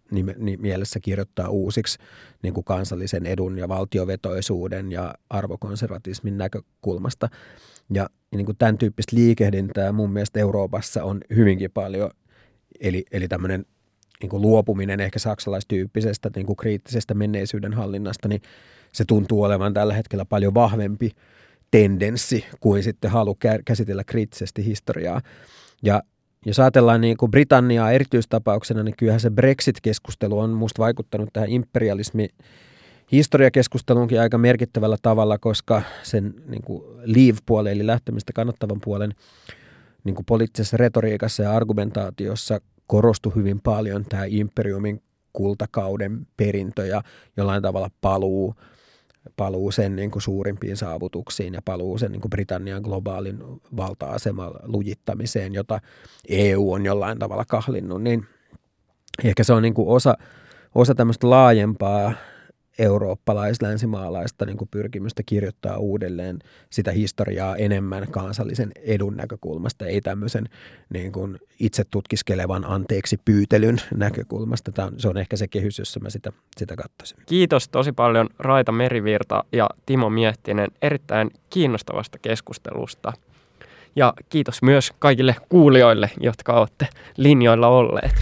mielessä 0.59 1.01
kirjoittaa 1.01 1.49
uusiksi 1.49 1.99
niin 2.43 2.55
kuin 2.55 2.64
kansallisen 2.64 3.26
edun 3.26 3.59
ja 3.59 3.68
valtiovetoisuuden 3.68 4.93
ja 4.93 5.14
arvokonservatismin 5.30 6.39
näkökulmasta. 6.39 7.28
Ja 7.95 8.11
niin 8.35 8.47
kuin 8.47 8.59
tämän 8.59 8.78
tyyppistä 8.78 9.16
liikehdintää 9.16 9.93
mun 9.93 10.12
mielestä 10.12 10.41
Euroopassa 10.41 11.05
on 11.05 11.20
hyvinkin 11.37 11.70
paljon. 11.70 12.11
Eli, 12.80 13.05
eli 13.12 13.28
tämmöinen 13.28 13.66
niin 14.20 14.30
kuin 14.30 14.43
luopuminen 14.43 15.01
ehkä 15.01 15.18
saksalaistyyppisestä 15.18 16.30
niin 16.37 16.47
kuin 16.47 16.57
kriittisestä 16.57 17.14
menneisyyden 17.14 17.72
hallinnasta, 17.72 18.28
niin 18.28 18.43
se 18.93 19.05
tuntuu 19.05 19.43
olevan 19.43 19.74
tällä 19.74 19.95
hetkellä 19.95 20.24
paljon 20.24 20.55
vahvempi 20.55 21.11
tendenssi 21.74 22.44
kuin 22.60 22.82
sitten 22.82 23.10
halu 23.10 23.36
käsitellä 23.64 24.04
kriittisesti 24.04 24.64
historiaa. 24.64 25.20
Ja 25.82 26.02
jos 26.46 26.60
ajatellaan 26.60 27.00
niin 27.00 27.16
kuin 27.16 27.30
Britanniaa 27.30 27.92
erityistapauksena, 27.92 28.82
niin 28.82 28.94
kyllähän 28.98 29.20
se 29.20 29.30
Brexit-keskustelu 29.30 30.38
on 30.38 30.50
minusta 30.50 30.82
vaikuttanut 30.82 31.28
tähän 31.32 31.48
imperialismi 31.48 32.28
historiakeskusteluunkin 33.12 34.20
aika 34.20 34.38
merkittävällä 34.38 34.96
tavalla, 35.02 35.38
koska 35.38 35.82
sen 36.02 36.34
niin 36.46 36.62
kuin 36.62 36.84
leave-puolen 37.04 37.72
eli 37.72 37.86
lähtemistä 37.86 38.32
kannattavan 38.32 38.80
puolen 38.84 39.14
niin 40.04 40.14
kuin 40.14 40.26
poliittisessa 40.26 40.76
retoriikassa 40.76 41.42
ja 41.42 41.52
argumentaatiossa 41.52 42.60
korostui 42.86 43.34
hyvin 43.34 43.60
paljon 43.60 44.04
tämä 44.04 44.24
imperiumin 44.24 45.02
kultakauden 45.32 46.26
perintö 46.36 46.86
ja 46.86 47.02
jollain 47.36 47.62
tavalla 47.62 47.90
paluu, 48.00 48.54
paluu 49.37 49.70
sen 49.70 49.97
niin 49.97 50.11
kuin 50.11 50.22
suurimpiin 50.22 50.76
saavutuksiin 50.76 51.55
ja 51.55 51.61
paluu 51.64 51.99
sen 51.99 52.12
niin 52.12 52.20
kuin 52.20 52.30
Britannian 52.30 52.82
globaalin 52.82 53.39
valta-aseman 53.76 54.53
lujittamiseen, 54.62 55.55
jota 55.55 55.80
EU 56.28 56.72
on 56.72 56.85
jollain 56.85 57.18
tavalla 57.18 57.45
kahlinnut, 57.45 58.03
niin 58.03 58.26
ehkä 59.24 59.45
se 59.45 59.53
on 59.53 59.62
niin 59.62 59.74
kuin 59.74 59.89
osa, 59.89 60.18
osa 60.74 60.95
tämmöistä 60.95 61.30
laajempaa 61.30 62.12
eurooppalais-länsimaalaista 62.78 64.46
niin 64.46 64.58
pyrkimystä 64.70 65.22
kirjoittaa 65.26 65.76
uudelleen 65.76 66.38
sitä 66.70 66.90
historiaa 66.90 67.56
enemmän 67.56 68.06
kansallisen 68.10 68.72
edun 68.82 69.16
näkökulmasta, 69.16 69.86
ei 69.86 70.00
tämmöisen 70.00 70.48
niin 70.92 71.12
kuin 71.12 71.38
itse 71.60 71.84
tutkiskelevan 71.90 72.64
anteeksi 72.64 73.16
pyytelyn 73.24 73.80
näkökulmasta. 73.94 74.72
Tämä 74.72 74.88
on, 74.88 74.94
se 74.96 75.08
on 75.08 75.16
ehkä 75.16 75.36
se 75.36 75.48
kehys, 75.48 75.78
jossa 75.78 76.00
mä 76.00 76.10
sitä, 76.10 76.32
sitä 76.56 76.76
katsoisin. 76.76 77.18
Kiitos 77.26 77.68
tosi 77.68 77.92
paljon 77.92 78.28
Raita 78.38 78.72
Merivirta 78.72 79.44
ja 79.52 79.68
Timo 79.86 80.10
Miettinen 80.10 80.70
erittäin 80.82 81.30
kiinnostavasta 81.50 82.18
keskustelusta. 82.18 83.12
Ja 83.96 84.12
kiitos 84.28 84.62
myös 84.62 84.92
kaikille 84.98 85.36
kuulijoille, 85.48 86.10
jotka 86.20 86.52
olette 86.52 86.88
linjoilla 87.16 87.68
olleet. 87.68 88.14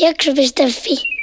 Jakso.fi 0.00 1.19